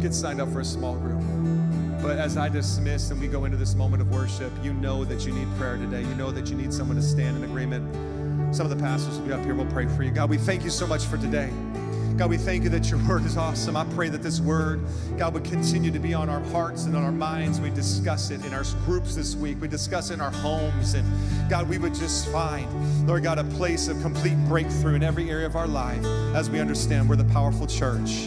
Get 0.00 0.12
signed 0.14 0.40
up 0.40 0.50
for 0.52 0.60
a 0.60 0.64
small 0.64 0.96
group. 0.96 1.22
But 2.02 2.18
as 2.18 2.36
I 2.36 2.48
dismiss 2.48 3.10
and 3.10 3.20
we 3.20 3.28
go 3.28 3.44
into 3.44 3.56
this 3.56 3.74
moment 3.74 4.02
of 4.02 4.10
worship, 4.10 4.52
you 4.62 4.72
know 4.74 5.04
that 5.04 5.24
you 5.24 5.32
need 5.32 5.46
prayer 5.56 5.76
today. 5.76 6.00
You 6.00 6.14
know 6.16 6.32
that 6.32 6.48
you 6.48 6.56
need 6.56 6.72
someone 6.72 6.96
to 6.96 7.02
stand 7.02 7.36
in 7.36 7.44
agreement. 7.44 7.84
Some 8.52 8.70
of 8.70 8.70
the 8.70 8.82
pastors 8.82 9.18
will 9.18 9.26
be 9.26 9.32
up 9.32 9.42
here. 9.44 9.54
We'll 9.54 9.72
pray 9.72 9.86
for 9.86 10.02
you. 10.02 10.10
God, 10.10 10.28
we 10.28 10.36
thank 10.36 10.62
you 10.62 10.68
so 10.68 10.86
much 10.86 11.06
for 11.06 11.16
today. 11.16 11.50
God, 12.18 12.28
we 12.28 12.36
thank 12.36 12.64
you 12.64 12.68
that 12.68 12.90
your 12.90 12.98
word 13.08 13.24
is 13.24 13.38
awesome. 13.38 13.78
I 13.78 13.84
pray 13.94 14.10
that 14.10 14.22
this 14.22 14.40
word, 14.40 14.84
God, 15.16 15.32
would 15.32 15.44
continue 15.44 15.90
to 15.90 15.98
be 15.98 16.12
on 16.12 16.28
our 16.28 16.40
hearts 16.50 16.84
and 16.84 16.94
on 16.94 17.02
our 17.02 17.12
minds. 17.12 17.62
We 17.62 17.70
discuss 17.70 18.30
it 18.30 18.44
in 18.44 18.52
our 18.52 18.64
groups 18.84 19.14
this 19.14 19.34
week. 19.34 19.58
We 19.58 19.68
discuss 19.68 20.10
it 20.10 20.14
in 20.14 20.20
our 20.20 20.30
homes. 20.30 20.92
And 20.92 21.08
God, 21.48 21.66
we 21.66 21.78
would 21.78 21.94
just 21.94 22.28
find, 22.28 22.68
Lord 23.08 23.22
God, 23.22 23.38
a 23.38 23.44
place 23.44 23.88
of 23.88 24.00
complete 24.02 24.36
breakthrough 24.46 24.96
in 24.96 25.02
every 25.02 25.30
area 25.30 25.46
of 25.46 25.56
our 25.56 25.66
life 25.66 26.04
as 26.34 26.50
we 26.50 26.60
understand 26.60 27.08
we're 27.08 27.16
the 27.16 27.24
powerful 27.24 27.66
church. 27.66 28.24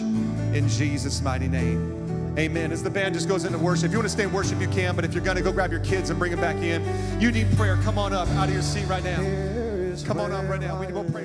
In 0.55 0.67
Jesus' 0.67 1.21
mighty 1.21 1.47
name. 1.47 2.35
Amen. 2.39 2.71
As 2.71 2.81
the 2.81 2.89
band 2.89 3.13
just 3.13 3.29
goes 3.29 3.45
into 3.45 3.59
worship, 3.59 3.85
if 3.85 3.91
you 3.91 3.99
want 3.99 4.07
to 4.07 4.11
stay 4.11 4.23
in 4.23 4.33
worship, 4.33 4.59
you 4.59 4.67
can. 4.69 4.95
But 4.95 5.05
if 5.05 5.13
you're 5.13 5.23
going 5.23 5.37
to 5.37 5.43
go 5.43 5.51
grab 5.51 5.71
your 5.71 5.81
kids 5.81 6.09
and 6.09 6.17
bring 6.17 6.31
them 6.31 6.41
back 6.41 6.57
in, 6.57 6.83
you 7.21 7.31
need 7.31 7.55
prayer. 7.55 7.77
Come 7.83 7.99
on 7.99 8.11
up 8.11 8.27
out 8.29 8.47
of 8.47 8.53
your 8.53 8.63
seat 8.63 8.87
right 8.87 9.03
now. 9.03 9.44
Come 10.05 10.19
on 10.19 10.31
up 10.31 10.47
right 10.47 10.61
now. 10.61 10.79
We 10.79 10.85
need 10.85 10.93
pray 10.93 10.95
you. 10.95 11.01
Sign 11.01 11.24